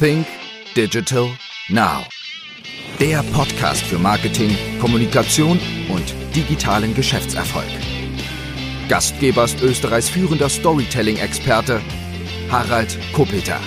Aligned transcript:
Think 0.00 0.26
Digital 0.74 1.28
Now. 1.68 2.04
Der 2.98 3.22
Podcast 3.32 3.82
für 3.84 3.96
Marketing, 3.98 4.50
Kommunikation 4.80 5.60
und 5.88 6.14
digitalen 6.34 6.94
Geschäftserfolg. 6.94 7.68
Gastgeber 8.88 9.44
ist 9.44 9.62
Österreichs 9.62 10.08
führender 10.08 10.48
Storytelling-Experte 10.48 11.80
Harald 12.50 12.98
Kopeter. 13.12 13.60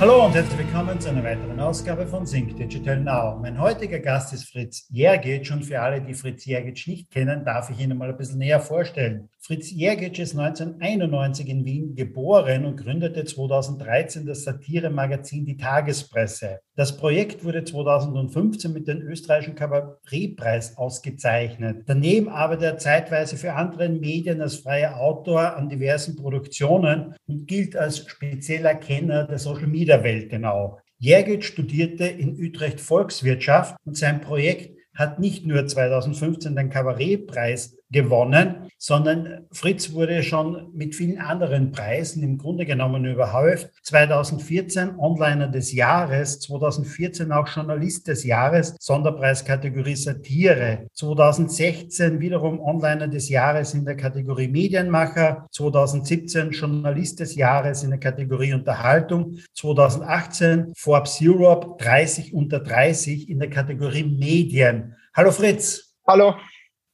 Hallo 0.00 0.24
und 0.24 0.34
herzlich 0.34 0.58
willkommen 0.58 0.98
zu 1.00 1.10
einer 1.10 1.24
weiteren 1.24 1.60
Ausgabe 1.60 2.06
von 2.06 2.24
Sync 2.24 2.56
Digital 2.56 3.00
Now. 3.00 3.38
Mein 3.40 3.60
heutiger 3.60 3.98
Gast 3.98 4.32
ist 4.32 4.50
Fritz 4.50 4.86
Jergic 4.90 5.50
und 5.50 5.64
für 5.64 5.82
alle, 5.82 6.00
die 6.00 6.14
Fritz 6.14 6.46
Jergic 6.46 6.86
nicht 6.86 7.10
kennen, 7.10 7.44
darf 7.44 7.68
ich 7.68 7.78
Ihnen 7.78 7.98
mal 7.98 8.08
ein 8.08 8.16
bisschen 8.16 8.38
näher 8.38 8.60
vorstellen. 8.60 9.28
Fritz 9.46 9.70
Jergic 9.70 10.18
ist 10.18 10.36
1991 10.36 11.48
in 11.48 11.64
Wien 11.64 11.94
geboren 11.94 12.64
und 12.64 12.78
gründete 12.78 13.24
2013 13.24 14.26
das 14.26 14.42
Satire-Magazin 14.42 15.44
Die 15.44 15.56
Tagespresse. 15.56 16.58
Das 16.74 16.96
Projekt 16.96 17.44
wurde 17.44 17.62
2015 17.62 18.72
mit 18.72 18.88
dem 18.88 19.02
österreichischen 19.02 19.54
Kabarettpreis 19.54 20.76
ausgezeichnet. 20.76 21.84
Daneben 21.86 22.28
arbeitet 22.28 22.64
er 22.64 22.78
zeitweise 22.78 23.36
für 23.36 23.52
andere 23.52 23.88
Medien 23.88 24.40
als 24.40 24.56
freier 24.56 24.96
Autor 24.96 25.54
an 25.54 25.68
diversen 25.68 26.16
Produktionen 26.16 27.14
und 27.28 27.46
gilt 27.46 27.76
als 27.76 27.98
spezieller 27.98 28.74
Kenner 28.74 29.28
der 29.28 29.38
Social 29.38 29.68
Media 29.68 30.02
Welt 30.02 30.28
genau. 30.28 30.80
Jergic 30.98 31.44
studierte 31.44 32.06
in 32.06 32.36
Utrecht 32.36 32.80
Volkswirtschaft 32.80 33.76
und 33.84 33.96
sein 33.96 34.20
Projekt 34.20 34.76
hat 34.96 35.20
nicht 35.20 35.46
nur 35.46 35.66
2015 35.66 36.56
den 36.56 36.70
Kabarettpreis 36.70 37.76
gewonnen, 37.90 38.70
sondern 38.78 39.46
Fritz 39.52 39.92
wurde 39.92 40.22
schon 40.22 40.70
mit 40.74 40.94
vielen 40.94 41.18
anderen 41.18 41.72
Preisen 41.72 42.22
im 42.22 42.38
Grunde 42.38 42.66
genommen 42.66 43.04
überhäuft. 43.04 43.70
2014 43.82 44.98
Onliner 44.98 45.48
des 45.48 45.72
Jahres, 45.72 46.40
2014 46.40 47.32
auch 47.32 47.48
Journalist 47.48 48.08
des 48.08 48.24
Jahres, 48.24 48.76
Sonderpreiskategorie 48.80 49.96
Satire, 49.96 50.86
2016 50.94 52.20
wiederum 52.20 52.60
Onliner 52.60 53.08
des 53.08 53.28
Jahres 53.28 53.74
in 53.74 53.84
der 53.84 53.96
Kategorie 53.96 54.48
Medienmacher, 54.48 55.46
2017 55.52 56.50
Journalist 56.50 57.20
des 57.20 57.36
Jahres 57.36 57.82
in 57.84 57.90
der 57.90 58.00
Kategorie 58.00 58.52
Unterhaltung, 58.52 59.38
2018 59.54 60.72
Forbes 60.76 61.18
Europe 61.22 61.82
30 61.82 62.34
unter 62.34 62.60
30 62.60 63.28
in 63.28 63.38
der 63.38 63.50
Kategorie 63.50 64.04
Medien. 64.04 64.96
Hallo 65.14 65.30
Fritz. 65.30 65.94
Hallo. 66.06 66.34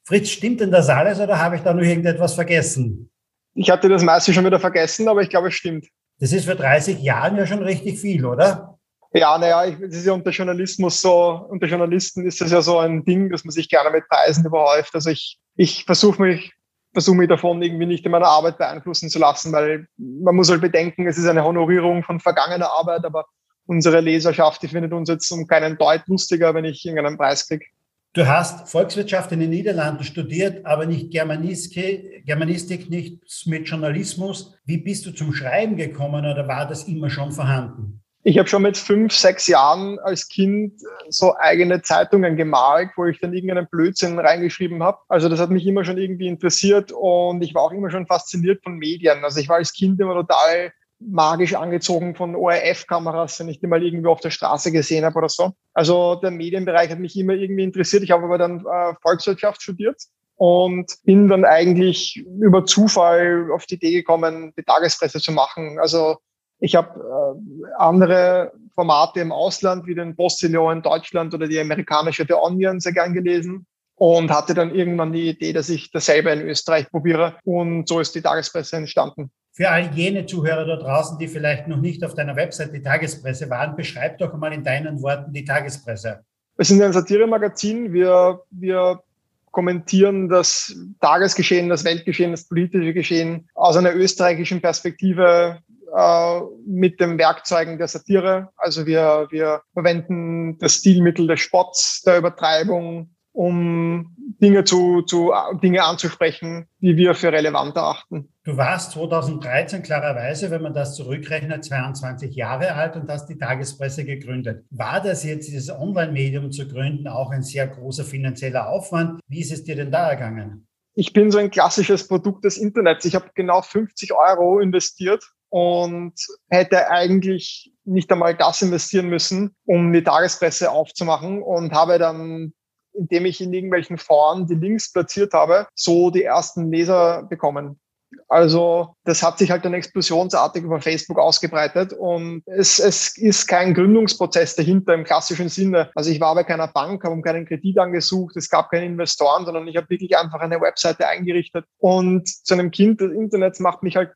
Fritz, 0.04 0.30
stimmt 0.30 0.60
denn 0.60 0.70
das 0.70 0.88
alles 0.88 1.20
oder 1.20 1.38
habe 1.38 1.56
ich 1.56 1.62
da 1.62 1.72
noch 1.72 1.82
irgendetwas 1.82 2.34
vergessen? 2.34 3.10
Ich 3.54 3.70
hatte 3.70 3.88
das 3.88 4.02
meiste 4.02 4.32
schon 4.32 4.44
wieder 4.44 4.58
vergessen, 4.58 5.08
aber 5.08 5.22
ich 5.22 5.28
glaube, 5.28 5.48
es 5.48 5.54
stimmt. 5.54 5.86
Das 6.18 6.32
ist 6.32 6.46
für 6.46 6.56
30 6.56 7.00
Jahren 7.00 7.36
ja 7.36 7.46
schon 7.46 7.62
richtig 7.62 8.00
viel, 8.00 8.24
oder? 8.24 8.78
Ja, 9.12 9.36
naja, 9.36 9.70
das 9.70 9.94
ist 9.94 10.06
ja 10.06 10.12
unter 10.12 10.30
Journalismus 10.30 11.00
so, 11.00 11.46
unter 11.50 11.66
Journalisten 11.66 12.26
ist 12.26 12.40
das 12.40 12.50
ja 12.50 12.62
so 12.62 12.78
ein 12.78 13.04
Ding, 13.04 13.30
dass 13.30 13.44
man 13.44 13.52
sich 13.52 13.68
gerne 13.68 13.90
mit 13.90 14.08
Preisen 14.08 14.46
überhäuft. 14.46 14.94
Also 14.94 15.10
ich, 15.10 15.38
ich 15.56 15.84
versuche 15.84 16.22
mich, 16.22 16.52
versuche 16.94 17.16
mich 17.16 17.28
davon 17.28 17.60
irgendwie 17.60 17.86
nicht 17.86 18.06
in 18.06 18.10
meiner 18.12 18.28
Arbeit 18.28 18.56
beeinflussen 18.56 19.10
zu 19.10 19.18
lassen, 19.18 19.52
weil 19.52 19.86
man 19.98 20.34
muss 20.34 20.50
halt 20.50 20.62
bedenken, 20.62 21.06
es 21.06 21.18
ist 21.18 21.26
eine 21.26 21.44
Honorierung 21.44 22.02
von 22.02 22.20
vergangener 22.20 22.70
Arbeit, 22.70 23.04
aber 23.04 23.26
unsere 23.66 24.00
Leserschaft, 24.00 24.62
die 24.62 24.68
findet 24.68 24.92
uns 24.92 25.10
jetzt 25.10 25.30
um 25.30 25.46
keinen 25.46 25.76
Deut 25.76 26.02
lustiger, 26.06 26.54
wenn 26.54 26.64
ich 26.64 26.84
irgendeinen 26.84 27.18
Preis 27.18 27.46
kriege. 27.46 27.66
Du 28.14 28.28
hast 28.28 28.68
Volkswirtschaft 28.68 29.32
in 29.32 29.40
den 29.40 29.48
Niederlanden 29.48 30.04
studiert, 30.04 30.66
aber 30.66 30.84
nicht 30.84 31.10
Germanistik, 31.10 32.26
Germanistik, 32.26 32.90
nicht 32.90 33.22
mit 33.46 33.66
Journalismus. 33.66 34.54
Wie 34.66 34.76
bist 34.76 35.06
du 35.06 35.12
zum 35.12 35.32
Schreiben 35.32 35.76
gekommen 35.76 36.26
oder 36.26 36.46
war 36.46 36.68
das 36.68 36.84
immer 36.84 37.08
schon 37.08 37.32
vorhanden? 37.32 38.02
Ich 38.22 38.38
habe 38.38 38.50
schon 38.50 38.62
mit 38.62 38.76
fünf, 38.76 39.14
sechs 39.14 39.46
Jahren 39.46 39.98
als 39.98 40.28
Kind 40.28 40.74
so 41.08 41.34
eigene 41.38 41.80
Zeitungen 41.80 42.36
gemalt, 42.36 42.90
wo 42.96 43.06
ich 43.06 43.18
dann 43.18 43.32
irgendeinen 43.32 43.66
Blödsinn 43.66 44.18
reingeschrieben 44.18 44.82
habe. 44.82 44.98
Also 45.08 45.30
das 45.30 45.40
hat 45.40 45.48
mich 45.48 45.66
immer 45.66 45.82
schon 45.82 45.96
irgendwie 45.96 46.28
interessiert 46.28 46.92
und 46.92 47.42
ich 47.42 47.54
war 47.54 47.62
auch 47.62 47.72
immer 47.72 47.90
schon 47.90 48.06
fasziniert 48.06 48.62
von 48.62 48.74
Medien. 48.74 49.24
Also 49.24 49.40
ich 49.40 49.48
war 49.48 49.56
als 49.56 49.72
Kind 49.72 49.98
immer 49.98 50.14
total 50.14 50.70
magisch 51.08 51.54
angezogen 51.54 52.14
von 52.14 52.36
ORF-Kameras, 52.36 53.40
wenn 53.40 53.48
ich 53.48 53.60
die 53.60 53.66
mal 53.66 53.82
irgendwo 53.82 54.10
auf 54.10 54.20
der 54.20 54.30
Straße 54.30 54.72
gesehen 54.72 55.04
habe 55.04 55.18
oder 55.18 55.28
so. 55.28 55.52
Also 55.74 56.16
der 56.16 56.30
Medienbereich 56.30 56.90
hat 56.90 56.98
mich 56.98 57.16
immer 57.18 57.34
irgendwie 57.34 57.64
interessiert. 57.64 58.02
Ich 58.02 58.10
habe 58.10 58.24
aber 58.24 58.38
dann 58.38 58.60
äh, 58.60 58.94
Volkswirtschaft 59.00 59.62
studiert 59.62 60.02
und 60.36 60.96
bin 61.04 61.28
dann 61.28 61.44
eigentlich 61.44 62.16
über 62.16 62.64
Zufall 62.64 63.50
auf 63.52 63.66
die 63.66 63.74
Idee 63.74 63.92
gekommen, 63.92 64.52
die 64.56 64.62
Tagespresse 64.62 65.20
zu 65.20 65.32
machen. 65.32 65.78
Also 65.78 66.18
ich 66.58 66.74
habe 66.74 67.00
äh, 67.00 67.72
andere 67.78 68.52
Formate 68.74 69.20
im 69.20 69.32
Ausland 69.32 69.86
wie 69.86 69.94
den 69.94 70.16
Postillon 70.16 70.78
in 70.78 70.82
Deutschland 70.82 71.34
oder 71.34 71.48
die 71.48 71.58
amerikanische 71.58 72.24
The 72.26 72.34
Onion 72.34 72.80
sehr 72.80 72.92
gern 72.92 73.14
gelesen 73.14 73.66
und 73.96 74.30
hatte 74.30 74.54
dann 74.54 74.74
irgendwann 74.74 75.12
die 75.12 75.28
Idee, 75.28 75.52
dass 75.52 75.68
ich 75.68 75.90
dasselbe 75.90 76.30
in 76.30 76.40
Österreich 76.40 76.90
probiere. 76.90 77.36
Und 77.44 77.88
so 77.88 78.00
ist 78.00 78.14
die 78.14 78.22
Tagespresse 78.22 78.76
entstanden. 78.76 79.30
Für 79.54 79.68
all 79.70 79.92
jene 79.94 80.24
Zuhörer 80.24 80.64
da 80.64 80.76
draußen, 80.76 81.18
die 81.18 81.28
vielleicht 81.28 81.68
noch 81.68 81.76
nicht 81.76 82.02
auf 82.04 82.14
deiner 82.14 82.36
Website 82.36 82.72
die 82.72 82.82
Tagespresse 82.82 83.50
waren, 83.50 83.76
beschreib 83.76 84.16
doch 84.18 84.32
mal 84.34 84.52
in 84.52 84.64
deinen 84.64 85.02
Worten 85.02 85.32
die 85.32 85.44
Tagespresse. 85.44 86.24
Wir 86.56 86.64
sind 86.64 86.80
ein 86.80 86.94
Satiremagazin. 86.94 87.92
Wir, 87.92 88.40
wir 88.50 89.02
kommentieren 89.50 90.30
das 90.30 90.74
Tagesgeschehen, 91.00 91.68
das 91.68 91.84
Weltgeschehen, 91.84 92.30
das 92.30 92.48
politische 92.48 92.94
Geschehen 92.94 93.48
aus 93.54 93.76
einer 93.76 93.94
österreichischen 93.94 94.62
Perspektive 94.62 95.58
äh, 95.94 96.40
mit 96.66 96.98
den 97.00 97.18
Werkzeugen 97.18 97.76
der 97.76 97.88
Satire. 97.88 98.48
Also 98.56 98.86
wir, 98.86 99.28
wir 99.30 99.60
verwenden 99.74 100.56
das 100.58 100.76
Stilmittel 100.76 101.26
des 101.26 101.40
Spotts, 101.40 102.00
der 102.02 102.16
Übertreibung, 102.16 103.11
um 103.32 104.14
Dinge 104.40 104.64
zu, 104.64 105.02
zu 105.02 105.32
Dinge 105.62 105.84
anzusprechen, 105.84 106.66
die 106.80 106.96
wir 106.96 107.14
für 107.14 107.32
relevant 107.32 107.76
erachten. 107.76 108.28
Du 108.44 108.56
warst 108.56 108.92
2013 108.92 109.82
klarerweise, 109.82 110.50
wenn 110.50 110.62
man 110.62 110.74
das 110.74 110.96
zurückrechnet, 110.96 111.64
22 111.64 112.34
Jahre 112.34 112.74
alt 112.74 112.96
und 112.96 113.08
hast 113.08 113.26
die 113.26 113.38
Tagespresse 113.38 114.04
gegründet. 114.04 114.64
War 114.70 115.00
das 115.00 115.24
jetzt, 115.24 115.46
dieses 115.46 115.70
Online-Medium 115.70 116.50
zu 116.50 116.66
gründen, 116.66 117.06
auch 117.06 117.30
ein 117.30 117.42
sehr 117.42 117.68
großer 117.68 118.04
finanzieller 118.04 118.68
Aufwand? 118.68 119.20
Wie 119.28 119.40
ist 119.40 119.52
es 119.52 119.64
dir 119.64 119.76
denn 119.76 119.92
da 119.92 120.10
ergangen? 120.10 120.66
Ich 120.94 121.12
bin 121.12 121.30
so 121.30 121.38
ein 121.38 121.50
klassisches 121.50 122.06
Produkt 122.06 122.44
des 122.44 122.58
Internets. 122.58 123.04
Ich 123.04 123.14
habe 123.14 123.30
genau 123.34 123.62
50 123.62 124.12
Euro 124.12 124.58
investiert 124.58 125.24
und 125.48 126.14
hätte 126.50 126.90
eigentlich 126.90 127.72
nicht 127.84 128.10
einmal 128.10 128.36
das 128.36 128.60
investieren 128.62 129.08
müssen, 129.08 129.54
um 129.64 129.92
die 129.92 130.02
Tagespresse 130.02 130.70
aufzumachen 130.70 131.42
und 131.42 131.72
habe 131.72 131.98
dann 131.98 132.52
indem 132.94 133.26
ich 133.26 133.40
in 133.40 133.52
irgendwelchen 133.52 133.98
Foren 133.98 134.46
die 134.46 134.54
Links 134.54 134.92
platziert 134.92 135.32
habe, 135.32 135.66
so 135.74 136.10
die 136.10 136.24
ersten 136.24 136.70
Leser 136.70 137.24
bekommen. 137.24 137.80
Also 138.28 138.94
das 139.04 139.22
hat 139.22 139.38
sich 139.38 139.50
halt 139.50 139.64
dann 139.64 139.74
explosionsartig 139.74 140.64
über 140.64 140.80
Facebook 140.80 141.18
ausgebreitet 141.18 141.92
und 141.92 142.42
es, 142.46 142.78
es 142.78 143.16
ist 143.16 143.46
kein 143.46 143.74
Gründungsprozess 143.74 144.56
dahinter 144.56 144.94
im 144.94 145.04
klassischen 145.04 145.48
Sinne. 145.48 145.90
Also 145.94 146.10
ich 146.10 146.20
war 146.20 146.34
bei 146.34 146.44
keiner 146.44 146.68
Bank, 146.68 147.04
habe 147.04 147.14
um 147.14 147.22
keinen 147.22 147.46
Kredit 147.46 147.78
angesucht, 147.78 148.36
es 148.36 148.48
gab 148.48 148.70
keine 148.70 148.86
Investoren, 148.86 149.44
sondern 149.44 149.66
ich 149.66 149.76
habe 149.76 149.88
wirklich 149.90 150.16
einfach 150.16 150.40
eine 150.40 150.60
Webseite 150.60 151.08
eingerichtet. 151.08 151.64
Und 151.78 152.28
zu 152.28 152.54
einem 152.54 152.70
Kind 152.70 153.00
des 153.00 153.12
Internets 153.12 153.60
macht 153.60 153.82
mich 153.82 153.96
halt, 153.96 154.12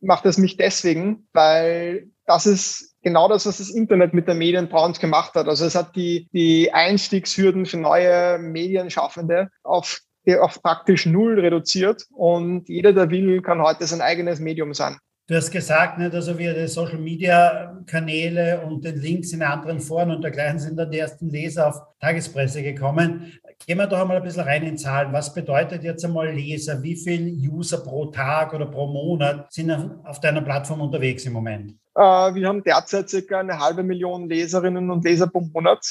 macht 0.00 0.26
es 0.26 0.38
mich 0.38 0.56
deswegen, 0.56 1.28
weil 1.32 2.08
das 2.26 2.46
ist 2.46 2.95
genau 3.06 3.28
das, 3.28 3.46
was 3.46 3.58
das 3.58 3.70
Internet 3.70 4.14
mit 4.14 4.26
der 4.26 4.34
Medienbranche 4.34 5.00
gemacht 5.00 5.34
hat. 5.36 5.46
Also 5.46 5.64
es 5.64 5.76
hat 5.76 5.94
die, 5.94 6.28
die 6.32 6.72
Einstiegshürden 6.72 7.64
für 7.64 7.76
neue 7.76 8.36
Medienschaffende 8.40 9.48
auf, 9.62 10.00
auf 10.40 10.60
praktisch 10.60 11.06
null 11.06 11.38
reduziert 11.38 12.02
und 12.10 12.68
jeder, 12.68 12.92
der 12.92 13.08
will, 13.08 13.42
kann 13.42 13.62
heute 13.62 13.86
sein 13.86 14.00
eigenes 14.00 14.40
Medium 14.40 14.74
sein. 14.74 14.96
Du 15.28 15.36
hast 15.36 15.52
gesagt, 15.52 15.98
nicht, 15.98 16.14
also 16.14 16.36
wir 16.36 16.52
die 16.54 16.66
Social 16.66 16.98
Media 16.98 17.80
Kanäle 17.86 18.62
und 18.66 18.84
den 18.84 18.96
Links 18.96 19.32
in 19.32 19.42
anderen 19.42 19.78
Foren 19.78 20.10
und 20.10 20.22
dergleichen 20.22 20.58
sind 20.58 20.76
dann 20.76 20.90
die 20.90 20.98
ersten 20.98 21.30
Leser 21.30 21.68
auf 21.68 21.80
Tagespresse 22.00 22.64
gekommen. 22.64 23.32
Gehen 23.64 23.78
wir 23.78 23.86
doch 23.86 24.00
einmal 24.00 24.18
ein 24.18 24.22
bisschen 24.22 24.42
rein 24.42 24.62
in 24.62 24.78
Zahlen. 24.78 25.12
Was 25.12 25.34
bedeutet 25.34 25.82
jetzt 25.82 26.04
einmal 26.04 26.32
Leser? 26.32 26.82
Wie 26.82 26.96
viele 26.96 27.30
User 27.30 27.78
pro 27.78 28.06
Tag 28.06 28.54
oder 28.54 28.66
pro 28.66 28.86
Monat 28.86 29.52
sind 29.52 29.70
auf 30.04 30.20
deiner 30.20 30.42
Plattform 30.42 30.80
unterwegs 30.80 31.24
im 31.24 31.32
Moment? 31.32 31.72
Äh, 31.94 32.00
wir 32.00 32.46
haben 32.46 32.62
derzeit 32.62 33.08
circa 33.08 33.40
eine 33.40 33.58
halbe 33.58 33.82
Million 33.82 34.28
Leserinnen 34.28 34.90
und 34.90 35.04
Leser 35.04 35.26
pro 35.26 35.40
Monat 35.40 35.84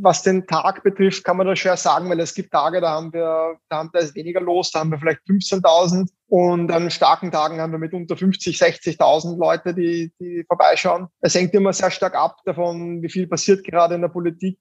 was 0.00 0.22
den 0.22 0.46
Tag 0.46 0.82
betrifft, 0.82 1.24
kann 1.24 1.36
man 1.36 1.46
das 1.46 1.58
schwer 1.58 1.76
sagen, 1.76 2.08
weil 2.08 2.20
es 2.20 2.34
gibt 2.34 2.52
Tage, 2.52 2.80
da 2.80 2.90
haben 2.90 3.12
wir, 3.12 3.56
da, 3.68 3.78
haben, 3.78 3.90
da 3.92 4.00
ist 4.00 4.14
weniger 4.14 4.40
los, 4.40 4.70
da 4.70 4.80
haben 4.80 4.90
wir 4.90 4.98
vielleicht 4.98 5.20
15.000 5.28 6.08
und 6.28 6.72
an 6.72 6.90
starken 6.90 7.30
Tagen 7.30 7.60
haben 7.60 7.72
wir 7.72 7.78
mit 7.78 7.94
unter 7.94 8.16
50, 8.16 8.56
60.000 8.56 9.38
Leute, 9.38 9.74
die, 9.74 10.12
die 10.20 10.44
vorbeischauen. 10.46 11.06
Es 11.20 11.34
hängt 11.34 11.54
immer 11.54 11.72
sehr 11.72 11.90
stark 11.90 12.16
ab 12.16 12.38
davon, 12.44 13.02
wie 13.02 13.08
viel 13.08 13.26
passiert 13.26 13.64
gerade 13.64 13.94
in 13.94 14.00
der 14.00 14.08
Politik, 14.08 14.58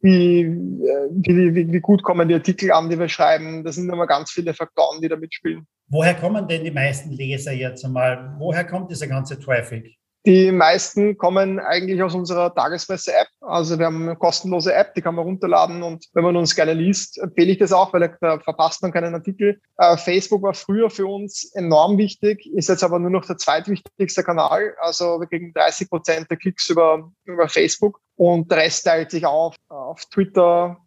wie, 0.00 0.46
wie, 0.46 1.54
wie, 1.54 1.72
wie 1.72 1.80
gut 1.80 2.02
kommen 2.02 2.28
die 2.28 2.34
Artikel 2.34 2.72
an, 2.72 2.90
die 2.90 2.98
wir 2.98 3.08
schreiben. 3.08 3.62
Das 3.62 3.76
sind 3.76 3.88
immer 3.88 4.06
ganz 4.06 4.32
viele 4.32 4.52
Faktoren, 4.52 5.00
die 5.00 5.08
da 5.08 5.16
mitspielen. 5.16 5.66
Woher 5.88 6.14
kommen 6.14 6.48
denn 6.48 6.64
die 6.64 6.72
meisten 6.72 7.12
Leser 7.12 7.52
jetzt 7.52 7.84
einmal? 7.84 8.34
Woher 8.38 8.64
kommt 8.64 8.90
dieser 8.90 9.06
ganze 9.06 9.38
Traffic? 9.38 9.96
Die 10.26 10.50
meisten 10.50 11.16
kommen 11.16 11.60
eigentlich 11.60 12.02
aus 12.02 12.16
unserer 12.16 12.52
Tagespresse-App. 12.52 13.28
Also 13.42 13.78
wir 13.78 13.86
haben 13.86 14.02
eine 14.02 14.16
kostenlose 14.16 14.74
App, 14.74 14.92
die 14.94 15.00
kann 15.00 15.14
man 15.14 15.24
runterladen 15.24 15.84
und 15.84 16.04
wenn 16.14 16.24
man 16.24 16.36
uns 16.36 16.56
gerne 16.56 16.74
liest, 16.74 17.18
empfehle 17.18 17.52
ich 17.52 17.58
das 17.58 17.72
auch, 17.72 17.92
weil 17.92 18.16
da 18.20 18.40
verpasst 18.40 18.82
man 18.82 18.90
keinen 18.90 19.14
Artikel. 19.14 19.60
Äh, 19.78 19.96
Facebook 19.96 20.42
war 20.42 20.54
früher 20.54 20.90
für 20.90 21.06
uns 21.06 21.52
enorm 21.54 21.96
wichtig, 21.96 22.44
ist 22.54 22.68
jetzt 22.68 22.82
aber 22.82 22.98
nur 22.98 23.10
noch 23.10 23.24
der 23.24 23.38
zweitwichtigste 23.38 24.24
Kanal. 24.24 24.74
Also 24.80 25.20
wir 25.20 25.28
kriegen 25.28 25.52
30 25.54 25.88
Prozent 25.88 26.28
der 26.28 26.38
Klicks 26.38 26.68
über, 26.70 27.08
über 27.24 27.48
Facebook 27.48 28.00
und 28.16 28.50
der 28.50 28.58
Rest 28.58 28.84
teilt 28.84 29.12
sich 29.12 29.24
auf 29.24 29.54
auf 29.68 30.04
Twitter, 30.06 30.78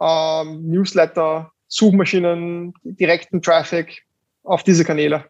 ähm, 0.00 0.68
Newsletter, 0.68 1.50
Suchmaschinen, 1.66 2.74
direkten 2.84 3.42
Traffic 3.42 4.04
auf 4.44 4.62
diese 4.62 4.84
Kanäle. 4.84 5.24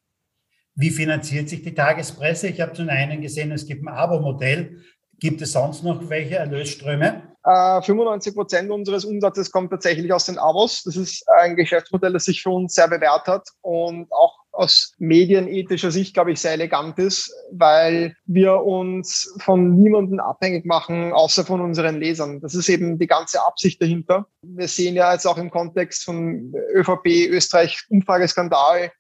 Wie 0.77 0.91
finanziert 0.91 1.49
sich 1.49 1.63
die 1.63 1.75
Tagespresse? 1.75 2.49
Ich 2.49 2.61
habe 2.61 2.73
zum 2.73 2.89
einen 2.89 3.21
gesehen, 3.21 3.53
es 3.53 3.67
gibt 3.67 3.85
ein 3.85 3.89
Abo-Modell. 3.89 4.81
Gibt 5.21 5.41
es 5.41 5.53
sonst 5.53 5.85
noch 5.85 6.09
welche 6.11 6.37
Erlösströme? 6.37 7.35
Äh, 7.45 7.83
95 7.83 8.35
Prozent 8.35 8.71
unseres 8.71 9.05
Umsatzes 9.05 9.51
kommt 9.51 9.71
tatsächlich 9.71 10.13
aus 10.13 10.27
den 10.27 10.39
Abos. 10.39 10.83
Das 10.83 10.97
ist 10.97 11.25
ein 11.29 11.57
Geschäftsmodell, 11.57 12.13
das 12.13 12.25
sich 12.25 12.43
für 12.43 12.51
uns 12.51 12.75
sehr 12.75 12.89
bewährt 12.89 13.27
hat 13.27 13.49
und 13.61 14.11
auch 14.13 14.39
aus 14.51 14.95
medienethischer 14.99 15.91
Sicht, 15.91 16.15
glaube 16.15 16.33
ich, 16.33 16.41
sehr 16.41 16.53
elegant 16.53 16.99
ist, 16.99 17.33
weil 17.53 18.17
wir 18.25 18.63
uns 18.63 19.35
von 19.41 19.77
niemandem 19.77 20.21
abhängig 20.21 20.65
machen, 20.65 21.13
außer 21.13 21.45
von 21.45 21.61
unseren 21.61 22.01
Lesern. 22.01 22.41
Das 22.41 22.55
ist 22.55 22.69
eben 22.69 22.99
die 22.99 23.07
ganze 23.07 23.45
Absicht 23.45 23.83
dahinter. 23.83 24.27
Wir 24.43 24.69
sehen 24.69 24.95
ja 24.95 25.13
jetzt 25.13 25.27
auch 25.27 25.39
im 25.39 25.51
Kontext 25.51 26.05
von 26.05 26.55
ÖVP, 26.75 27.29
Österreich, 27.29 27.85
Umfrageskandal, 27.89 28.91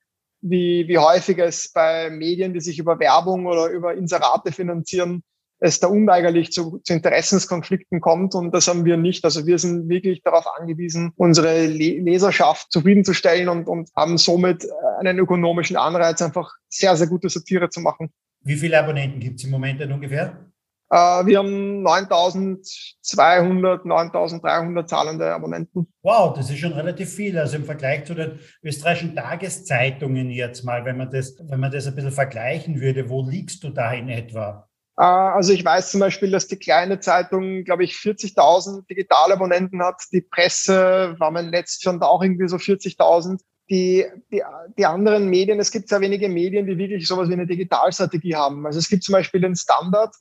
wie, 0.44 0.87
wie 0.88 0.99
häufig 0.99 1.38
es 1.38 1.73
bei 1.73 2.11
Medien, 2.11 2.52
die 2.52 2.61
sich 2.61 2.79
über 2.79 3.00
Werbung 3.00 3.46
oder 3.46 3.69
über 3.69 3.94
Inserate 3.94 4.52
finanzieren, 4.52 5.23
es 5.58 5.81
da 5.81 5.87
unweigerlich 5.87 6.52
zu, 6.52 6.81
zu 6.85 6.93
Interessenskonflikten 6.93 8.00
kommt 8.00 8.35
und 8.35 8.52
das 8.52 8.69
haben 8.69 8.85
wir 8.85 8.99
nicht. 8.99 9.25
Also 9.25 9.46
wir 9.46 9.58
sind 9.58 9.88
wirklich 9.88 10.23
darauf 10.23 10.46
angewiesen, 10.58 11.12
unsere 11.17 11.67
Leserschaft 11.67 12.70
zufriedenzustellen 12.70 13.49
und, 13.49 13.67
und 13.69 13.88
haben 13.96 14.19
somit 14.19 14.67
einen 14.99 15.19
ökonomischen 15.19 15.76
Anreiz, 15.76 16.20
einfach 16.20 16.52
sehr, 16.69 16.94
sehr 16.96 17.06
gute 17.06 17.31
Satire 17.31 17.70
zu 17.70 17.81
machen. 17.81 18.11
Wie 18.43 18.56
viele 18.56 18.79
Abonnenten 18.79 19.20
gibt 19.20 19.38
es 19.38 19.44
im 19.44 19.50
Moment 19.50 19.81
denn 19.81 19.93
ungefähr? 19.93 20.52
Äh, 20.90 21.26
wir 21.26 21.38
haben 21.38 21.82
9200, 21.82 23.84
9300 23.84 24.88
zahlende 24.88 25.32
Abonnenten. 25.32 25.92
Wow, 26.02 26.34
das 26.34 26.50
ist 26.50 26.58
schon 26.58 26.72
relativ 26.72 27.12
viel. 27.12 27.38
Also 27.38 27.56
im 27.56 27.64
Vergleich 27.64 28.04
zu 28.04 28.14
den 28.14 28.38
österreichischen 28.62 29.16
Tageszeitungen 29.16 30.31
jetzt 30.31 30.64
mal, 30.64 30.84
wenn 30.84 30.96
man 30.96 31.10
das, 31.10 31.36
wenn 31.48 31.60
man 31.60 31.72
das 31.72 31.86
ein 31.86 31.94
bisschen 31.94 32.12
vergleichen 32.12 32.81
würde, 32.81 33.08
wo 33.08 33.28
liegst 33.28 33.64
du 33.64 33.70
da 33.70 33.92
in 33.92 34.08
etwa? 34.08 34.69
Äh, 34.98 35.02
also 35.02 35.52
ich 35.52 35.64
weiß 35.64 35.90
zum 35.90 36.00
Beispiel, 36.00 36.31
dass 36.31 36.46
die 36.46 36.58
kleine 36.58 37.00
Zeitung, 37.00 37.64
glaube 37.64 37.84
ich, 37.84 37.94
40.000 37.94 38.86
Digitalabonnenten 38.88 39.82
hat. 39.82 40.02
Die 40.12 40.20
Presse 40.20 41.16
war 41.19 41.31
mein 41.31 41.48
letztes 41.48 42.02
auch 42.02 42.22
irgendwie 42.22 42.48
so 42.48 42.56
40.000 42.56 43.40
die, 43.70 44.04
die, 44.31 44.42
die 44.76 44.86
anderen 44.86 45.28
Medien, 45.28 45.58
es 45.58 45.70
gibt 45.70 45.88
sehr 45.88 46.00
wenige 46.00 46.28
Medien, 46.28 46.66
die 46.66 46.76
wirklich 46.76 47.06
sowas 47.06 47.28
wie 47.28 47.32
eine 47.32 47.46
Digitalstrategie 47.46 48.34
haben. 48.34 48.66
Also 48.66 48.78
es 48.78 48.88
gibt 48.88 49.04
zum 49.04 49.14
Beispiel 49.14 49.40
den 49.40 49.56
Standard, 49.56 50.14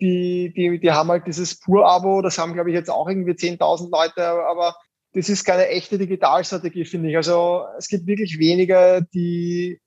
die, 0.00 0.52
die, 0.54 0.78
die 0.78 0.92
haben 0.92 1.08
halt 1.08 1.26
dieses 1.26 1.58
Pur-Abo, 1.58 2.22
das 2.22 2.38
haben, 2.38 2.54
glaube 2.54 2.70
ich, 2.70 2.74
jetzt 2.74 2.90
auch 2.90 3.08
irgendwie 3.08 3.32
10.000 3.32 3.90
Leute, 3.90 4.24
aber 4.46 4.76
das 5.12 5.28
ist 5.28 5.44
keine 5.44 5.68
echte 5.68 5.98
Digitalstrategie, 5.98 6.84
finde 6.84 7.10
ich. 7.10 7.16
Also 7.16 7.64
es 7.78 7.88
gibt 7.88 8.06
wirklich 8.06 8.38
wenige, 8.38 9.06
die, 9.14 9.80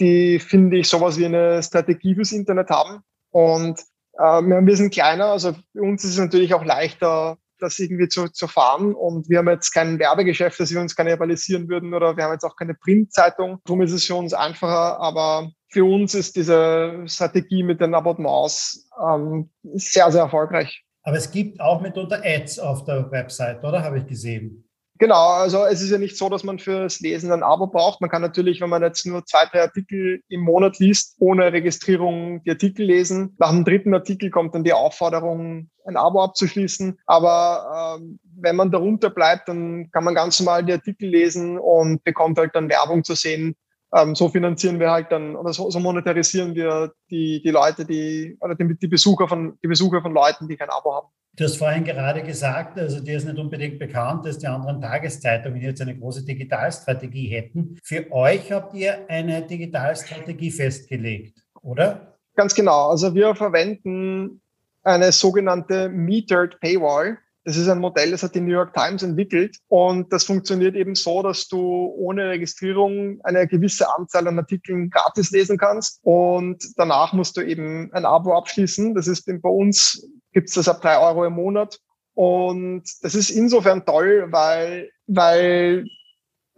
die, 0.00 0.38
finde 0.38 0.78
ich, 0.78 0.88
sowas 0.88 1.18
wie 1.18 1.26
eine 1.26 1.62
Strategie 1.62 2.14
fürs 2.14 2.32
Internet 2.32 2.70
haben. 2.70 3.00
Und 3.30 3.80
äh, 4.18 4.40
wir 4.42 4.76
sind 4.76 4.92
kleiner, 4.92 5.26
also 5.26 5.52
für 5.72 5.82
uns 5.82 6.04
ist 6.04 6.12
es 6.12 6.18
natürlich 6.18 6.54
auch 6.54 6.64
leichter, 6.64 7.38
das 7.58 7.78
irgendwie 7.78 8.08
zu, 8.08 8.28
zu 8.28 8.48
fahren. 8.48 8.94
Und 8.94 9.28
wir 9.28 9.38
haben 9.38 9.48
jetzt 9.48 9.72
kein 9.72 9.98
Werbegeschäft, 9.98 10.58
das 10.60 10.72
wir 10.72 10.80
uns 10.80 10.96
kannibalisieren 10.96 11.68
würden 11.68 11.94
oder 11.94 12.16
wir 12.16 12.24
haben 12.24 12.32
jetzt 12.32 12.44
auch 12.44 12.56
keine 12.56 12.74
Printzeitung. 12.74 13.60
Darum 13.64 13.82
ist 13.82 13.92
es 13.92 14.04
für 14.04 14.14
uns 14.14 14.34
einfacher. 14.34 15.00
Aber 15.00 15.50
für 15.70 15.84
uns 15.84 16.14
ist 16.14 16.36
diese 16.36 17.04
Strategie 17.06 17.62
mit 17.62 17.80
den 17.80 17.94
Abonnements 17.94 18.88
ähm, 19.02 19.50
sehr, 19.62 20.10
sehr 20.10 20.22
erfolgreich. 20.22 20.84
Aber 21.02 21.16
es 21.16 21.30
gibt 21.30 21.60
auch 21.60 21.80
mitunter 21.80 22.20
Ads 22.24 22.58
auf 22.58 22.84
der 22.84 23.10
Website, 23.10 23.64
oder? 23.64 23.82
Habe 23.82 23.98
ich 23.98 24.06
gesehen. 24.06 24.67
Genau, 24.98 25.28
also 25.28 25.64
es 25.64 25.80
ist 25.80 25.90
ja 25.90 25.98
nicht 25.98 26.16
so, 26.16 26.28
dass 26.28 26.42
man 26.42 26.58
fürs 26.58 26.98
Lesen 26.98 27.30
ein 27.30 27.44
Abo 27.44 27.68
braucht. 27.68 28.00
Man 28.00 28.10
kann 28.10 28.20
natürlich, 28.20 28.60
wenn 28.60 28.68
man 28.68 28.82
jetzt 28.82 29.06
nur 29.06 29.24
zwei, 29.24 29.44
drei 29.46 29.62
Artikel 29.62 30.22
im 30.28 30.40
Monat 30.40 30.80
liest, 30.80 31.14
ohne 31.20 31.52
Registrierung 31.52 32.42
die 32.42 32.50
Artikel 32.50 32.84
lesen. 32.84 33.36
Nach 33.38 33.50
dem 33.50 33.64
dritten 33.64 33.94
Artikel 33.94 34.30
kommt 34.30 34.56
dann 34.56 34.64
die 34.64 34.72
Aufforderung, 34.72 35.70
ein 35.86 35.96
Abo 35.96 36.22
abzuschließen. 36.22 36.98
Aber 37.06 37.98
ähm, 38.00 38.18
wenn 38.40 38.56
man 38.56 38.72
darunter 38.72 39.10
bleibt, 39.10 39.48
dann 39.48 39.88
kann 39.92 40.02
man 40.02 40.16
ganz 40.16 40.40
normal 40.40 40.64
die 40.64 40.72
Artikel 40.72 41.08
lesen 41.08 41.58
und 41.58 42.02
bekommt 42.02 42.38
halt 42.38 42.56
dann 42.56 42.68
Werbung 42.68 43.04
zu 43.04 43.14
sehen. 43.14 43.54
Ähm, 43.94 44.16
so 44.16 44.28
finanzieren 44.28 44.80
wir 44.80 44.90
halt 44.90 45.12
dann 45.12 45.36
oder 45.36 45.52
so, 45.52 45.70
so 45.70 45.78
monetarisieren 45.78 46.56
wir 46.56 46.92
die, 47.08 47.40
die 47.40 47.50
Leute, 47.50 47.86
die 47.86 48.36
oder 48.40 48.56
die, 48.56 48.76
die 48.76 48.88
Besucher 48.88 49.28
von 49.28 49.58
die 49.62 49.68
Besucher 49.68 50.02
von 50.02 50.12
Leuten, 50.12 50.48
die 50.48 50.56
kein 50.56 50.70
Abo 50.70 50.94
haben. 50.94 51.08
Du 51.38 51.44
hast 51.44 51.56
vorhin 51.56 51.84
gerade 51.84 52.20
gesagt, 52.24 52.76
also 52.80 52.98
dir 52.98 53.16
ist 53.16 53.24
nicht 53.24 53.38
unbedingt 53.38 53.78
bekannt, 53.78 54.26
dass 54.26 54.38
die 54.38 54.48
anderen 54.48 54.80
Tageszeitungen 54.80 55.60
jetzt 55.60 55.80
eine 55.80 55.96
große 55.96 56.24
Digitalstrategie 56.24 57.28
hätten. 57.28 57.78
Für 57.84 58.10
euch 58.10 58.50
habt 58.50 58.74
ihr 58.74 59.08
eine 59.08 59.42
Digitalstrategie 59.42 60.50
festgelegt, 60.50 61.38
oder? 61.62 62.18
Ganz 62.34 62.56
genau. 62.56 62.88
Also 62.88 63.14
wir 63.14 63.36
verwenden 63.36 64.40
eine 64.82 65.12
sogenannte 65.12 65.88
Metered 65.88 66.58
Paywall. 66.58 67.18
Das 67.48 67.56
ist 67.56 67.70
ein 67.70 67.78
Modell, 67.78 68.10
das 68.10 68.22
hat 68.22 68.34
die 68.34 68.42
New 68.42 68.52
York 68.52 68.74
Times 68.74 69.02
entwickelt 69.02 69.56
und 69.68 70.12
das 70.12 70.24
funktioniert 70.24 70.76
eben 70.76 70.94
so, 70.94 71.22
dass 71.22 71.48
du 71.48 71.58
ohne 71.96 72.28
Registrierung 72.28 73.22
eine 73.24 73.46
gewisse 73.46 73.86
Anzahl 73.96 74.28
an 74.28 74.38
Artikeln 74.38 74.90
gratis 74.90 75.30
lesen 75.30 75.56
kannst 75.56 75.98
und 76.02 76.62
danach 76.76 77.14
musst 77.14 77.38
du 77.38 77.40
eben 77.40 77.90
ein 77.94 78.04
Abo 78.04 78.36
abschließen. 78.36 78.94
Das 78.94 79.08
ist 79.08 79.24
bei 79.24 79.48
uns 79.48 80.06
gibt 80.34 80.50
es 80.50 80.56
das 80.56 80.68
ab 80.68 80.82
drei 80.82 80.98
Euro 80.98 81.24
im 81.24 81.32
Monat. 81.32 81.78
Und 82.12 82.82
das 83.00 83.14
ist 83.14 83.30
insofern 83.30 83.86
toll, 83.86 84.26
weil, 84.28 84.90
weil, 85.06 85.86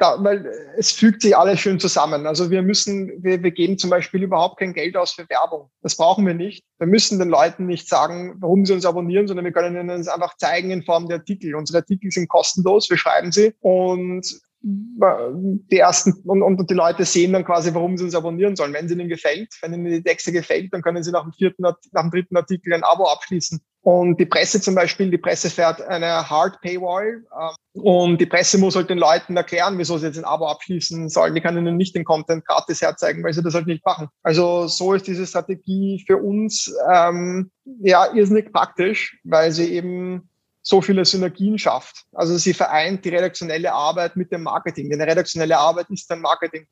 da, 0.01 0.23
weil 0.23 0.51
es 0.77 0.93
fügt 0.93 1.23
sich 1.23 1.37
alles 1.37 1.61
schön 1.61 1.79
zusammen. 1.79 2.27
Also 2.27 2.51
wir 2.51 2.63
müssen, 2.63 3.23
wir, 3.23 3.43
wir 3.43 3.51
geben 3.51 3.79
zum 3.79 3.91
Beispiel 3.91 4.23
überhaupt 4.23 4.59
kein 4.59 4.73
Geld 4.73 4.97
aus 4.97 5.13
für 5.13 5.29
Werbung. 5.29 5.71
Das 5.83 5.97
brauchen 5.97 6.27
wir 6.27 6.35
nicht. 6.35 6.65
Wir 6.79 6.87
müssen 6.87 7.19
den 7.19 7.29
Leuten 7.29 7.67
nicht 7.67 7.89
sagen, 7.89 8.37
warum 8.39 8.65
sie 8.65 8.73
uns 8.73 8.87
abonnieren, 8.87 9.29
sondern 9.29 9.45
wir 9.45 9.53
können 9.53 9.77
ihnen 9.77 10.01
es 10.01 10.09
einfach 10.09 10.37
zeigen 10.37 10.71
in 10.71 10.83
Form 10.83 11.09
der 11.09 11.19
Artikel. 11.19 11.55
Unsere 11.55 11.79
Artikel 11.79 12.11
sind 12.11 12.29
kostenlos, 12.29 12.89
wir 12.89 12.97
schreiben 12.97 13.33
sie 13.33 13.53
und 13.61 14.27
die 14.63 15.79
ersten 15.79 16.13
und, 16.25 16.43
und 16.43 16.69
die 16.69 16.75
Leute 16.75 17.05
sehen 17.07 17.33
dann 17.33 17.45
quasi, 17.45 17.73
warum 17.73 17.97
sie 17.97 18.05
uns 18.05 18.15
abonnieren 18.15 18.57
sollen. 18.57 18.75
Wenn 18.75 18.87
es 18.87 18.93
ihnen 18.93 19.09
gefällt, 19.09 19.55
wenn 19.63 19.73
ihnen 19.73 19.91
die 19.91 20.03
Texte 20.03 20.33
gefällt, 20.33 20.73
dann 20.75 20.83
können 20.83 21.03
sie 21.03 21.13
nach 21.13 21.23
dem 21.23 21.33
vierten, 21.33 21.63
nach 21.63 21.77
dem 22.03 22.11
dritten 22.11 22.37
Artikel 22.37 22.75
ein 22.75 22.85
Abo 22.85 23.05
abschließen. 23.05 23.61
Und 23.83 24.21
die 24.21 24.27
Presse 24.27 24.61
zum 24.61 24.75
Beispiel, 24.75 25.11
die 25.11 25.19
Presse 25.19 25.49
fährt 25.49 25.81
eine 25.81 26.29
Hard 26.29 26.61
Paywall 26.61 27.25
äh, 27.31 27.79
und 27.79 28.21
die 28.21 28.27
Presse 28.27 28.59
muss 28.59 28.77
halt 28.77 28.91
den 28.91 28.99
Leuten 28.99 29.37
erklären, 29.37 29.79
wieso 29.79 29.97
sie 29.97 30.07
jetzt 30.07 30.19
ein 30.19 30.25
Abo 30.25 30.47
abschließen 30.49 31.09
sollen. 31.09 31.35
Die 31.35 31.41
kann 31.41 31.57
ihnen 31.57 31.79
nicht 31.79 31.95
den 31.95 32.05
Content 32.05 32.45
gratis 32.45 32.83
herzeigen, 32.83 33.25
weil 33.25 33.33
sie 33.33 33.43
das 33.43 33.55
halt 33.55 33.67
nicht 33.67 33.85
machen. 33.85 34.09
Also 34.23 34.67
so 34.67 34.93
ist 34.93 35.07
diese 35.07 35.27
Strategie 35.27 36.05
für 36.07 36.19
uns 36.19 36.75
ähm, 36.93 37.51
ja 37.81 38.13
irrsinnig 38.13 38.53
praktisch, 38.53 39.19
weil 39.25 39.51
sie 39.51 39.73
eben 39.73 40.29
so 40.63 40.83
viele 40.83 41.07
Synergien 41.07 41.59
schafft. 41.59 42.05
Also 42.13 42.37
sie 42.37 42.53
vereint 42.53 43.05
die 43.07 43.09
redaktionelle 43.09 43.73
Arbeit 43.73 44.15
mit 44.15 44.31
dem 44.31 44.43
Marketing. 44.43 44.91
Denn 44.91 45.01
redaktionelle 45.01 45.57
Arbeit 45.57 45.89
ist 45.89 46.11
dann 46.11 46.21
Marketing. 46.21 46.67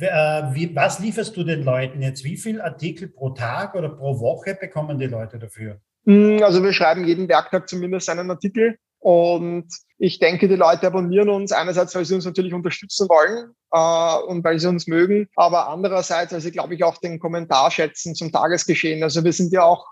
Äh, 0.00 0.42
wie, 0.54 0.74
was 0.74 1.00
lieferst 1.00 1.36
du 1.36 1.44
den 1.44 1.64
Leuten 1.64 2.00
jetzt? 2.00 2.24
Wie 2.24 2.38
viele 2.38 2.64
Artikel 2.64 3.08
pro 3.08 3.30
Tag 3.30 3.74
oder 3.74 3.90
pro 3.90 4.18
Woche 4.18 4.56
bekommen 4.58 4.98
die 4.98 5.06
Leute 5.06 5.38
dafür? 5.38 5.80
Hm, 6.06 6.42
also 6.42 6.62
wir 6.62 6.72
schreiben 6.72 7.04
jeden 7.04 7.28
Werktag 7.28 7.68
zumindest 7.68 8.08
einen 8.08 8.30
Artikel. 8.30 8.78
Und 8.98 9.68
ich 9.98 10.18
denke, 10.18 10.48
die 10.48 10.56
Leute 10.56 10.86
abonnieren 10.88 11.28
uns 11.28 11.52
einerseits, 11.52 11.94
weil 11.94 12.04
sie 12.04 12.14
uns 12.14 12.24
natürlich 12.24 12.54
unterstützen 12.54 13.08
wollen 13.08 13.52
äh, 13.72 14.26
und 14.26 14.42
weil 14.42 14.58
sie 14.58 14.68
uns 14.68 14.86
mögen, 14.88 15.28
aber 15.36 15.68
andererseits, 15.68 16.32
weil 16.32 16.40
sie, 16.40 16.50
glaube 16.50 16.74
ich, 16.74 16.82
auch 16.82 16.98
den 16.98 17.20
Kommentar 17.20 17.70
schätzen 17.70 18.14
zum 18.14 18.32
Tagesgeschehen. 18.32 19.02
Also 19.02 19.22
wir 19.22 19.32
sind 19.32 19.52
ja 19.52 19.62
auch 19.62 19.86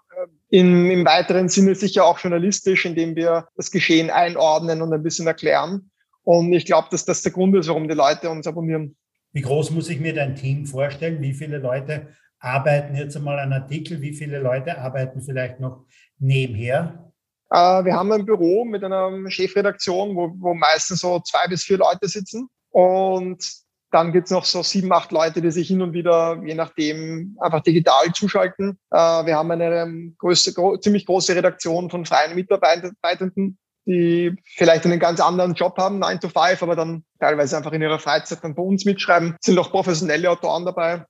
in, 0.50 0.90
im 0.90 1.04
weiteren 1.04 1.48
Sinne 1.48 1.74
sicher 1.74 2.04
auch 2.04 2.18
journalistisch, 2.18 2.84
indem 2.84 3.16
wir 3.16 3.46
das 3.56 3.70
Geschehen 3.70 4.10
einordnen 4.10 4.82
und 4.82 4.92
ein 4.92 5.02
bisschen 5.02 5.26
erklären. 5.26 5.90
Und 6.22 6.52
ich 6.52 6.64
glaube, 6.64 6.88
dass 6.90 7.04
das 7.04 7.22
der 7.22 7.32
Grund 7.32 7.54
ist, 7.56 7.68
warum 7.68 7.88
die 7.88 7.94
Leute 7.94 8.30
uns 8.30 8.46
abonnieren. 8.46 8.96
Wie 9.32 9.42
groß 9.42 9.72
muss 9.72 9.90
ich 9.90 10.00
mir 10.00 10.14
dein 10.14 10.36
Team 10.36 10.64
vorstellen? 10.64 11.20
Wie 11.20 11.34
viele 11.34 11.58
Leute 11.58 12.08
arbeiten 12.44 12.94
jetzt 12.94 13.16
einmal 13.16 13.38
an 13.38 13.52
Artikel? 13.52 14.00
Wie 14.00 14.12
viele 14.12 14.38
Leute 14.38 14.78
arbeiten 14.78 15.22
vielleicht 15.22 15.60
noch 15.60 15.86
nebenher? 16.18 17.12
Äh, 17.50 17.84
wir 17.84 17.94
haben 17.94 18.12
ein 18.12 18.26
Büro 18.26 18.64
mit 18.64 18.84
einer 18.84 19.30
Chefredaktion, 19.30 20.14
wo, 20.14 20.34
wo 20.38 20.54
meistens 20.54 21.00
so 21.00 21.20
zwei 21.20 21.46
bis 21.48 21.64
vier 21.64 21.78
Leute 21.78 22.08
sitzen. 22.08 22.48
Und 22.70 23.64
Dann 23.94 24.12
gibt's 24.12 24.32
noch 24.32 24.44
so 24.44 24.64
sieben, 24.64 24.92
acht 24.92 25.12
Leute, 25.12 25.40
die 25.40 25.52
sich 25.52 25.68
hin 25.68 25.80
und 25.80 25.92
wieder, 25.92 26.42
je 26.44 26.56
nachdem, 26.56 27.36
einfach 27.40 27.60
digital 27.60 28.12
zuschalten. 28.12 28.76
Äh, 28.90 28.96
wir 28.96 29.36
haben 29.36 29.52
eine 29.52 29.82
ähm, 29.82 30.16
größte, 30.18 30.52
gro 30.52 30.76
ziemlich 30.78 31.06
große 31.06 31.36
Redaktion 31.36 31.88
von 31.90 32.04
freien 32.04 32.34
Mitarbeitenden, 32.34 33.56
die 33.86 34.34
vielleicht 34.56 34.84
einen 34.84 34.98
ganz 34.98 35.20
anderen 35.20 35.54
Job 35.54 35.78
haben, 35.78 36.00
9 36.00 36.18
to 36.18 36.28
5, 36.28 36.60
aber 36.64 36.74
dann 36.74 37.04
teilweise 37.20 37.56
einfach 37.56 37.70
in 37.70 37.82
ihrer 37.82 38.00
Freizeit 38.00 38.42
dann 38.42 38.56
bei 38.56 38.62
uns 38.62 38.84
mitschreiben. 38.84 39.36
Es 39.38 39.46
sind 39.46 39.60
auch 39.60 39.70
professionelle 39.70 40.28
Autoren 40.28 40.64
dabei. 40.64 41.06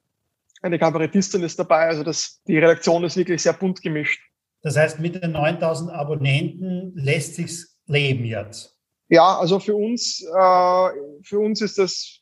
Eine 0.64 0.78
Kabarettistin 0.78 1.42
ist 1.42 1.58
dabei. 1.58 1.88
Also 1.88 2.02
das, 2.04 2.40
die 2.46 2.56
Redaktion 2.56 3.04
ist 3.04 3.18
wirklich 3.18 3.42
sehr 3.42 3.52
bunt 3.52 3.82
gemischt. 3.82 4.22
Das 4.62 4.78
heißt, 4.78 4.98
mit 4.98 5.22
den 5.22 5.32
9000 5.32 5.90
Abonnenten 5.90 6.92
lässt 6.94 7.34
sich's 7.34 7.78
leben 7.86 8.24
jetzt. 8.24 8.74
Ja, 9.10 9.36
also 9.36 9.60
für 9.60 9.74
uns, 9.74 10.22
äh, 10.22 10.88
für 11.22 11.38
uns 11.38 11.60
ist 11.60 11.76
das, 11.76 12.20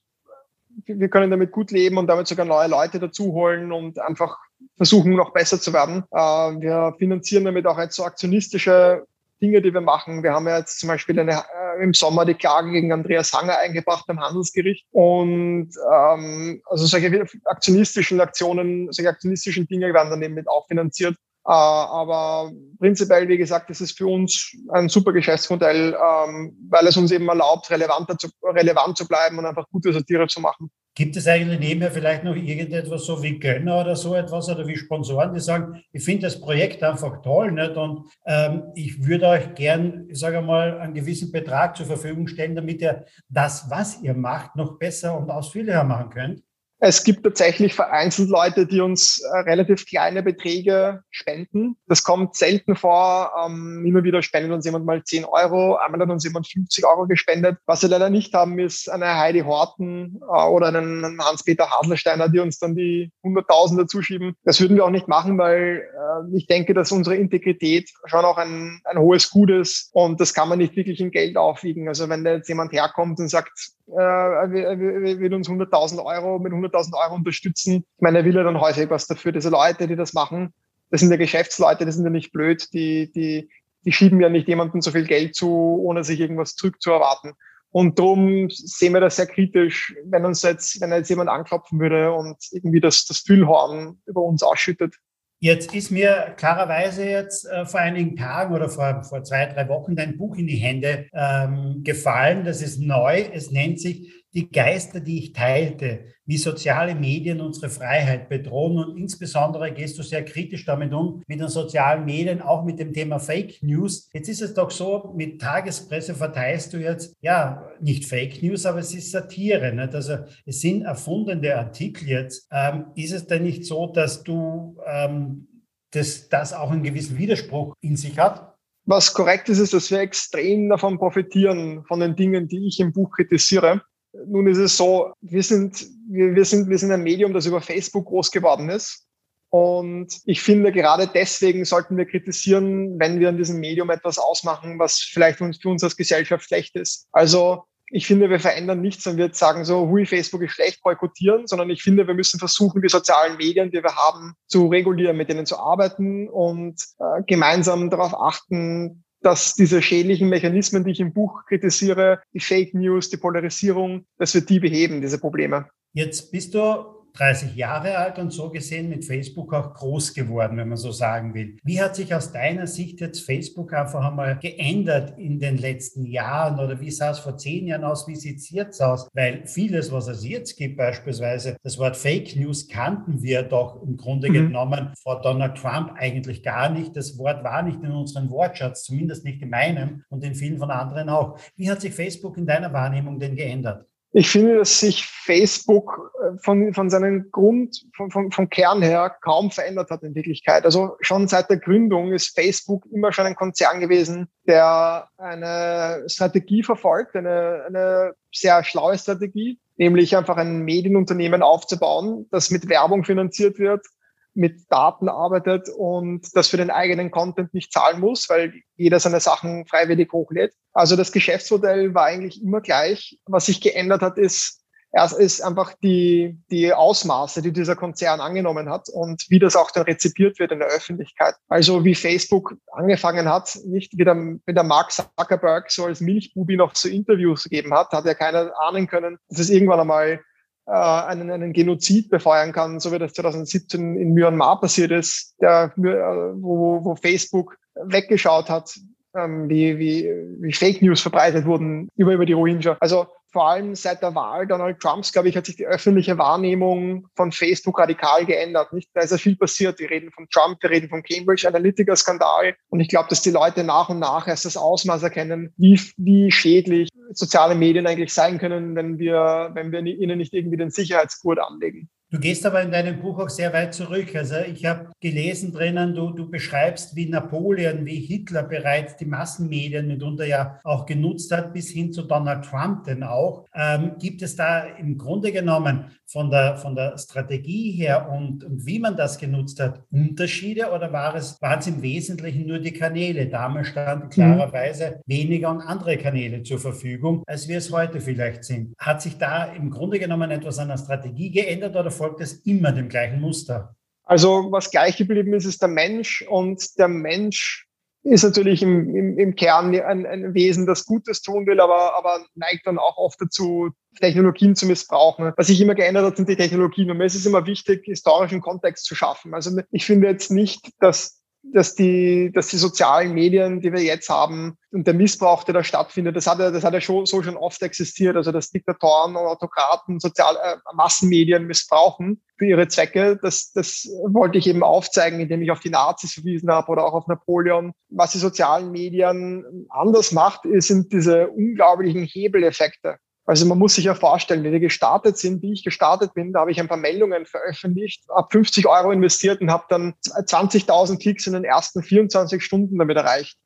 wir 0.86 1.08
können 1.08 1.30
damit 1.30 1.52
gut 1.52 1.70
leben 1.70 1.98
und 1.98 2.08
damit 2.08 2.26
sogar 2.26 2.44
neue 2.44 2.66
Leute 2.66 2.98
dazu 2.98 3.32
holen 3.32 3.70
und 3.70 4.00
einfach 4.00 4.36
versuchen, 4.76 5.14
noch 5.14 5.32
besser 5.32 5.60
zu 5.60 5.72
werden. 5.72 6.02
Äh, 6.10 6.18
wir 6.18 6.96
finanzieren 6.98 7.44
damit 7.44 7.64
auch 7.68 7.78
jetzt 7.78 7.94
so 7.94 8.04
aktionistische 8.04 9.06
Dinge, 9.42 9.60
die 9.60 9.74
wir 9.74 9.80
machen. 9.80 10.22
Wir 10.22 10.32
haben 10.32 10.46
ja 10.46 10.58
jetzt 10.58 10.78
zum 10.78 10.88
Beispiel 10.88 11.18
eine, 11.18 11.32
äh, 11.32 11.82
im 11.82 11.92
Sommer 11.92 12.24
die 12.24 12.34
Klage 12.34 12.70
gegen 12.70 12.92
Andreas 12.92 13.32
Hanger 13.32 13.58
eingebracht 13.58 14.06
beim 14.06 14.20
Handelsgericht. 14.20 14.86
Und 14.92 15.70
ähm, 15.92 16.62
also 16.66 16.86
solche 16.86 17.26
aktionistischen 17.44 18.20
Aktionen, 18.20 18.90
solche 18.92 19.10
aktionistischen 19.10 19.66
Dinge 19.66 19.92
werden 19.92 20.10
dann 20.10 20.22
eben 20.22 20.34
mit 20.34 20.48
auch 20.48 20.66
finanziert. 20.68 21.16
Äh, 21.44 21.50
aber 21.50 22.52
prinzipiell, 22.78 23.28
wie 23.28 23.38
gesagt, 23.38 23.68
ist 23.70 23.80
es 23.80 23.92
für 23.92 24.06
uns 24.06 24.56
ein 24.70 24.88
super 24.88 25.12
Geschäftsmodell, 25.12 25.94
ähm, 25.94 26.56
weil 26.68 26.86
es 26.86 26.96
uns 26.96 27.10
eben 27.10 27.28
erlaubt, 27.28 27.68
relevanter 27.70 28.16
zu, 28.16 28.28
relevant 28.44 28.96
zu 28.96 29.08
bleiben 29.08 29.38
und 29.38 29.46
einfach 29.46 29.66
gute 29.70 29.92
Satire 29.92 30.28
zu 30.28 30.40
machen. 30.40 30.70
Gibt 30.94 31.16
es 31.16 31.26
eigentlich 31.26 31.58
nebenher 31.58 31.90
vielleicht 31.90 32.22
noch 32.22 32.36
irgendetwas 32.36 33.06
so 33.06 33.22
wie 33.22 33.38
Gönner 33.38 33.80
oder 33.80 33.96
so 33.96 34.14
etwas 34.14 34.50
oder 34.50 34.66
wie 34.66 34.76
Sponsoren, 34.76 35.32
die 35.32 35.40
sagen, 35.40 35.82
ich 35.90 36.04
finde 36.04 36.26
das 36.26 36.38
Projekt 36.38 36.82
einfach 36.82 37.22
toll 37.22 37.50
nicht? 37.50 37.76
und 37.76 38.04
ähm, 38.26 38.64
ich 38.74 39.04
würde 39.04 39.26
euch 39.28 39.54
gern, 39.54 40.06
ich 40.10 40.18
sage 40.18 40.42
mal, 40.42 40.78
einen 40.78 40.92
gewissen 40.92 41.32
Betrag 41.32 41.76
zur 41.76 41.86
Verfügung 41.86 42.28
stellen, 42.28 42.54
damit 42.54 42.82
ihr 42.82 43.06
das, 43.30 43.70
was 43.70 44.02
ihr 44.02 44.14
macht, 44.14 44.54
noch 44.54 44.78
besser 44.78 45.16
und 45.16 45.30
ausführlicher 45.30 45.82
machen 45.82 46.10
könnt? 46.10 46.42
Es 46.84 47.04
gibt 47.04 47.22
tatsächlich 47.22 47.74
vereinzelt 47.74 48.28
Leute, 48.28 48.66
die 48.66 48.80
uns 48.80 49.20
äh, 49.20 49.38
relativ 49.48 49.86
kleine 49.86 50.20
Beträge 50.20 51.04
spenden. 51.12 51.76
Das 51.86 52.02
kommt 52.02 52.34
selten 52.34 52.74
vor. 52.74 53.30
Ähm, 53.46 53.84
immer 53.86 54.02
wieder 54.02 54.20
spendet 54.20 54.50
uns 54.50 54.64
jemand 54.64 54.84
mal 54.84 55.04
10 55.04 55.24
Euro, 55.24 55.76
einmal 55.76 56.00
hat 56.00 56.10
uns 56.10 56.24
jemand 56.24 56.48
50 56.48 56.84
Euro 56.84 57.06
gespendet. 57.06 57.58
Was 57.66 57.82
wir 57.82 57.88
leider 57.88 58.10
nicht 58.10 58.34
haben, 58.34 58.58
ist 58.58 58.90
eine 58.90 59.16
Heidi 59.16 59.42
Horten 59.42 60.20
äh, 60.22 60.44
oder 60.44 60.68
einen 60.74 61.22
Hans-Peter 61.22 61.70
Haselsteiner, 61.70 62.28
die 62.28 62.40
uns 62.40 62.58
dann 62.58 62.74
die 62.74 63.12
Hunderttausende 63.22 63.86
zuschieben. 63.86 64.34
Das 64.42 64.60
würden 64.60 64.76
wir 64.76 64.84
auch 64.84 64.90
nicht 64.90 65.06
machen, 65.06 65.38
weil 65.38 65.84
äh, 65.84 66.36
ich 66.36 66.48
denke, 66.48 66.74
dass 66.74 66.90
unsere 66.90 67.14
Integrität 67.14 67.90
schon 68.06 68.24
auch 68.24 68.38
ein, 68.38 68.80
ein 68.86 68.98
hohes 68.98 69.30
Gut 69.30 69.50
ist 69.50 69.90
und 69.92 70.20
das 70.20 70.34
kann 70.34 70.48
man 70.48 70.58
nicht 70.58 70.74
wirklich 70.74 70.98
in 70.98 71.12
Geld 71.12 71.36
aufwiegen. 71.36 71.86
Also 71.86 72.08
wenn 72.08 72.24
da 72.24 72.32
jetzt 72.32 72.48
jemand 72.48 72.72
herkommt 72.72 73.20
und 73.20 73.28
sagt, 73.28 73.52
äh, 73.86 73.94
will, 73.94 75.34
uns 75.34 75.48
100.000 75.48 76.04
Euro 76.04 76.38
mit 76.38 76.52
100.000 76.72 77.04
Euro 77.04 77.14
unterstützen. 77.14 77.84
Ich 77.96 78.02
meine, 78.02 78.18
er 78.18 78.24
will 78.24 78.34
ja 78.34 78.42
dann 78.42 78.60
häufig 78.60 78.90
was 78.90 79.06
dafür. 79.06 79.32
Diese 79.32 79.50
Leute, 79.50 79.86
die 79.86 79.96
das 79.96 80.12
machen, 80.12 80.52
das 80.90 81.00
sind 81.00 81.10
ja 81.10 81.16
Geschäftsleute, 81.16 81.86
das 81.86 81.94
sind 81.94 82.04
ja 82.04 82.10
nicht 82.10 82.32
blöd, 82.32 82.68
die, 82.72 83.10
die, 83.12 83.48
die 83.84 83.92
schieben 83.92 84.20
ja 84.20 84.28
nicht 84.28 84.46
jemandem 84.46 84.82
so 84.82 84.90
viel 84.90 85.06
Geld 85.06 85.34
zu, 85.34 85.48
ohne 85.48 86.04
sich 86.04 86.20
irgendwas 86.20 86.54
zurückzuerwarten. 86.54 87.32
Und 87.70 87.98
darum 87.98 88.50
sehen 88.50 88.92
wir 88.92 89.00
das 89.00 89.16
sehr 89.16 89.26
kritisch, 89.26 89.94
wenn 90.04 90.26
uns 90.26 90.42
jetzt, 90.42 90.78
wenn 90.80 90.92
jetzt 90.92 91.08
jemand 91.08 91.30
anklopfen 91.30 91.80
würde 91.80 92.12
und 92.12 92.36
irgendwie 92.50 92.80
das, 92.80 93.06
das 93.06 93.20
Füllhorn 93.20 94.02
über 94.04 94.22
uns 94.22 94.42
ausschüttet. 94.42 94.94
Jetzt 95.40 95.74
ist 95.74 95.90
mir 95.90 96.34
klarerweise 96.36 97.04
jetzt 97.04 97.46
äh, 97.46 97.64
vor 97.64 97.80
einigen 97.80 98.14
Tagen 98.14 98.54
oder 98.54 98.68
vor, 98.68 99.02
vor 99.02 99.24
zwei, 99.24 99.46
drei 99.46 99.68
Wochen 99.68 99.96
dein 99.96 100.16
Buch 100.16 100.36
in 100.36 100.46
die 100.46 100.56
Hände 100.56 101.06
ähm, 101.12 101.80
gefallen. 101.82 102.44
Das 102.44 102.62
ist 102.62 102.78
neu. 102.78 103.24
Es 103.32 103.50
nennt 103.50 103.80
sich 103.80 104.21
die 104.34 104.50
Geister, 104.50 105.00
die 105.00 105.18
ich 105.18 105.32
teilte, 105.32 106.04
wie 106.24 106.38
soziale 106.38 106.94
Medien 106.94 107.40
unsere 107.40 107.68
Freiheit 107.68 108.28
bedrohen. 108.28 108.78
Und 108.78 108.96
insbesondere 108.96 109.72
gehst 109.72 109.98
du 109.98 110.02
sehr 110.02 110.24
kritisch 110.24 110.64
damit 110.64 110.92
um, 110.92 111.22
mit 111.26 111.40
den 111.40 111.48
sozialen 111.48 112.04
Medien, 112.04 112.40
auch 112.40 112.64
mit 112.64 112.78
dem 112.78 112.92
Thema 112.92 113.18
Fake 113.18 113.62
News. 113.62 114.08
Jetzt 114.12 114.28
ist 114.28 114.42
es 114.42 114.54
doch 114.54 114.70
so, 114.70 115.12
mit 115.16 115.40
Tagespresse 115.40 116.14
verteilst 116.14 116.72
du 116.72 116.78
jetzt, 116.78 117.14
ja, 117.20 117.68
nicht 117.80 118.04
Fake 118.06 118.42
News, 118.42 118.64
aber 118.66 118.78
es 118.78 118.94
ist 118.94 119.10
Satire. 119.10 119.74
Nicht? 119.74 119.94
Also 119.94 120.18
es 120.46 120.60
sind 120.60 120.82
erfundene 120.82 121.56
Artikel 121.56 122.08
jetzt. 122.08 122.48
Ähm, 122.50 122.86
ist 122.94 123.12
es 123.12 123.26
denn 123.26 123.42
nicht 123.42 123.64
so, 123.64 123.86
dass 123.86 124.22
du 124.22 124.76
ähm, 124.86 125.48
dass 125.92 126.28
das 126.28 126.52
auch 126.52 126.70
einen 126.70 126.82
gewissen 126.82 127.18
Widerspruch 127.18 127.74
in 127.80 127.96
sich 127.96 128.18
hat? 128.18 128.56
Was 128.84 129.14
korrekt 129.14 129.48
ist, 129.48 129.58
ist, 129.58 129.74
dass 129.74 129.90
wir 129.90 130.00
extrem 130.00 130.68
davon 130.68 130.98
profitieren, 130.98 131.84
von 131.86 132.00
den 132.00 132.16
Dingen, 132.16 132.48
die 132.48 132.66
ich 132.66 132.80
im 132.80 132.92
Buch 132.92 133.10
kritisiere. 133.12 133.82
Nun 134.12 134.46
ist 134.46 134.58
es 134.58 134.76
so, 134.76 135.12
wir 135.20 135.42
sind, 135.42 135.86
wir, 136.08 136.34
wir, 136.34 136.44
sind, 136.44 136.68
wir 136.68 136.78
sind 136.78 136.92
ein 136.92 137.02
Medium, 137.02 137.32
das 137.32 137.46
über 137.46 137.60
Facebook 137.60 138.06
groß 138.06 138.30
geworden 138.30 138.68
ist. 138.68 139.06
Und 139.48 140.20
ich 140.24 140.40
finde, 140.40 140.72
gerade 140.72 141.06
deswegen 141.06 141.64
sollten 141.66 141.96
wir 141.96 142.06
kritisieren, 142.06 142.98
wenn 142.98 143.20
wir 143.20 143.28
in 143.28 143.36
diesem 143.36 143.60
Medium 143.60 143.90
etwas 143.90 144.18
ausmachen, 144.18 144.78
was 144.78 144.98
vielleicht 144.98 145.38
für 145.38 145.68
uns 145.68 145.84
als 145.84 145.96
Gesellschaft 145.96 146.44
schlecht 146.44 146.74
ist. 146.74 147.06
Also 147.12 147.64
ich 147.94 148.06
finde, 148.06 148.30
wir 148.30 148.40
verändern 148.40 148.80
nichts 148.80 149.06
und 149.06 149.18
wir 149.18 149.28
sagen 149.34 149.66
so, 149.66 149.88
hui, 149.88 150.06
Facebook 150.06 150.42
ist 150.42 150.52
schlecht, 150.52 150.82
boykottieren, 150.82 151.46
sondern 151.46 151.68
ich 151.68 151.82
finde, 151.82 152.06
wir 152.06 152.14
müssen 152.14 152.38
versuchen, 152.38 152.80
die 152.80 152.88
sozialen 152.88 153.36
Medien, 153.36 153.70
die 153.70 153.82
wir 153.82 153.94
haben, 153.94 154.32
zu 154.46 154.68
regulieren, 154.68 155.18
mit 155.18 155.28
denen 155.28 155.44
zu 155.44 155.58
arbeiten 155.58 156.28
und 156.28 156.82
äh, 156.98 157.22
gemeinsam 157.26 157.90
darauf 157.90 158.14
achten, 158.18 159.04
dass 159.22 159.54
diese 159.54 159.82
schädlichen 159.82 160.28
Mechanismen, 160.28 160.84
die 160.84 160.92
ich 160.92 161.00
im 161.00 161.12
Buch 161.12 161.46
kritisiere, 161.46 162.20
die 162.32 162.40
Fake 162.40 162.74
News, 162.74 163.10
die 163.10 163.16
Polarisierung, 163.16 164.06
dass 164.18 164.34
wir 164.34 164.42
die 164.42 164.60
beheben, 164.60 165.00
diese 165.00 165.18
Probleme. 165.18 165.68
Jetzt 165.94 166.32
bist 166.32 166.54
du 166.54 166.91
30 167.14 167.54
Jahre 167.54 167.98
alt 167.98 168.18
und 168.18 168.32
so 168.32 168.50
gesehen 168.50 168.88
mit 168.88 169.04
Facebook 169.04 169.52
auch 169.52 169.74
groß 169.74 170.14
geworden, 170.14 170.56
wenn 170.56 170.68
man 170.68 170.78
so 170.78 170.92
sagen 170.92 171.34
will. 171.34 171.56
Wie 171.62 171.80
hat 171.80 171.96
sich 171.96 172.14
aus 172.14 172.32
deiner 172.32 172.66
Sicht 172.66 173.00
jetzt 173.00 173.20
Facebook 173.20 173.72
einfach 173.72 174.04
einmal 174.04 174.38
geändert 174.38 175.18
in 175.18 175.38
den 175.38 175.58
letzten 175.58 176.06
Jahren 176.06 176.58
oder 176.58 176.80
wie 176.80 176.90
sah 176.90 177.10
es 177.10 177.18
vor 177.18 177.36
zehn 177.36 177.66
Jahren 177.66 177.84
aus, 177.84 178.08
wie 178.08 178.16
sieht 178.16 178.38
es 178.38 178.50
jetzt 178.50 178.80
aus? 178.80 179.08
Weil 179.12 179.46
vieles, 179.46 179.92
was 179.92 180.08
es 180.08 180.24
jetzt 180.26 180.56
gibt, 180.56 180.76
beispielsweise 180.76 181.56
das 181.62 181.78
Wort 181.78 181.96
Fake 181.96 182.36
News 182.36 182.68
kannten 182.68 183.22
wir 183.22 183.42
doch 183.42 183.82
im 183.82 183.96
Grunde 183.96 184.28
mhm. 184.28 184.34
genommen 184.34 184.92
vor 185.02 185.20
Donald 185.20 185.56
Trump 185.56 185.92
eigentlich 185.96 186.42
gar 186.42 186.68
nicht. 186.70 186.96
Das 186.96 187.18
Wort 187.18 187.44
war 187.44 187.62
nicht 187.62 187.82
in 187.82 187.92
unserem 187.92 188.30
Wortschatz, 188.30 188.84
zumindest 188.84 189.24
nicht 189.24 189.42
in 189.42 189.50
meinem 189.50 190.02
und 190.08 190.24
in 190.24 190.34
vielen 190.34 190.58
von 190.58 190.70
anderen 190.70 191.08
auch. 191.08 191.38
Wie 191.56 191.70
hat 191.70 191.80
sich 191.80 191.94
Facebook 191.94 192.36
in 192.36 192.46
deiner 192.46 192.72
Wahrnehmung 192.72 193.18
denn 193.18 193.36
geändert? 193.36 193.86
Ich 194.14 194.28
finde, 194.28 194.58
dass 194.58 194.78
sich 194.78 195.06
Facebook 195.06 196.12
äh, 196.20 196.36
von, 196.38 196.74
von 196.74 196.90
seinem 196.90 197.30
Grund, 197.30 197.86
von, 197.96 198.10
von, 198.10 198.30
vom 198.30 198.50
Kern 198.50 198.82
her 198.82 199.16
kaum 199.22 199.50
verändert 199.50 199.90
hat 199.90 200.02
in 200.02 200.14
Wirklichkeit. 200.14 200.66
Also 200.66 200.96
schon 201.00 201.28
seit 201.28 201.48
der 201.48 201.56
Gründung 201.56 202.12
ist 202.12 202.34
Facebook 202.34 202.84
immer 202.92 203.12
schon 203.12 203.24
ein 203.24 203.36
Konzern 203.36 203.80
gewesen, 203.80 204.28
der 204.46 205.08
eine 205.16 206.04
Strategie 206.08 206.62
verfolgt, 206.62 207.16
eine, 207.16 207.64
eine 207.66 208.12
sehr 208.30 208.62
schlaue 208.64 208.98
Strategie, 208.98 209.58
nämlich 209.76 210.14
einfach 210.14 210.36
ein 210.36 210.60
Medienunternehmen 210.60 211.42
aufzubauen, 211.42 212.26
das 212.30 212.50
mit 212.50 212.68
Werbung 212.68 213.04
finanziert 213.04 213.58
wird, 213.58 213.86
mit 214.34 214.70
Daten 214.70 215.08
arbeitet 215.08 215.68
und 215.68 216.26
das 216.34 216.48
für 216.48 216.56
den 216.56 216.70
eigenen 216.70 217.10
Content 217.10 217.52
nicht 217.54 217.72
zahlen 217.72 218.00
muss, 218.00 218.28
weil 218.28 218.52
jeder 218.76 218.98
seine 219.00 219.20
Sachen 219.20 219.66
freiwillig 219.66 220.12
hochlädt. 220.12 220.54
Also 220.72 220.96
das 220.96 221.12
Geschäftsmodell 221.12 221.94
war 221.94 222.06
eigentlich 222.06 222.42
immer 222.42 222.60
gleich. 222.60 223.18
Was 223.26 223.46
sich 223.46 223.60
geändert 223.60 224.00
hat, 224.00 224.18
ist, 224.18 224.62
erst 224.92 225.18
ist 225.18 225.42
einfach 225.42 225.74
die, 225.82 226.38
die 226.50 226.72
Ausmaße, 226.72 227.42
die 227.42 227.52
dieser 227.52 227.76
Konzern 227.76 228.20
angenommen 228.20 228.70
hat 228.70 228.88
und 228.88 229.26
wie 229.28 229.38
das 229.38 229.56
auch 229.56 229.70
dann 229.70 229.84
rezipiert 229.84 230.38
wird 230.38 230.52
in 230.52 230.60
der 230.60 230.68
Öffentlichkeit. 230.68 231.34
Also 231.48 231.84
wie 231.84 231.94
Facebook 231.94 232.54
angefangen 232.72 233.28
hat, 233.28 233.58
nicht 233.66 233.96
wie 233.98 234.04
der, 234.04 234.16
wie 234.16 234.54
der 234.54 234.64
Mark 234.64 234.92
Zuckerberg 234.92 235.70
so 235.70 235.84
als 235.84 236.00
Milchbubi 236.00 236.56
noch 236.56 236.72
zu 236.72 236.88
Interviews 236.88 237.44
gegeben 237.44 237.74
hat, 237.74 237.92
hat 237.92 238.06
ja 238.06 238.14
keiner 238.14 238.52
ahnen 238.60 238.86
können, 238.86 239.18
dass 239.28 239.40
es 239.40 239.50
irgendwann 239.50 239.80
einmal 239.80 240.20
äh, 240.66 240.72
einen, 240.72 241.30
einen 241.30 241.52
Genozid 241.52 242.10
befeuern 242.10 242.52
kann, 242.52 242.80
so 242.80 242.92
wie 242.92 242.98
das 242.98 243.12
2017 243.14 243.96
in 243.96 244.14
Myanmar 244.14 244.60
passiert 244.60 244.90
ist, 244.90 245.34
der, 245.40 245.72
äh, 245.76 245.82
wo, 245.82 246.84
wo 246.84 246.94
Facebook 246.96 247.56
weggeschaut 247.74 248.48
hat, 248.48 248.74
ähm, 249.16 249.48
wie, 249.48 249.78
wie, 249.78 250.10
wie 250.40 250.52
Fake 250.52 250.82
News 250.82 251.00
verbreitet 251.00 251.46
wurden 251.46 251.88
über, 251.96 252.12
über 252.12 252.26
die 252.26 252.32
Rohingya. 252.32 252.76
Also 252.80 253.06
vor 253.32 253.48
allem 253.48 253.74
seit 253.74 254.02
der 254.02 254.14
Wahl 254.14 254.46
Donald 254.46 254.78
Trumps, 254.78 255.12
glaube 255.12 255.28
ich, 255.28 255.36
hat 255.36 255.46
sich 255.46 255.56
die 255.56 255.66
öffentliche 255.66 256.18
Wahrnehmung 256.18 257.08
von 257.16 257.32
Facebook 257.32 257.78
radikal 257.78 258.26
geändert. 258.26 258.72
Nicht? 258.72 258.90
Da 258.92 259.00
ist 259.00 259.10
ja 259.10 259.16
viel 259.16 259.36
passiert. 259.36 259.80
Wir 259.80 259.90
reden 259.90 260.10
von 260.10 260.28
Trump, 260.28 260.62
wir 260.62 260.70
reden 260.70 260.88
vom 260.88 261.02
Cambridge 261.02 261.48
Analytica-Skandal. 261.48 262.54
Und 262.68 262.80
ich 262.80 262.88
glaube, 262.88 263.08
dass 263.08 263.22
die 263.22 263.30
Leute 263.30 263.64
nach 263.64 263.88
und 263.88 263.98
nach 263.98 264.28
erst 264.28 264.44
das 264.44 264.56
Ausmaß 264.56 265.02
erkennen, 265.02 265.52
wie, 265.56 265.80
wie 265.96 266.30
schädlich 266.30 266.90
soziale 267.12 267.54
Medien 267.54 267.86
eigentlich 267.86 268.12
sein 268.12 268.38
können, 268.38 268.76
wenn 268.76 268.98
wir, 268.98 269.50
wenn 269.54 269.72
wir 269.72 269.80
ihnen 269.80 270.18
nicht 270.18 270.34
irgendwie 270.34 270.58
den 270.58 270.70
Sicherheitsgurt 270.70 271.38
anlegen. 271.38 271.88
Du 272.12 272.20
gehst 272.20 272.44
aber 272.44 272.60
in 272.60 272.70
deinem 272.70 273.00
Buch 273.00 273.18
auch 273.18 273.30
sehr 273.30 273.54
weit 273.54 273.72
zurück. 273.72 274.14
Also 274.14 274.34
ich 274.36 274.66
habe 274.66 274.90
gelesen 275.00 275.50
drinnen, 275.50 275.94
du, 275.94 276.10
du 276.10 276.28
beschreibst, 276.28 276.94
wie 276.94 277.08
Napoleon, 277.08 277.86
wie 277.86 278.00
Hitler 278.00 278.42
bereits 278.42 278.98
die 278.98 279.06
Massenmedien 279.06 279.86
mitunter 279.86 280.26
ja 280.26 280.60
auch 280.62 280.84
genutzt 280.84 281.32
hat, 281.32 281.54
bis 281.54 281.70
hin 281.70 281.90
zu 281.90 282.02
Donald 282.02 282.44
Trump 282.44 282.84
denn 282.84 283.02
auch. 283.02 283.46
Ähm, 283.54 283.92
gibt 283.98 284.20
es 284.20 284.36
da 284.36 284.60
im 284.60 284.98
Grunde 284.98 285.32
genommen 285.32 285.86
von 286.12 286.30
der, 286.30 286.56
von 286.58 286.74
der 286.74 286.98
Strategie 286.98 287.70
her 287.70 288.10
und, 288.10 288.44
und 288.44 288.66
wie 288.66 288.78
man 288.78 288.94
das 288.94 289.16
genutzt 289.16 289.58
hat, 289.58 289.80
Unterschiede 289.90 290.70
oder 290.70 290.92
war 290.92 291.14
es, 291.14 291.40
waren 291.40 291.60
es 291.60 291.66
im 291.66 291.80
Wesentlichen 291.80 292.46
nur 292.46 292.58
die 292.58 292.72
Kanäle? 292.72 293.28
Damals 293.28 293.68
standen 293.68 294.06
mhm. 294.06 294.10
klarerweise 294.10 295.00
weniger 295.06 295.50
und 295.50 295.62
andere 295.62 295.96
Kanäle 295.96 296.42
zur 296.42 296.58
Verfügung, 296.58 297.22
als 297.26 297.48
wir 297.48 297.56
es 297.56 297.72
heute 297.72 298.00
vielleicht 298.00 298.44
sind. 298.44 298.74
Hat 298.78 299.00
sich 299.00 299.16
da 299.16 299.44
im 299.44 299.70
Grunde 299.70 299.98
genommen 299.98 300.30
etwas 300.30 300.58
an 300.58 300.68
der 300.68 300.76
Strategie 300.76 301.30
geändert 301.30 301.74
oder 301.74 301.90
folgt 302.02 302.20
es 302.20 302.32
immer 302.44 302.72
dem 302.72 302.88
gleichen 302.88 303.20
Muster? 303.20 303.76
Also 304.02 304.50
was 304.50 304.72
gleich 304.72 304.96
geblieben 304.96 305.32
ist, 305.34 305.44
ist 305.44 305.62
der 305.62 305.68
Mensch 305.68 306.24
und 306.28 306.76
der 306.76 306.88
Mensch 306.88 307.68
ist 308.02 308.24
natürlich 308.24 308.60
im, 308.60 308.96
im, 308.96 309.16
im 309.16 309.36
Kern 309.36 309.72
ein, 309.72 310.04
ein 310.04 310.34
Wesen, 310.34 310.66
das 310.66 310.84
Gutes 310.84 311.22
tun 311.22 311.46
will, 311.46 311.60
aber, 311.60 311.94
aber 311.96 312.26
neigt 312.34 312.66
dann 312.66 312.78
auch 312.78 312.96
oft 312.96 313.20
dazu, 313.20 313.70
Technologien 314.00 314.56
zu 314.56 314.66
missbrauchen. 314.66 315.32
Was 315.36 315.46
sich 315.46 315.60
immer 315.60 315.76
geändert 315.76 316.04
hat, 316.04 316.16
sind 316.16 316.28
die 316.28 316.34
Technologien. 316.34 316.90
Und 316.90 316.98
mir 316.98 317.04
ist 317.04 317.14
es 317.14 317.26
immer 317.26 317.46
wichtig, 317.46 317.84
historischen 317.84 318.40
Kontext 318.40 318.86
zu 318.86 318.96
schaffen. 318.96 319.32
Also 319.34 319.56
ich 319.70 319.86
finde 319.86 320.08
jetzt 320.08 320.32
nicht, 320.32 320.72
dass 320.80 321.21
dass 321.42 321.74
die, 321.74 322.30
dass 322.32 322.48
die 322.48 322.56
sozialen 322.56 323.12
Medien, 323.12 323.60
die 323.60 323.72
wir 323.72 323.82
jetzt 323.82 324.08
haben 324.08 324.56
und 324.70 324.86
der 324.86 324.94
Missbrauch, 324.94 325.44
der 325.44 325.54
da 325.54 325.64
stattfindet, 325.64 326.16
das 326.16 326.26
hat 326.26 326.38
ja, 326.38 326.50
das 326.50 326.64
hat 326.64 326.72
ja 326.72 326.80
schon, 326.80 327.04
so 327.04 327.22
schon 327.22 327.36
oft 327.36 327.60
existiert. 327.62 328.16
Also, 328.16 328.32
dass 328.32 328.50
Diktatoren 328.50 329.16
und 329.16 329.26
Autokraten 329.26 329.98
sozial, 330.00 330.36
äh, 330.36 330.56
Massenmedien 330.74 331.46
missbrauchen 331.46 332.22
für 332.38 332.46
ihre 332.46 332.68
Zwecke. 332.68 333.18
Das, 333.20 333.52
das 333.52 333.88
wollte 334.06 334.38
ich 334.38 334.46
eben 334.46 334.62
aufzeigen, 334.62 335.20
indem 335.20 335.42
ich 335.42 335.50
auf 335.50 335.60
die 335.60 335.70
Nazis 335.70 336.14
verwiesen 336.14 336.50
habe 336.50 336.70
oder 336.70 336.84
auch 336.84 336.94
auf 336.94 337.06
Napoleon. 337.08 337.72
Was 337.88 338.12
die 338.12 338.18
sozialen 338.18 338.70
Medien 338.70 339.66
anders 339.68 340.12
macht, 340.12 340.42
sind 340.44 340.92
diese 340.92 341.28
unglaublichen 341.28 342.04
Hebeleffekte. 342.04 342.98
Also 343.24 343.46
man 343.46 343.58
muss 343.58 343.76
sich 343.76 343.84
ja 343.84 343.94
vorstellen, 343.94 344.42
wenn 344.42 344.52
wir 344.52 344.60
gestartet 344.60 345.16
sind, 345.16 345.42
wie 345.42 345.52
ich 345.52 345.62
gestartet 345.62 346.12
bin, 346.14 346.32
da 346.32 346.40
habe 346.40 346.50
ich 346.50 346.58
ein 346.58 346.68
paar 346.68 346.76
Meldungen 346.76 347.24
veröffentlicht, 347.24 348.04
habe 348.08 348.28
50 348.30 348.66
Euro 348.66 348.90
investiert 348.90 349.40
und 349.40 349.50
habe 349.50 349.64
dann 349.68 349.94
20.000 350.02 351.00
Klicks 351.00 351.26
in 351.26 351.34
den 351.34 351.44
ersten 351.44 351.82
24 351.82 352.44
Stunden 352.44 352.78
damit 352.78 352.96
erreicht. 352.96 353.36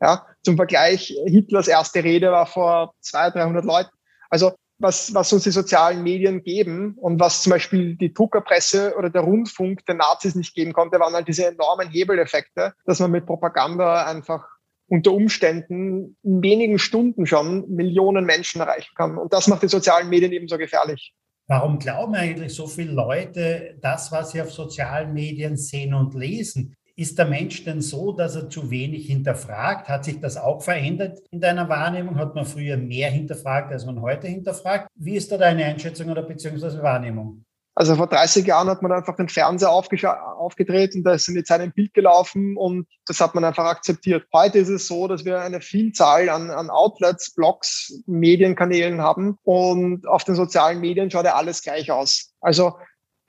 Ja, 0.00 0.26
zum 0.42 0.56
Vergleich, 0.56 1.14
Hitlers 1.26 1.68
erste 1.68 2.04
Rede 2.04 2.30
war 2.30 2.46
vor 2.46 2.92
200, 3.00 3.36
300 3.36 3.64
Leuten. 3.64 3.90
Also 4.28 4.52
was, 4.78 5.14
was 5.14 5.32
uns 5.32 5.44
die 5.44 5.50
sozialen 5.50 6.02
Medien 6.02 6.42
geben 6.42 6.96
und 6.98 7.18
was 7.18 7.42
zum 7.42 7.50
Beispiel 7.50 7.96
die 7.96 8.12
Druckerpresse 8.12 8.94
oder 8.96 9.08
der 9.08 9.22
Rundfunk 9.22 9.84
der 9.86 9.94
Nazis 9.94 10.34
nicht 10.34 10.54
geben 10.54 10.72
konnte, 10.72 11.00
waren 11.00 11.14
halt 11.14 11.28
diese 11.28 11.46
enormen 11.46 11.88
Hebeleffekte, 11.88 12.74
dass 12.84 13.00
man 13.00 13.10
mit 13.10 13.26
Propaganda 13.26 14.04
einfach 14.04 14.44
unter 14.88 15.12
Umständen 15.12 16.16
in 16.22 16.42
wenigen 16.42 16.78
Stunden 16.78 17.26
schon 17.26 17.68
Millionen 17.68 18.24
Menschen 18.24 18.60
erreichen 18.60 18.94
kann. 18.96 19.18
Und 19.18 19.32
das 19.32 19.48
macht 19.48 19.62
die 19.62 19.68
sozialen 19.68 20.08
Medien 20.08 20.32
ebenso 20.32 20.58
gefährlich. 20.58 21.14
Warum 21.48 21.78
glauben 21.78 22.14
eigentlich 22.14 22.54
so 22.54 22.66
viele 22.66 22.92
Leute 22.92 23.78
das, 23.80 24.10
was 24.10 24.32
sie 24.32 24.42
auf 24.42 24.52
sozialen 24.52 25.12
Medien 25.12 25.56
sehen 25.56 25.94
und 25.94 26.14
lesen? 26.14 26.74
Ist 26.98 27.18
der 27.18 27.26
Mensch 27.26 27.62
denn 27.62 27.82
so, 27.82 28.12
dass 28.12 28.36
er 28.36 28.48
zu 28.48 28.70
wenig 28.70 29.06
hinterfragt? 29.06 29.88
Hat 29.88 30.04
sich 30.04 30.18
das 30.18 30.36
auch 30.36 30.62
verändert 30.62 31.20
in 31.30 31.40
deiner 31.40 31.68
Wahrnehmung? 31.68 32.16
Hat 32.16 32.34
man 32.34 32.46
früher 32.46 32.76
mehr 32.76 33.10
hinterfragt, 33.10 33.70
als 33.70 33.84
man 33.84 34.00
heute 34.00 34.26
hinterfragt? 34.26 34.88
Wie 34.94 35.14
ist 35.14 35.30
da 35.30 35.36
deine 35.36 35.66
Einschätzung 35.66 36.08
oder 36.08 36.22
beziehungsweise 36.22 36.82
Wahrnehmung? 36.82 37.44
Also 37.78 37.94
vor 37.94 38.06
30 38.06 38.46
Jahren 38.46 38.68
hat 38.68 38.80
man 38.80 38.90
einfach 38.90 39.16
den 39.16 39.28
Fernseher 39.28 39.70
aufgedreht 39.70 40.94
und 40.94 41.02
da 41.04 41.12
ist 41.12 41.28
eine 41.28 41.44
Zeit 41.44 41.60
ein 41.60 41.72
Bild 41.72 41.92
gelaufen 41.92 42.56
und 42.56 42.88
das 43.04 43.20
hat 43.20 43.34
man 43.34 43.44
einfach 43.44 43.66
akzeptiert. 43.66 44.26
Heute 44.32 44.58
ist 44.58 44.70
es 44.70 44.86
so, 44.88 45.06
dass 45.08 45.26
wir 45.26 45.42
eine 45.42 45.60
Vielzahl 45.60 46.30
an, 46.30 46.50
an 46.50 46.70
Outlets, 46.70 47.34
Blogs, 47.34 48.02
Medienkanälen 48.06 49.02
haben 49.02 49.36
und 49.42 50.08
auf 50.08 50.24
den 50.24 50.36
sozialen 50.36 50.80
Medien 50.80 51.10
schaut 51.10 51.26
ja 51.26 51.34
alles 51.34 51.60
gleich 51.60 51.90
aus. 51.90 52.32
Also 52.40 52.78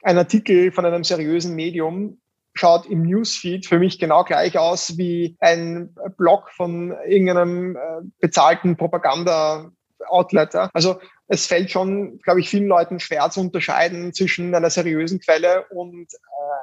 ein 0.01 0.17
Artikel 0.17 0.71
von 0.71 0.85
einem 0.85 1.03
seriösen 1.03 1.53
Medium 1.53 2.21
schaut 2.53 2.85
im 2.85 3.01
Newsfeed 3.01 3.65
für 3.65 3.79
mich 3.79 3.99
genau 3.99 4.23
gleich 4.23 4.57
aus 4.57 4.97
wie 4.97 5.35
ein 5.41 5.93
Blog 6.15 6.51
von 6.55 6.95
irgendeinem 7.05 7.75
äh, 7.75 7.79
bezahlten 8.21 8.77
Propaganda 8.77 9.71
Outlet. 10.09 10.55
Also 10.73 10.99
es 11.27 11.45
fällt 11.45 11.71
schon, 11.71 12.19
glaube 12.19 12.39
ich, 12.39 12.49
vielen 12.49 12.67
Leuten 12.67 12.99
schwer 12.99 13.29
zu 13.29 13.41
unterscheiden 13.41 14.13
zwischen 14.13 14.53
einer 14.55 14.69
seriösen 14.69 15.19
Quelle 15.19 15.65
und 15.69 16.07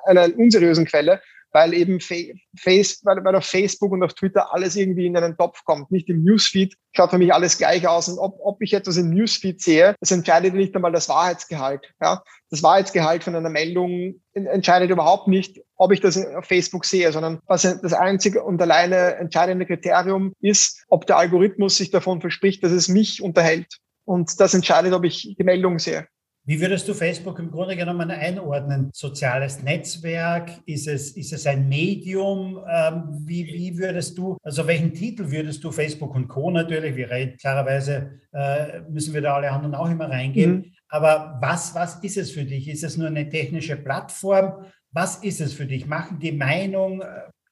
äh, 0.07 0.11
einer 0.11 0.28
unseriösen 0.37 0.87
Quelle, 0.87 1.20
weil 1.52 1.72
eben 1.72 2.00
Face, 2.00 3.00
weil, 3.04 3.24
weil 3.24 3.37
auf 3.37 3.44
Facebook 3.44 3.92
und 3.92 4.02
auf 4.02 4.14
Twitter 4.14 4.52
alles 4.52 4.74
irgendwie 4.74 5.07
in 5.07 5.16
einen 5.16 5.37
Topf 5.37 5.64
kommt, 5.64 5.90
nicht 5.90 6.09
im 6.09 6.24
Newsfeed. 6.24 6.74
Schaut 6.92 7.11
für 7.11 7.18
mich 7.18 7.33
alles 7.33 7.59
gleich 7.59 7.87
aus. 7.87 8.09
Und 8.09 8.18
ob, 8.18 8.38
ob 8.40 8.61
ich 8.61 8.72
etwas 8.72 8.96
im 8.96 9.11
Newsfeed 9.11 9.61
sehe, 9.61 9.94
das 10.00 10.11
entscheidet 10.11 10.54
nicht 10.54 10.74
einmal 10.74 10.92
das 10.92 11.09
Wahrheitsgehalt. 11.09 11.92
Ja? 12.02 12.22
Das 12.54 12.62
Wahrheitsgehalt 12.62 13.24
von 13.24 13.34
einer 13.34 13.50
Meldung 13.50 14.20
entscheidet 14.32 14.88
überhaupt 14.88 15.26
nicht, 15.26 15.60
ob 15.74 15.90
ich 15.90 16.00
das 16.00 16.16
auf 16.24 16.44
Facebook 16.44 16.84
sehe, 16.84 17.10
sondern 17.10 17.40
was 17.48 17.62
das 17.62 17.92
einzige 17.92 18.44
und 18.44 18.62
alleine 18.62 19.16
entscheidende 19.16 19.66
Kriterium 19.66 20.34
ist, 20.40 20.84
ob 20.86 21.04
der 21.04 21.16
Algorithmus 21.16 21.76
sich 21.76 21.90
davon 21.90 22.20
verspricht, 22.20 22.62
dass 22.62 22.70
es 22.70 22.86
mich 22.86 23.20
unterhält. 23.20 23.80
Und 24.04 24.38
das 24.38 24.54
entscheidet, 24.54 24.92
ob 24.92 25.02
ich 25.02 25.34
die 25.36 25.42
Meldung 25.42 25.80
sehe. 25.80 26.06
Wie 26.46 26.61
würdest 26.61 26.87
du 26.87 26.92
Facebook 26.92 27.38
im 27.38 27.50
Grunde 27.50 27.74
genommen 27.74 28.11
einordnen? 28.11 28.90
Soziales 28.92 29.62
Netzwerk? 29.62 30.50
Ist 30.66 30.87
es, 30.87 31.12
ist 31.12 31.33
es 31.33 31.46
ein 31.46 31.66
Medium? 31.70 32.62
Ähm, 32.70 33.22
wie, 33.24 33.46
wie 33.46 33.78
würdest 33.78 34.18
du, 34.18 34.37
also 34.42 34.66
welchen 34.66 34.92
Titel 34.92 35.30
würdest 35.30 35.64
du 35.64 35.72
Facebook 35.72 36.14
und 36.14 36.28
Co. 36.28 36.50
natürlich, 36.50 36.96
wir 36.96 37.11
reden 37.11 37.38
klarerweise, 37.38 38.20
äh, 38.33 38.80
müssen 38.90 39.14
wir 39.14 39.22
da 39.22 39.37
alle 39.37 39.50
anderen 39.50 39.74
auch 39.74 39.88
immer 39.88 40.11
reingehen. 40.11 40.52
Mhm. 40.52 40.64
Aber 40.88 41.38
was, 41.40 41.74
was 41.74 42.04
ist 42.04 42.18
es 42.18 42.33
für 42.33 42.44
dich? 42.44 42.68
Ist 42.68 42.85
es 42.85 42.98
nur 42.98 43.07
eine 43.07 43.26
technische 43.26 43.76
Plattform? 43.76 44.66
Was 44.92 45.16
ist 45.24 45.40
es 45.40 45.54
für 45.54 45.64
dich? 45.64 45.87
Machen 45.87 46.18
die 46.18 46.33
Meinung? 46.33 47.02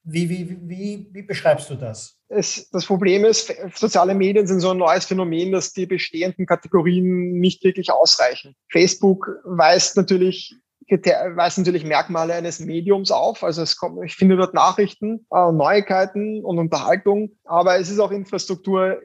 Wie, 0.05 0.29
wie, 0.29 0.59
wie, 0.69 1.09
wie 1.13 1.23
beschreibst 1.23 1.71
du 1.71 1.77
das? 1.77 2.21
Es, 2.35 2.71
das 2.71 2.87
Problem 2.87 3.25
ist, 3.25 3.53
soziale 3.75 4.15
Medien 4.15 4.47
sind 4.47 4.61
so 4.61 4.71
ein 4.71 4.79
neues 4.79 5.05
Phänomen, 5.05 5.53
dass 5.53 5.73
die 5.73 5.87
bestehenden 5.87 6.47
Kategorien 6.47 7.39
nicht 7.39 7.63
wirklich 7.65 7.93
ausreichen. 7.93 8.55
Facebook 8.71 9.29
weist 9.45 9.97
natürlich 9.97 10.57
weist 11.37 11.57
natürlich 11.57 11.85
Merkmale 11.85 12.35
eines 12.35 12.61
Mediums 12.61 13.11
auf. 13.11 13.43
Also 13.43 13.63
es 13.63 13.77
kommt, 13.77 14.05
ich 14.05 14.15
finde 14.15 14.37
dort 14.37 14.53
Nachrichten, 14.53 15.27
äh, 15.33 15.53
Neuigkeiten 15.53 16.45
und 16.45 16.59
Unterhaltung, 16.59 17.31
aber 17.45 17.79
es 17.79 17.91
ist 17.91 17.99
auch 17.99 18.11
Infrastruktur 18.11 18.99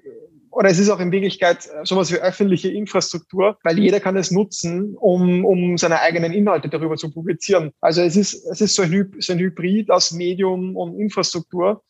oder 0.57 0.69
es 0.69 0.79
ist 0.79 0.89
auch 0.89 0.99
in 0.99 1.11
Wirklichkeit 1.11 1.67
äh, 1.67 1.85
sowas 1.85 2.11
wie 2.11 2.17
öffentliche 2.17 2.69
Infrastruktur, 2.69 3.57
weil 3.63 3.77
jeder 3.77 3.99
kann 3.99 4.17
es 4.17 4.31
nutzen, 4.31 4.95
um, 4.97 5.45
um 5.45 5.77
seine 5.77 6.01
eigenen 6.01 6.33
Inhalte 6.33 6.67
darüber 6.67 6.95
zu 6.95 7.11
publizieren. 7.11 7.71
Also 7.79 8.01
es 8.01 8.15
ist, 8.15 8.45
es 8.45 8.61
ist 8.61 8.75
so 8.75 8.81
ein, 8.81 9.13
so 9.19 9.33
ein 9.33 9.39
Hybrid 9.39 9.91
aus 9.91 10.11
Medium 10.11 10.75
und 10.75 10.99
Infrastruktur. 10.99 11.83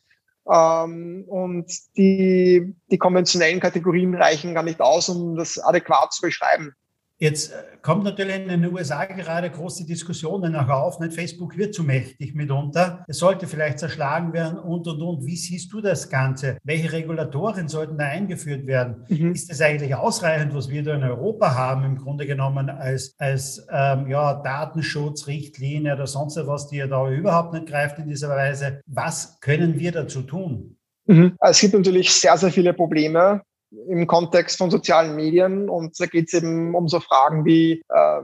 Ähm, 0.49 1.25
und 1.27 1.71
die, 1.97 2.75
die 2.91 2.97
konventionellen 2.97 3.60
Kategorien 3.60 4.15
reichen 4.15 4.53
gar 4.53 4.63
nicht 4.63 4.81
aus, 4.81 5.10
um 5.10 5.36
das 5.36 5.60
adäquat 5.60 6.13
zu 6.13 6.21
beschreiben. 6.21 6.73
Jetzt 7.19 7.51
äh, 7.51 7.56
kommt 7.82 8.03
natürlich 8.03 8.36
in 8.36 8.47
den 8.47 8.71
USA 8.71 9.06
gerade 9.06 9.49
große 9.49 9.86
Diskussionen 9.86 10.51
nach 10.51 10.69
auf. 10.69 10.99
Nicht? 10.99 11.15
Facebook 11.15 11.58
wird 11.58 11.73
zu 11.73 11.84
mächtig 11.84 12.36
mitunter. 12.36 13.03
Es 13.08 13.17
sollte 13.17 13.47
vielleicht 13.47 13.80
zerschlagen 13.80 14.34
werden 14.34 14.60
und, 14.60 14.88
und, 14.88 15.01
und. 15.01 15.25
Wie 15.25 15.36
siehst 15.36 15.73
du 15.73 15.82
das 15.82 16.10
Ganze? 16.10 16.58
Welche 16.63 16.91
Regulatoren 16.91 17.67
sollten 17.67 17.97
da 17.97 18.06
eingeführt 18.06 18.67
werden? 18.67 19.03
Mhm. 19.10 19.34
Ist 19.34 19.51
es 19.51 19.62
eigentlich 19.62 19.95
ausreichend, 19.95 20.53
was 20.53 20.69
wir 20.69 20.84
da 20.84 20.93
in 20.93 21.03
Europa 21.03 21.56
haben, 21.56 21.86
im 21.86 21.97
Grunde 21.97 22.27
genommen 22.27 22.69
als, 22.69 23.15
als 23.17 23.65
ähm, 23.71 24.08
ja, 24.08 24.36
Datenschutzrichtlinie 24.36 25.95
oder 25.95 26.06
sonst 26.06 26.38
was, 26.45 26.67
die 26.67 26.77
ja 26.77 26.88
da 26.88 27.10
überhaupt 27.10 27.53
nicht 27.53 27.65
greift 27.65 27.97
in 27.97 28.08
dieser 28.08 28.30
Weise? 28.30 28.82
Was 28.86 29.39
können 29.39 29.80
wir 29.80 29.91
dazu 29.91 30.21
tun? 30.21 30.77
Mhm. 31.08 31.36
Es 31.39 31.60
gibt 31.62 31.73
natürlich 31.73 32.12
sehr, 32.12 32.38
sehr 32.38 32.51
viele 32.51 32.73
Probleme 32.73 33.41
im 33.71 34.08
Kontext 34.08 34.58
von 34.58 34.71
sozialen 34.71 35.15
Medien. 35.15 35.69
Und 35.69 35.99
da 35.99 36.06
geht 36.06 36.27
es 36.27 36.34
eben 36.34 36.75
um 36.75 36.88
so 36.88 36.99
Fragen 36.99 37.45
wie 37.45 37.84
äh, 37.89 38.21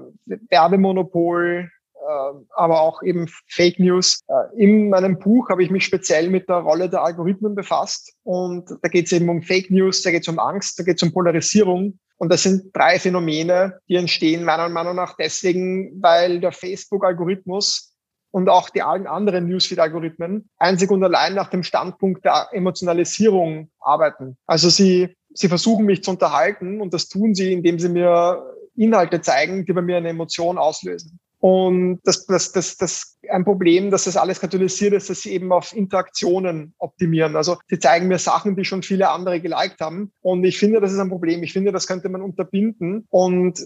Werbemonopol, 0.50 1.70
äh, 1.96 2.46
aber 2.56 2.82
auch 2.82 3.04
eben 3.04 3.30
Fake 3.48 3.80
News. 3.80 4.22
Äh, 4.28 4.64
in 4.64 4.90
meinem 4.90 5.20
Buch 5.20 5.50
habe 5.50 5.64
ich 5.64 5.72
mich 5.72 5.86
speziell 5.86 6.30
mit 6.30 6.50
der 6.50 6.58
Rolle 6.58 6.90
der 6.90 7.04
Algorithmen 7.04 7.56
befasst. 7.56 8.14
Und 8.24 8.70
da 8.82 8.90
geht 8.90 9.06
es 9.06 9.12
eben 9.12 9.30
um 9.30 9.42
Fake 9.42 9.70
News, 9.70 10.02
da 10.02 10.12
geht 10.12 10.24
es 10.24 10.28
um 10.28 10.40
Angst, 10.40 10.80
da 10.80 10.84
geht 10.84 10.98
es 10.98 11.04
um 11.04 11.14
Polarisierung. 11.14 12.00
Und 12.18 12.30
das 12.30 12.44
sind 12.44 12.74
drei 12.74 13.00
Phänomene, 13.00 13.80
die 13.90 13.96
entstehen 13.96 14.46
meiner 14.46 14.70
Meinung 14.70 14.96
nach 14.96 15.16
deswegen, 15.18 16.02
weil 16.02 16.40
der 16.40 16.52
Facebook-Algorithmus 16.52 17.94
und 18.34 18.50
auch 18.50 18.70
die 18.70 18.82
allen 18.82 19.06
anderen 19.06 19.48
Newsfeed-Algorithmen 19.48 20.50
einzig 20.58 20.90
und 20.90 21.04
allein 21.04 21.36
nach 21.36 21.50
dem 21.50 21.64
Standpunkt 21.64 22.26
der 22.26 22.48
Emotionalisierung 22.52 23.70
arbeiten. 23.80 24.38
Also 24.48 24.70
sie, 24.70 25.16
sie 25.34 25.48
versuchen 25.48 25.86
mich 25.86 26.04
zu 26.04 26.12
unterhalten 26.12 26.82
und 26.82 26.94
das 26.94 27.08
tun 27.08 27.36
sie, 27.36 27.54
indem 27.54 27.80
sie 27.80 27.90
mir 27.90 28.44
Inhalte 28.76 29.22
zeigen, 29.22 29.66
die 29.66 29.74
bei 29.74 29.82
mir 29.82 29.98
eine 29.98 30.10
Emotion 30.10 30.58
auslösen. 30.58 31.20
Und 31.40 32.00
das, 32.06 32.26
das, 32.26 32.54
das, 32.54 32.78
das 32.78 33.18
ein 33.30 33.44
Problem, 33.44 33.92
dass 33.92 34.06
das 34.06 34.16
alles 34.16 34.40
katalysiert 34.40 34.94
ist, 34.94 35.10
dass 35.10 35.24
sie 35.24 35.34
eben 35.34 35.52
auf 35.52 35.76
Interaktionen 35.76 36.74
optimieren. 36.78 37.36
Also 37.36 37.58
sie 37.68 37.80
zeigen 37.80 38.08
mir 38.08 38.18
Sachen, 38.18 38.56
die 38.56 38.64
schon 38.64 38.82
viele 38.82 39.10
andere 39.10 39.42
geliked 39.42 39.82
haben. 39.82 40.14
Und 40.22 40.46
ich 40.46 40.58
finde, 40.58 40.80
das 40.80 40.94
ist 40.94 41.00
ein 41.00 41.10
Problem. 41.10 41.44
Ich 41.44 41.52
finde, 41.52 41.74
das 41.74 41.86
könnte 41.86 42.08
man 42.08 42.22
unterbinden. 42.22 43.06
Und 43.10 43.60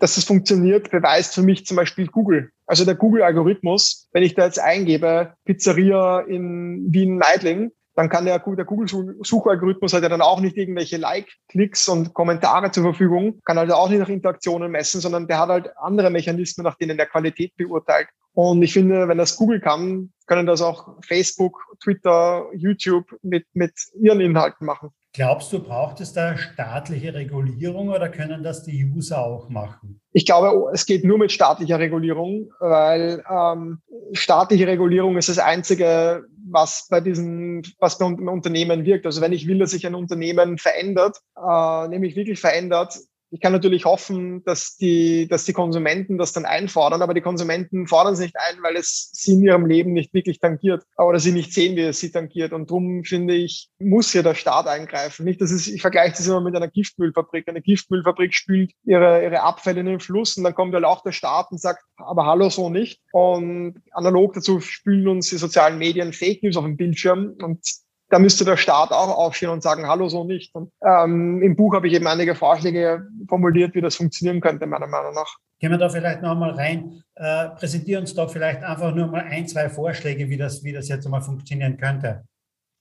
dass 0.00 0.16
es 0.16 0.24
funktioniert, 0.24 0.90
beweist 0.90 1.34
für 1.34 1.42
mich 1.42 1.66
zum 1.66 1.76
Beispiel 1.76 2.08
Google. 2.08 2.50
Also 2.66 2.84
der 2.84 2.96
Google-Algorithmus, 2.96 4.08
wenn 4.12 4.24
ich 4.24 4.34
da 4.34 4.46
jetzt 4.46 4.58
eingebe, 4.58 5.34
Pizzeria 5.44 6.20
in 6.20 6.92
Wien-Meidling, 6.92 7.70
dann 7.94 8.08
kann 8.08 8.24
der, 8.24 8.38
der 8.38 8.64
Google-Suchalgorithmus 8.64 9.92
hat 9.92 10.02
ja 10.02 10.08
dann 10.08 10.22
auch 10.22 10.40
nicht 10.40 10.56
irgendwelche 10.56 10.96
Like-Klicks 10.96 11.88
und 11.88 12.14
Kommentare 12.14 12.70
zur 12.70 12.84
Verfügung, 12.84 13.40
kann 13.44 13.58
also 13.58 13.74
auch 13.74 13.88
nicht 13.88 13.98
nach 13.98 14.08
Interaktionen 14.08 14.70
messen, 14.70 15.00
sondern 15.00 15.26
der 15.26 15.38
hat 15.38 15.48
halt 15.48 15.76
andere 15.76 16.10
Mechanismen, 16.10 16.64
nach 16.64 16.76
denen 16.76 16.96
der 16.96 17.06
Qualität 17.06 17.56
beurteilt. 17.56 18.08
Und 18.32 18.62
ich 18.62 18.72
finde, 18.72 19.08
wenn 19.08 19.18
das 19.18 19.36
Google 19.36 19.60
kann, 19.60 20.12
können 20.26 20.46
das 20.46 20.62
auch 20.62 20.96
Facebook, 21.04 21.60
Twitter, 21.82 22.46
YouTube 22.54 23.06
mit, 23.22 23.44
mit 23.54 23.72
ihren 24.00 24.20
Inhalten 24.20 24.66
machen. 24.66 24.90
Glaubst 25.12 25.52
du, 25.52 25.60
braucht 25.60 26.00
es 26.00 26.12
da 26.12 26.38
staatliche 26.38 27.12
Regulierung 27.12 27.88
oder 27.88 28.08
können 28.08 28.44
das 28.44 28.62
die 28.62 28.84
User 28.84 29.24
auch 29.24 29.48
machen? 29.48 30.00
Ich 30.12 30.24
glaube, 30.24 30.70
es 30.72 30.86
geht 30.86 31.04
nur 31.04 31.18
mit 31.18 31.32
staatlicher 31.32 31.80
Regulierung, 31.80 32.50
weil 32.60 33.24
ähm, 33.28 33.80
staatliche 34.12 34.68
Regulierung 34.68 35.16
ist 35.16 35.28
das 35.28 35.38
Einzige, 35.38 36.24
was 36.48 36.86
bei 36.88 37.00
diesen, 37.00 37.62
was 37.80 37.98
bei 37.98 38.06
Unternehmen 38.06 38.84
wirkt. 38.84 39.04
Also 39.04 39.20
wenn 39.20 39.32
ich 39.32 39.48
will, 39.48 39.58
dass 39.58 39.72
sich 39.72 39.84
ein 39.84 39.96
Unternehmen 39.96 40.58
verändert, 40.58 41.18
äh, 41.36 41.88
nämlich 41.88 42.14
wirklich 42.14 42.38
verändert, 42.38 42.96
ich 43.30 43.40
kann 43.40 43.52
natürlich 43.52 43.84
hoffen, 43.84 44.42
dass 44.44 44.76
die, 44.76 45.28
dass 45.28 45.44
die 45.44 45.52
Konsumenten 45.52 46.18
das 46.18 46.32
dann 46.32 46.44
einfordern, 46.44 47.02
aber 47.02 47.14
die 47.14 47.20
Konsumenten 47.20 47.86
fordern 47.86 48.14
es 48.14 48.20
nicht 48.20 48.36
ein, 48.36 48.62
weil 48.62 48.76
es 48.76 49.10
sie 49.12 49.34
in 49.34 49.42
ihrem 49.42 49.66
Leben 49.66 49.92
nicht 49.92 50.12
wirklich 50.12 50.40
tangiert 50.40 50.82
oder 50.96 51.20
sie 51.20 51.32
nicht 51.32 51.52
sehen, 51.52 51.76
wie 51.76 51.82
es 51.82 52.00
sie 52.00 52.10
tangiert. 52.10 52.52
Und 52.52 52.70
darum 52.70 53.04
finde 53.04 53.34
ich, 53.34 53.68
muss 53.78 54.10
hier 54.10 54.24
der 54.24 54.34
Staat 54.34 54.66
eingreifen. 54.66 55.24
Nicht, 55.24 55.40
dass 55.40 55.52
es, 55.52 55.68
ich 55.68 55.80
vergleiche 55.80 56.16
das 56.16 56.26
immer 56.26 56.40
mit 56.40 56.56
einer 56.56 56.68
Giftmüllfabrik. 56.68 57.48
Eine 57.48 57.62
Giftmüllfabrik 57.62 58.34
spült 58.34 58.72
ihre, 58.84 59.22
ihre 59.22 59.42
Abfälle 59.42 59.80
in 59.80 59.86
den 59.86 60.00
Fluss 60.00 60.36
und 60.36 60.44
dann 60.44 60.54
kommt 60.54 60.74
halt 60.74 60.84
auch 60.84 61.02
der 61.02 61.12
Staat 61.12 61.52
und 61.52 61.60
sagt, 61.60 61.82
aber 61.98 62.26
hallo, 62.26 62.50
so 62.50 62.68
nicht. 62.68 63.00
Und 63.12 63.80
analog 63.92 64.34
dazu 64.34 64.60
spülen 64.60 65.06
uns 65.06 65.30
die 65.30 65.36
sozialen 65.36 65.78
Medien 65.78 66.12
Fake 66.12 66.42
News 66.42 66.56
auf 66.56 66.64
dem 66.64 66.76
Bildschirm 66.76 67.36
und 67.40 67.64
da 68.10 68.18
müsste 68.18 68.44
der 68.44 68.56
Staat 68.56 68.90
auch 68.90 69.16
aufstehen 69.16 69.50
und 69.50 69.62
sagen, 69.62 69.86
hallo, 69.86 70.08
so 70.08 70.24
nicht. 70.24 70.54
Und, 70.54 70.72
ähm, 70.84 71.40
Im 71.42 71.56
Buch 71.56 71.74
habe 71.74 71.86
ich 71.86 71.94
eben 71.94 72.06
einige 72.06 72.34
Vorschläge 72.34 73.06
formuliert, 73.28 73.74
wie 73.74 73.80
das 73.80 73.96
funktionieren 73.96 74.40
könnte, 74.40 74.66
meiner 74.66 74.88
Meinung 74.88 75.14
nach. 75.14 75.36
Gehen 75.60 75.70
wir 75.70 75.78
da 75.78 75.88
vielleicht 75.88 76.20
noch 76.20 76.32
einmal 76.32 76.50
rein. 76.50 77.02
Äh, 77.14 77.50
präsentieren 77.50 78.02
uns 78.02 78.14
da 78.14 78.26
vielleicht 78.26 78.62
einfach 78.62 78.94
nur 78.94 79.06
mal 79.06 79.22
ein, 79.22 79.46
zwei 79.46 79.68
Vorschläge, 79.68 80.28
wie 80.28 80.36
das, 80.36 80.64
wie 80.64 80.72
das 80.72 80.88
jetzt 80.88 81.08
mal 81.08 81.20
funktionieren 81.20 81.76
könnte. 81.76 82.24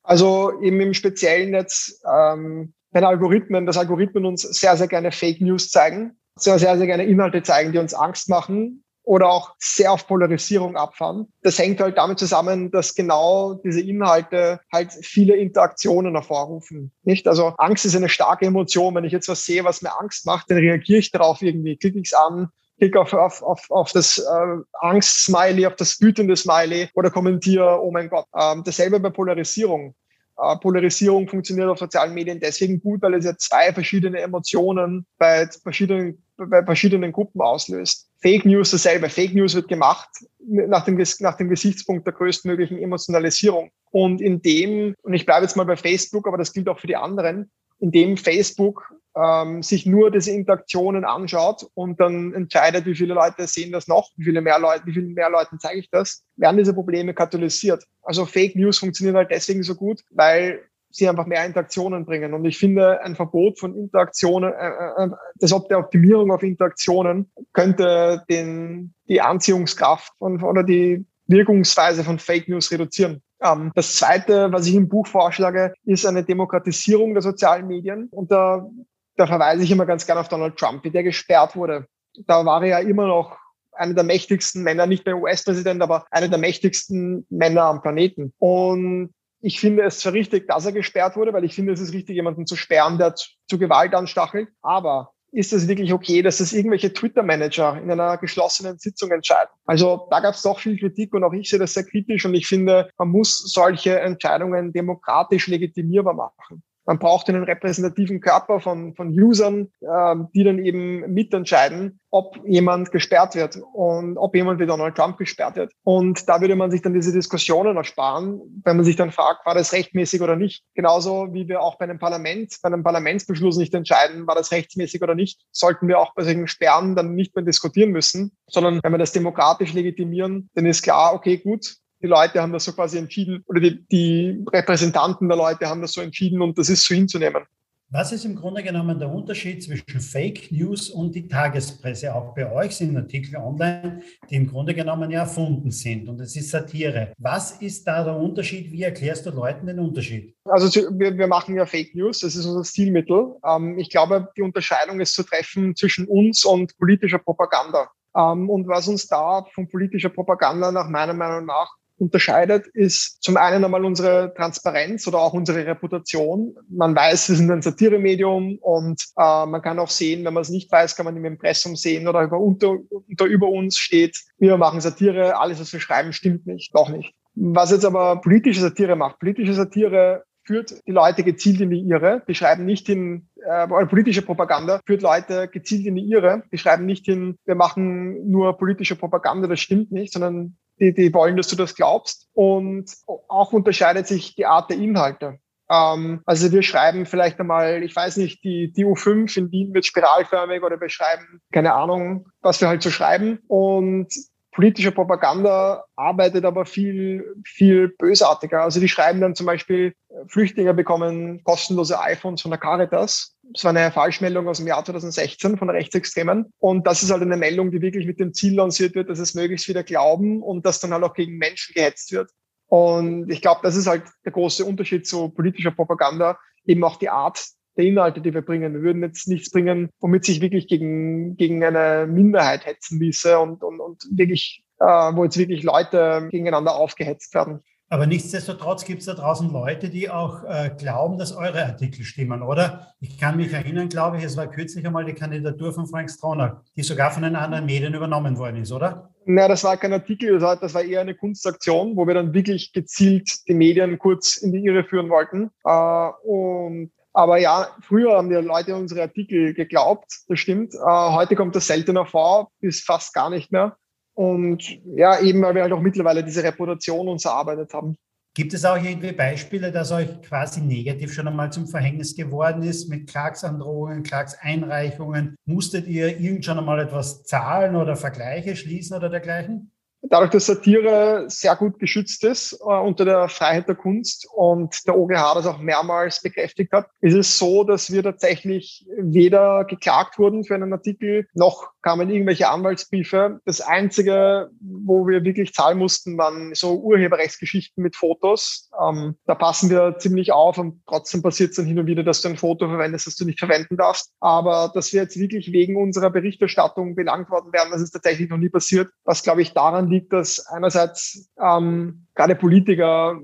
Also 0.04 0.60
eben 0.62 0.82
im 0.82 0.94
speziellen 0.94 1.54
jetzt, 1.54 2.04
ähm, 2.12 2.74
wenn 2.92 3.04
Algorithmen, 3.04 3.68
dass 3.68 3.78
Algorithmen 3.78 4.26
uns 4.26 4.42
sehr, 4.42 4.76
sehr 4.78 4.88
gerne 4.88 5.12
Fake 5.12 5.42
News 5.42 5.70
zeigen, 5.70 6.18
sehr, 6.36 6.58
sehr, 6.58 6.78
sehr 6.78 6.88
gerne 6.88 7.06
Inhalte 7.06 7.44
zeigen, 7.44 7.72
die 7.72 7.78
uns 7.78 7.94
Angst 7.94 8.30
machen 8.30 8.84
oder 9.10 9.28
auch 9.28 9.56
sehr 9.58 9.92
auf 9.92 10.06
Polarisierung 10.06 10.78
abfahren. 10.78 11.34
Das 11.42 11.58
hängt 11.58 11.82
halt 11.82 11.98
damit 11.98 12.20
zusammen, 12.20 12.70
dass 12.70 12.94
genau 12.94 13.56
diese 13.56 13.82
Inhalte 13.82 14.60
halt 14.72 14.92
viele 15.02 15.36
Interaktionen 15.36 16.14
hervorrufen. 16.14 16.92
Nicht? 17.02 17.28
Also 17.28 17.56
Angst 17.58 17.86
ist 17.86 17.96
eine 17.96 18.08
starke 18.08 18.46
Emotion. 18.46 18.94
Wenn 18.94 19.06
ich 19.06 19.12
jetzt 19.12 19.28
was 19.28 19.44
sehe, 19.44 19.64
was 19.64 19.82
mir 19.82 20.00
Angst 20.00 20.28
macht, 20.28 20.52
dann 20.52 20.60
reagiere 20.60 21.00
ich 21.00 21.10
darauf 21.10 21.42
irgendwie, 21.42 21.76
klicke 21.76 21.98
ich 21.98 22.10
es 22.10 22.14
an, 22.14 22.50
klicke 22.78 23.02
auf, 23.02 23.12
auf, 23.14 23.42
auf, 23.42 23.66
auf 23.72 23.92
das 23.94 24.20
äh, 24.20 24.58
Angst-Smiley, 24.74 25.66
auf 25.66 25.76
das 25.76 26.00
wütende 26.00 26.36
Smiley 26.36 26.90
oder 26.94 27.10
kommentiere, 27.10 27.82
oh 27.82 27.90
mein 27.90 28.10
Gott. 28.10 28.26
Ähm, 28.40 28.62
dasselbe 28.64 29.00
bei 29.00 29.10
Polarisierung. 29.10 29.96
Äh, 30.38 30.56
Polarisierung 30.58 31.28
funktioniert 31.28 31.68
auf 31.68 31.80
sozialen 31.80 32.14
Medien 32.14 32.40
deswegen 32.40 32.80
gut, 32.80 33.02
weil 33.02 33.16
es 33.16 33.26
ja 33.26 33.36
zwei 33.36 33.74
verschiedene 33.74 34.20
Emotionen 34.20 35.08
bei 35.18 35.50
verschiedenen, 35.64 36.24
bei 36.48 36.64
verschiedenen 36.64 37.12
Gruppen 37.12 37.42
auslöst. 37.42 38.10
Fake 38.22 38.46
News 38.46 38.72
dasselbe. 38.72 39.10
Fake 39.10 39.34
News 39.34 39.56
wird 39.56 39.68
gemacht 39.68 40.10
nach 40.40 40.86
dem, 40.86 41.02
nach 41.20 41.38
dem 41.38 41.50
Gesichtspunkt 41.50 42.06
der 42.06 42.14
größtmöglichen 42.14 42.78
Emotionalisierung. 42.78 43.72
Und 43.92 44.22
in 44.22 44.42
dem, 44.42 44.96
und 45.02 45.14
ich 45.14 45.26
bleibe 45.26 45.46
jetzt 45.46 45.56
mal 45.56 45.66
bei 45.66 45.76
Facebook, 45.76 46.28
aber 46.28 46.38
das 46.38 46.54
gilt 46.54 46.70
auch 46.70 46.80
für 46.80 46.88
die 46.88 46.96
anderen, 46.96 47.52
in 47.80 47.92
dem 47.92 48.18
Facebook 48.18 48.94
ähm, 49.16 49.64
sich 49.64 49.86
nur 49.86 50.12
diese 50.12 50.32
Interaktionen 50.32 51.06
anschaut 51.06 51.66
und 51.74 52.00
dann 52.00 52.34
entscheidet, 52.34 52.86
wie 52.86 52.96
viele 52.96 53.14
Leute 53.14 53.48
sehen 53.48 53.72
das 53.72 53.88
noch, 53.88 54.10
wie 54.16 54.26
viele 54.26 54.42
mehr 54.42 54.60
Leute, 54.60 54.86
wie 54.86 54.94
vielen 54.94 55.14
mehr 55.14 55.30
Leuten 55.30 55.60
zeige 55.60 55.80
ich 55.80 55.90
das, 55.90 56.24
werden 56.36 56.58
diese 56.58 56.74
Probleme 56.74 57.14
katalysiert. 57.14 57.84
Also 58.04 58.26
Fake 58.26 58.56
News 58.56 58.78
funktionieren 58.78 59.16
halt 59.16 59.32
deswegen 59.32 59.64
so 59.64 59.76
gut, 59.76 60.02
weil 60.12 60.62
sie 60.92 61.08
einfach 61.08 61.26
mehr 61.26 61.46
Interaktionen 61.46 62.06
bringen. 62.06 62.34
Und 62.34 62.46
ich 62.46 62.58
finde, 62.58 63.02
ein 63.02 63.16
Verbot 63.16 63.60
von 63.60 63.76
Interaktionen, 63.76 64.54
äh, 64.54 64.68
äh, 64.68 65.06
äh 65.06 65.10
das 65.36 65.54
Ob 65.54 65.70
der 65.70 65.80
Optimierung 65.80 66.32
auf 66.32 66.44
Interaktionen 66.44 67.32
könnte 67.54 68.24
den, 68.30 68.94
die 69.08 69.22
Anziehungskraft 69.22 70.14
von, 70.18 70.42
oder 70.44 70.64
die 70.64 71.06
Wirkungsweise 71.28 72.04
von 72.04 72.18
Fake 72.18 72.48
News 72.48 72.72
reduzieren. 72.72 73.22
Ähm, 73.42 73.72
das 73.76 73.96
Zweite, 73.96 74.52
was 74.52 74.66
ich 74.66 74.76
im 74.76 74.90
Buch 74.90 75.08
vorschlage, 75.08 75.74
ist 75.86 76.06
eine 76.06 76.24
Demokratisierung 76.24 77.14
der 77.14 77.22
sozialen 77.22 77.68
Medien. 77.68 78.08
Und 78.10 78.32
da, 78.32 78.68
da 79.16 79.28
verweise 79.28 79.64
ich 79.64 79.72
immer 79.72 79.86
ganz 79.86 80.06
gerne 80.06 80.22
auf 80.22 80.28
Donald 80.28 80.58
Trump, 80.58 80.84
wie 80.84 80.92
der 80.92 81.04
gesperrt 81.04 81.56
wurde. 81.56 81.86
Da 82.26 82.46
war 82.46 82.64
er 82.64 82.68
ja 82.68 82.80
immer 82.80 83.08
noch 83.08 83.38
einer 83.72 83.94
der 83.94 84.04
mächtigsten 84.04 84.64
Männer, 84.64 84.88
nicht 84.88 85.06
mehr 85.06 85.18
US-Präsident, 85.18 85.82
aber 85.82 86.06
einer 86.12 86.28
der 86.28 86.40
mächtigsten 86.40 87.26
Männer 87.30 87.64
am 87.64 87.82
Planeten. 87.82 88.34
Und 88.40 89.14
ich 89.42 89.60
finde 89.60 89.84
es 89.84 90.00
zwar 90.00 90.14
richtig, 90.14 90.48
dass 90.48 90.66
er 90.66 90.72
gesperrt 90.72 91.16
wurde, 91.16 91.34
weil 91.34 91.44
ich 91.44 91.56
finde, 91.56 91.74
es 91.74 91.80
ist 91.80 91.94
richtig, 91.94 92.16
jemanden 92.16 92.46
zu 92.46 92.56
sperren, 92.56 92.98
der 92.98 93.16
zu 93.16 93.58
Gewalt 93.58 93.94
anstachelt. 93.94 94.50
Aber 94.62 95.14
ist 95.32 95.54
es 95.54 95.68
wirklich 95.68 95.94
okay, 95.94 96.22
dass 96.22 96.38
das 96.38 96.54
irgendwelche 96.54 96.92
Twitter-Manager 96.92 97.80
in 97.82 97.92
einer 97.92 98.18
geschlossenen 98.18 98.80
Sitzung 98.80 99.12
entscheiden? 99.12 99.50
Also 99.66 100.08
da 100.10 100.20
gab 100.20 100.34
es 100.34 100.42
doch 100.42 100.60
viel 100.60 100.78
Kritik 100.78 101.14
und 101.14 101.24
auch 101.24 101.34
ich 101.34 101.50
sehe 101.50 101.60
das 101.60 101.74
sehr 101.74 101.86
kritisch 101.86 102.26
und 102.26 102.34
ich 102.34 102.48
finde, 102.48 102.90
man 102.98 103.10
muss 103.10 103.38
solche 103.38 104.00
Entscheidungen 104.00 104.74
demokratisch 104.74 105.48
legitimierbar 105.48 106.14
machen. 106.14 106.64
Man 106.90 106.98
braucht 106.98 107.30
einen 107.30 107.44
repräsentativen 107.44 108.20
Körper 108.20 108.60
von, 108.60 108.96
von 108.96 109.10
Usern, 109.10 109.68
äh, 109.82 110.16
die 110.34 110.44
dann 110.44 110.58
eben 110.58 111.02
mitentscheiden, 111.14 112.00
ob 112.10 112.40
jemand 112.48 112.92
gesperrt 112.92 113.36
wird 113.36 113.60
und 113.74 114.18
ob 114.18 114.36
jemand 114.36 114.60
wie 114.60 114.66
Donald 114.66 114.96
Trump 114.96 115.20
gesperrt 115.20 115.56
wird. 115.56 115.72
Und 115.84 116.28
da 116.28 116.42
würde 116.42 116.56
man 116.56 116.72
sich 116.72 116.82
dann 116.82 116.96
diese 116.96 117.12
Diskussionen 117.12 117.78
ersparen, 117.78 118.42
wenn 118.64 118.78
man 118.78 118.86
sich 118.86 118.96
dann 118.96 119.12
fragt, 119.12 119.46
war 119.46 119.54
das 119.54 119.72
rechtmäßig 119.72 120.20
oder 120.24 120.36
nicht. 120.36 120.64
Genauso 120.74 121.32
wie 121.32 121.48
wir 121.48 121.62
auch 121.62 121.78
bei 121.78 121.86
einem 121.86 122.00
Parlament, 122.00 122.56
bei 122.64 122.70
einem 122.70 122.82
Parlamentsbeschluss 122.82 123.58
nicht 123.58 123.76
entscheiden, 123.76 124.26
war 124.26 124.34
das 124.34 124.52
rechtsmäßig 124.52 125.04
oder 125.04 125.14
nicht, 125.14 125.44
sollten 125.52 125.88
wir 125.88 126.00
auch 126.00 126.16
bei 126.16 126.24
solchen 126.24 126.48
Sperren 126.48 126.96
dann 126.96 127.14
nicht 127.14 127.36
mehr 127.36 127.46
diskutieren 127.46 127.92
müssen, 127.92 128.36
sondern 128.48 128.80
wenn 128.82 128.94
wir 128.94 128.98
das 128.98 129.12
demokratisch 129.12 129.74
legitimieren, 129.74 130.50
dann 130.56 130.66
ist 130.66 130.82
klar, 130.82 131.14
okay, 131.14 131.38
gut, 131.38 131.76
die 132.02 132.08
Leute 132.08 132.42
haben 132.42 132.54
das 132.54 132.66
so 132.66 132.74
quasi 132.74 132.98
entschieden 132.98 133.44
oder 133.48 133.60
die, 133.60 133.86
die 133.92 134.46
Repräsentanten 134.52 135.28
der 135.28 135.38
Leute 135.38 135.68
haben 135.68 135.82
das 135.82 135.94
so 135.94 136.02
entschieden 136.02 136.42
und 136.42 136.58
das 136.58 136.70
ist 136.70 136.86
so 136.86 136.96
hinzunehmen. 136.96 137.44
Was 137.92 138.12
ist 138.12 138.24
im 138.24 138.36
Grunde 138.36 138.62
genommen 138.62 139.00
der 139.00 139.10
Unterschied 139.10 139.64
zwischen 139.64 140.00
Fake 140.00 140.52
News 140.52 140.92
und 140.92 141.16
die 141.16 141.28
Tagespresse? 141.28 142.14
Auch 142.14 142.36
bei 142.36 142.52
euch 142.52 142.76
sind 142.76 142.96
Artikel 142.96 143.36
online, 143.38 144.02
die 144.30 144.36
im 144.36 144.48
Grunde 144.48 144.76
genommen 144.76 145.10
ja 145.10 145.22
erfunden 145.22 145.72
sind 145.72 146.08
und 146.08 146.22
es 146.22 146.36
ist 146.36 146.52
Satire. 146.52 147.14
Was 147.18 147.54
ist 147.64 147.88
da 147.88 148.04
der 148.04 148.16
Unterschied? 148.16 148.72
Wie 148.72 148.84
erklärst 148.84 149.26
du 149.26 149.32
Leuten 149.32 149.66
den 149.66 149.80
Unterschied? 149.80 150.36
Also 150.46 150.68
wir, 151.00 151.18
wir 151.18 151.28
machen 151.28 151.56
ja 151.56 151.66
Fake 151.66 151.96
News, 151.96 152.20
das 152.20 152.36
ist 152.36 152.46
unser 152.46 152.64
Stilmittel. 152.64 153.34
Ähm, 153.44 153.80
ich 153.80 153.90
glaube, 153.90 154.30
die 154.38 154.44
Unterscheidung 154.44 155.00
ist 155.00 155.16
zu 155.16 155.24
treffen 155.24 155.76
zwischen 155.76 156.06
uns 156.06 156.46
und 156.46 156.78
politischer 156.78 157.18
Propaganda. 157.18 157.90
Ähm, 158.16 158.52
und 158.52 158.68
was 158.68 158.88
uns 158.88 159.08
da 159.08 159.46
von 159.56 159.68
politischer 159.68 160.10
Propaganda 160.10 160.72
nach 160.72 160.88
meiner 160.90 161.16
Meinung 161.16 161.48
nach 161.48 161.79
unterscheidet, 162.00 162.68
ist 162.68 163.22
zum 163.22 163.38
einen 163.38 163.64
einmal 163.64 163.86
unsere 163.86 164.34
Transparenz 164.36 165.08
oder 165.08 165.20
auch 165.20 165.34
unsere 165.34 165.66
Reputation. 165.66 166.56
Man 166.70 166.96
weiß, 166.96 167.30
wir 167.30 167.36
sind 167.36 167.52
ein 167.52 167.62
Satiremedium 167.62 168.58
und 168.62 169.02
äh, 169.18 169.46
man 169.46 169.62
kann 169.62 169.80
auch 169.80 169.90
sehen, 169.90 170.26
wenn 170.26 170.34
man 170.34 170.42
es 170.42 170.50
nicht 170.50 170.72
weiß, 170.72 170.96
kann 170.96 171.06
man 171.06 171.18
im 171.18 171.26
Impressum 171.26 171.76
sehen 171.76 172.08
oder 172.08 172.24
über, 172.24 172.40
unter, 172.40 172.78
unter 172.90 173.26
über 173.26 173.48
uns 173.50 173.78
steht, 173.78 174.18
wir 174.38 174.58
machen 174.58 174.82
Satire, 174.82 175.38
alles, 175.38 175.60
was 175.60 175.74
wir 175.74 175.80
schreiben, 175.80 176.14
stimmt 176.14 176.48
nicht, 176.48 176.74
doch 176.74 176.90
nicht. 176.90 177.14
Was 177.36 177.72
jetzt 177.72 177.86
aber 177.86 178.22
politische 178.22 178.62
Satire 178.62 178.96
macht, 178.96 179.20
politische 179.20 179.54
Satire 179.54 180.24
führt 180.50 180.82
die 180.88 180.92
Leute 180.92 181.24
gezielt 181.24 181.62
in 181.62 181.70
die 181.70 181.82
Irre. 181.82 182.24
Die 182.28 182.34
schreiben 182.34 182.66
nicht 182.66 182.90
in, 182.90 183.30
äh, 183.36 183.68
politische 183.86 184.24
Propaganda 184.24 184.80
führt 184.84 185.04
Leute 185.04 185.48
gezielt 185.48 185.86
in 185.86 185.94
die 185.94 186.10
Irre. 186.10 186.42
Die 186.52 186.58
schreiben 186.58 186.88
nicht 186.88 187.06
hin, 187.06 187.38
wir 187.46 187.54
machen 187.54 188.28
nur 188.32 188.58
politische 188.58 188.96
Propaganda, 188.96 189.48
das 189.48 189.60
stimmt 189.60 189.92
nicht, 189.92 190.12
sondern 190.12 190.58
die, 190.80 190.94
die 190.94 191.14
wollen, 191.14 191.38
dass 191.38 191.48
du 191.48 191.56
das 191.56 191.76
glaubst. 191.76 192.28
Und 192.34 192.92
auch 193.28 193.54
unterscheidet 193.54 194.08
sich 194.08 194.36
die 194.36 194.46
Art 194.46 194.70
der 194.70 194.78
Inhalte. 194.78 195.40
Ähm, 195.70 196.22
also 196.26 196.52
wir 196.52 196.64
schreiben 196.64 197.06
vielleicht 197.06 197.40
einmal, 197.40 197.84
ich 197.84 197.96
weiß 197.96 198.18
nicht, 198.18 198.44
die, 198.44 198.72
die 198.72 198.86
U5 198.86 199.38
in 199.38 199.52
Wien 199.52 199.74
wird 199.74 199.86
spiralförmig 199.86 200.64
oder 200.64 200.80
wir 200.82 200.90
schreiben, 200.90 201.42
keine 201.52 201.74
Ahnung, 201.74 202.28
was 202.42 202.60
wir 202.62 202.68
halt 202.68 202.82
so 202.82 202.90
schreiben. 202.90 203.40
Und 203.48 204.08
politische 204.52 204.92
Propaganda 204.92 205.86
arbeitet 205.96 206.44
aber 206.44 206.66
viel, 206.66 207.36
viel 207.46 207.90
bösartiger. 207.90 208.64
Also 208.64 208.80
die 208.80 208.90
schreiben 208.90 209.22
dann 209.22 209.36
zum 209.36 209.46
Beispiel, 209.46 209.94
Flüchtlinge 210.28 210.74
bekommen 210.74 211.44
kostenlose 211.44 212.00
iPhones 212.00 212.42
von 212.42 212.52
der 212.52 212.60
Caritas. 212.60 213.36
Das 213.52 213.64
war 213.64 213.76
eine 213.76 213.92
Falschmeldung 213.92 214.48
aus 214.48 214.58
dem 214.58 214.68
Jahr 214.68 214.84
2016 214.86 215.58
von 215.58 215.70
Rechtsextremen. 215.70 216.54
Und 216.60 216.86
das 216.86 217.02
ist 217.02 217.12
halt 217.12 217.22
eine 217.22 217.38
Meldung, 217.38 217.72
die 217.72 217.82
wirklich 217.82 218.06
mit 218.06 218.20
dem 218.20 218.34
Ziel 218.34 218.56
lanciert 218.56 218.96
wird, 218.96 219.10
dass 219.10 219.20
es 219.20 219.34
möglichst 219.34 219.68
wieder 219.68 219.84
glauben 219.84 220.44
und 220.44 220.66
dass 220.66 220.80
dann 220.80 220.94
halt 220.94 221.04
auch 221.04 221.14
gegen 221.14 221.38
Menschen 221.38 221.74
gehetzt 221.74 222.12
wird. 222.12 222.30
Und 222.68 223.32
ich 223.32 223.42
glaube, 223.42 223.62
das 223.64 223.76
ist 223.76 223.88
halt 223.88 224.04
der 224.26 224.32
große 224.32 224.64
Unterschied 224.64 225.08
zu 225.08 225.30
politischer 225.30 225.72
Propaganda, 225.72 226.38
eben 226.66 226.84
auch 226.84 226.98
die 226.98 227.10
Art 227.10 227.44
der 227.76 227.86
Inhalte, 227.86 228.22
die 228.22 228.34
wir 228.34 228.44
bringen. 228.44 228.74
Wir 228.74 228.82
würden 228.82 229.02
jetzt 229.02 229.28
nichts 229.28 229.50
bringen, 229.50 229.90
womit 230.00 230.26
sich 230.26 230.42
wirklich 230.42 230.68
gegen, 230.68 231.36
gegen 231.36 231.64
eine 231.64 232.06
Minderheit 232.08 232.66
hetzen 232.66 233.00
ließe 233.00 233.40
und, 233.40 233.64
und, 233.64 233.80
und 233.80 234.04
wirklich, 234.12 234.64
äh, 234.80 234.86
wo 234.86 235.24
jetzt 235.24 235.38
wirklich 235.38 235.64
Leute 235.64 236.28
gegeneinander 236.30 236.76
aufgehetzt 236.76 237.34
werden. 237.34 237.62
Aber 237.92 238.06
nichtsdestotrotz 238.06 238.86
gibt 238.86 239.00
es 239.00 239.08
da 239.08 239.16
draußen 239.16 239.52
Leute, 239.52 239.90
die 239.90 240.12
auch 240.12 240.44
äh, 240.44 240.70
glauben, 240.78 241.18
dass 241.18 241.36
eure 241.36 241.66
Artikel 241.66 242.04
stimmen, 242.04 242.44
oder? 242.44 242.94
Ich 243.00 243.18
kann 243.18 243.36
mich 243.36 243.52
erinnern, 243.52 243.90
glaube 243.90 244.18
ich, 244.18 244.24
es 244.24 244.38
war 244.38 244.46
kürzlich 244.46 244.86
einmal 244.86 245.06
die 245.06 245.14
Kandidatur 245.14 245.74
von 245.74 245.88
Frank 245.88 246.12
Stronach, 246.12 246.58
die 246.76 246.84
sogar 246.84 247.10
von 247.10 247.24
den 247.24 247.36
anderen 247.36 247.66
Medien 247.66 247.96
übernommen 247.96 248.38
worden 248.38 248.58
ist, 248.58 248.72
oder? 248.72 249.10
Na, 249.26 249.48
das 249.48 249.64
war 249.64 249.76
kein 249.78 249.92
Artikel, 249.92 250.34
das 250.34 250.44
war, 250.44 250.56
das 250.58 250.74
war 250.76 250.84
eher 250.84 251.02
eine 251.02 251.16
Kunstaktion, 251.16 251.96
wo 251.96 252.06
wir 252.06 252.14
dann 252.14 252.32
wirklich 252.32 252.74
gezielt 252.74 253.28
die 253.48 253.56
Medien 253.56 253.98
kurz 253.98 254.38
in 254.38 254.52
die 254.52 254.64
Irre 254.64 254.84
führen 254.84 255.10
wollten. 255.10 255.50
Äh, 255.66 256.28
und 256.28 256.92
aber 257.14 257.38
ja, 257.38 257.70
früher 257.82 258.18
haben 258.18 258.30
die 258.30 258.36
Leute 258.36 258.76
unsere 258.76 259.02
Artikel 259.02 259.56
geglaubt, 259.56 260.06
das 260.28 260.40
stimmt. 260.40 260.76
Äh, 260.76 260.78
heute 260.80 261.36
kommt 261.36 261.56
das 261.56 261.66
seltener 261.66 262.06
vor, 262.06 262.52
bis 262.60 262.84
fast 262.84 263.16
gar 263.16 263.32
nicht 263.32 263.52
mehr. 263.52 263.78
Und 264.20 264.82
ja, 264.98 265.22
eben 265.22 265.42
weil 265.42 265.56
wir 265.56 265.62
halt 265.62 265.72
auch 265.72 265.80
mittlerweile 265.80 266.26
diese 266.26 266.44
Reputation 266.44 267.08
uns 267.08 267.24
erarbeitet 267.24 267.74
haben. 267.74 267.96
Gibt 268.34 268.54
es 268.54 268.66
auch 268.66 268.76
irgendwie 268.76 269.14
Beispiele, 269.14 269.72
dass 269.72 269.94
euch 269.94 270.22
quasi 270.24 270.60
negativ 270.60 271.14
schon 271.14 271.30
einmal 271.30 271.54
zum 271.54 271.68
Verhängnis 271.68 272.18
geworden 272.18 272.62
ist 272.64 272.90
mit 272.90 273.10
Klagsandrohungen, 273.10 274.04
Klagseinreichungen? 274.04 275.38
Musstet 275.46 275.88
ihr 275.88 276.20
irgend 276.20 276.44
schon 276.44 276.60
einmal 276.60 276.82
etwas 276.82 277.24
zahlen 277.24 277.78
oder 277.78 277.96
Vergleiche 277.96 278.58
schließen 278.58 278.98
oder 278.98 279.10
dergleichen? 279.10 279.72
Dadurch, 280.02 280.32
dass 280.32 280.46
Satire 280.46 281.26
sehr 281.28 281.56
gut 281.58 281.78
geschützt 281.78 282.24
ist 282.24 282.54
äh, 282.62 282.74
unter 282.74 283.04
der 283.04 283.28
Freiheit 283.28 283.68
der 283.68 283.76
Kunst 283.76 284.28
und 284.34 284.88
der 284.88 284.98
OGH 284.98 285.36
das 285.36 285.46
auch 285.46 285.60
mehrmals 285.60 286.22
bekräftigt 286.22 286.72
hat, 286.72 286.88
ist 287.02 287.16
es 287.16 287.38
so, 287.38 287.66
dass 287.66 287.92
wir 287.92 288.02
tatsächlich 288.02 288.86
weder 288.98 289.66
geklagt 289.66 290.18
wurden 290.18 290.46
für 290.46 290.56
einen 290.56 290.72
Artikel, 290.72 291.28
noch 291.34 291.72
kamen 291.82 292.10
irgendwelche 292.10 292.50
Anwaltsbriefe. 292.50 293.40
Das 293.46 293.62
Einzige, 293.62 294.50
wo 294.60 295.08
wir 295.08 295.24
wirklich 295.24 295.54
zahlen 295.54 295.78
mussten, 295.78 296.18
waren 296.18 296.54
so 296.54 296.80
Urheberrechtsgeschichten 296.80 297.82
mit 297.82 297.96
Fotos. 297.96 298.70
Ähm, 298.82 299.16
da 299.26 299.36
passen 299.36 299.70
wir 299.70 299.98
ziemlich 299.98 300.32
auf 300.32 300.58
und 300.58 300.82
trotzdem 300.88 301.22
passiert 301.22 301.52
es 301.52 301.56
dann 301.58 301.66
hin 301.66 301.80
und 301.80 301.88
wieder, 301.88 302.04
dass 302.04 302.22
du 302.22 302.30
ein 302.30 302.38
Foto 302.38 302.68
verwendest, 302.68 303.08
das 303.08 303.16
du 303.16 303.26
nicht 303.26 303.40
verwenden 303.40 303.78
darfst. 303.78 304.12
Aber 304.20 304.72
dass 304.74 304.92
wir 304.94 305.02
jetzt 305.02 305.20
wirklich 305.20 305.52
wegen 305.52 305.78
unserer 305.78 306.10
Berichterstattung 306.10 306.96
belangt 306.96 307.30
worden 307.30 307.54
wären, 307.54 307.72
das 307.72 307.82
ist 307.82 307.92
tatsächlich 307.92 308.30
noch 308.30 308.38
nie 308.38 308.50
passiert, 308.50 308.90
was 309.04 309.24
glaube 309.24 309.42
ich 309.42 309.54
daran 309.54 309.90
liegt, 309.90 310.14
dass 310.14 310.46
einerseits 310.48 311.30
ähm, 311.42 312.06
gerade 312.16 312.36
Politiker 312.36 313.20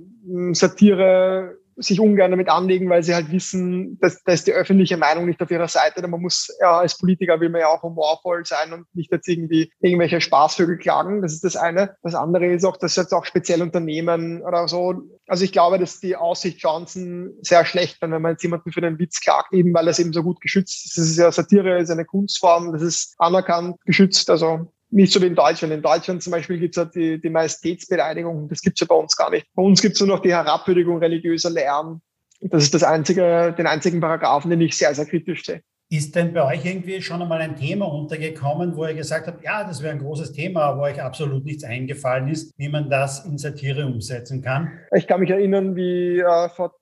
Satire 0.53 1.57
sich 1.77 1.99
ungern 1.99 2.31
damit 2.31 2.49
anlegen, 2.49 2.89
weil 2.89 3.03
sie 3.03 3.13
halt 3.13 3.31
wissen, 3.31 3.97
dass, 3.99 4.23
dass 4.23 4.43
die 4.43 4.53
öffentliche 4.53 4.97
Meinung 4.97 5.25
nicht 5.25 5.41
auf 5.41 5.51
ihrer 5.51 5.67
Seite 5.67 5.99
ist. 5.99 6.07
Man 6.07 6.21
muss 6.21 6.55
ja 6.61 6.79
als 6.79 6.97
Politiker 6.97 7.39
will 7.39 7.49
man 7.49 7.61
ja 7.61 7.67
auch 7.67 7.83
humorvoll 7.83 8.45
sein 8.45 8.73
und 8.73 8.85
nicht 8.93 9.11
jetzt 9.11 9.27
irgendwie 9.27 9.71
irgendwelche 9.79 10.21
Spaßvögel 10.21 10.77
klagen. 10.77 11.21
Das 11.21 11.33
ist 11.33 11.43
das 11.43 11.55
eine. 11.55 11.95
Das 12.03 12.15
andere 12.15 12.47
ist 12.47 12.65
auch, 12.65 12.77
dass 12.77 12.95
jetzt 12.95 13.13
auch 13.13 13.25
speziell 13.25 13.61
Unternehmen 13.61 14.41
oder 14.41 14.67
so. 14.67 15.01
Also 15.27 15.43
ich 15.43 15.51
glaube, 15.51 15.79
dass 15.79 15.99
die 15.99 16.15
Aussichtschancen 16.15 17.33
sehr 17.41 17.65
schlecht 17.65 17.99
sind, 17.99 18.11
wenn 18.11 18.21
man 18.21 18.33
jetzt 18.33 18.43
jemanden 18.43 18.71
für 18.71 18.81
den 18.81 18.99
Witz 18.99 19.19
klagt, 19.19 19.53
eben 19.53 19.73
weil 19.73 19.87
es 19.87 19.99
eben 19.99 20.13
so 20.13 20.23
gut 20.23 20.39
geschützt 20.41 20.85
ist. 20.85 20.97
Das 20.97 21.05
ist 21.05 21.17
ja 21.17 21.31
Satire, 21.31 21.79
ist 21.79 21.89
eine 21.89 22.05
Kunstform, 22.05 22.71
das 22.71 22.81
ist 22.81 23.15
anerkannt, 23.17 23.77
geschützt. 23.85 24.29
Also 24.29 24.71
nicht 24.89 25.11
so 25.11 25.21
wie 25.21 25.27
in 25.27 25.35
Deutschland. 25.35 25.73
In 25.73 25.81
Deutschland 25.81 26.23
zum 26.23 26.31
Beispiel 26.31 26.59
gibt 26.59 26.77
es 26.77 26.83
ja 26.83 26.85
die, 26.85 27.19
die 27.19 27.29
Majestätsbeleidigung. 27.29 28.47
Das 28.47 28.61
gibt 28.61 28.77
es 28.77 28.81
ja 28.81 28.87
bei 28.87 28.95
uns 28.95 29.15
gar 29.15 29.29
nicht. 29.29 29.47
Bei 29.53 29.63
uns 29.63 29.81
gibt 29.81 29.95
es 29.95 30.01
nur 30.01 30.15
noch 30.15 30.21
die 30.21 30.33
Herabwürdigung 30.33 30.99
religiöser 30.99 31.49
Lehren. 31.49 32.01
Das 32.41 32.63
ist 32.63 32.73
das 32.73 32.83
einzige, 32.83 33.53
den 33.57 33.67
einzigen 33.67 33.99
Paragraphen, 33.99 34.49
den 34.49 34.61
ich 34.61 34.77
sehr, 34.77 34.93
sehr 34.93 35.05
kritisch 35.05 35.45
sehe. 35.45 35.61
Ist 35.89 36.15
denn 36.15 36.33
bei 36.33 36.43
euch 36.43 36.65
irgendwie 36.65 36.99
schon 37.01 37.21
einmal 37.21 37.41
ein 37.41 37.55
Thema 37.55 37.85
untergekommen, 37.85 38.75
wo 38.75 38.85
ihr 38.85 38.95
gesagt 38.95 39.27
habt, 39.27 39.43
ja, 39.43 39.63
das 39.63 39.83
wäre 39.83 39.93
ein 39.93 39.99
großes 39.99 40.33
Thema, 40.33 40.77
wo 40.77 40.81
euch 40.81 40.99
absolut 40.99 41.45
nichts 41.45 41.63
eingefallen 41.63 42.27
ist, 42.27 42.57
wie 42.57 42.69
man 42.69 42.89
das 42.89 43.23
in 43.25 43.37
Satire 43.37 43.85
umsetzen 43.85 44.41
kann? 44.41 44.71
Ich 44.95 45.05
kann 45.05 45.19
mich 45.19 45.29
erinnern, 45.29 45.75
wie 45.75 46.19
äh, 46.19 46.49
vor 46.49 46.75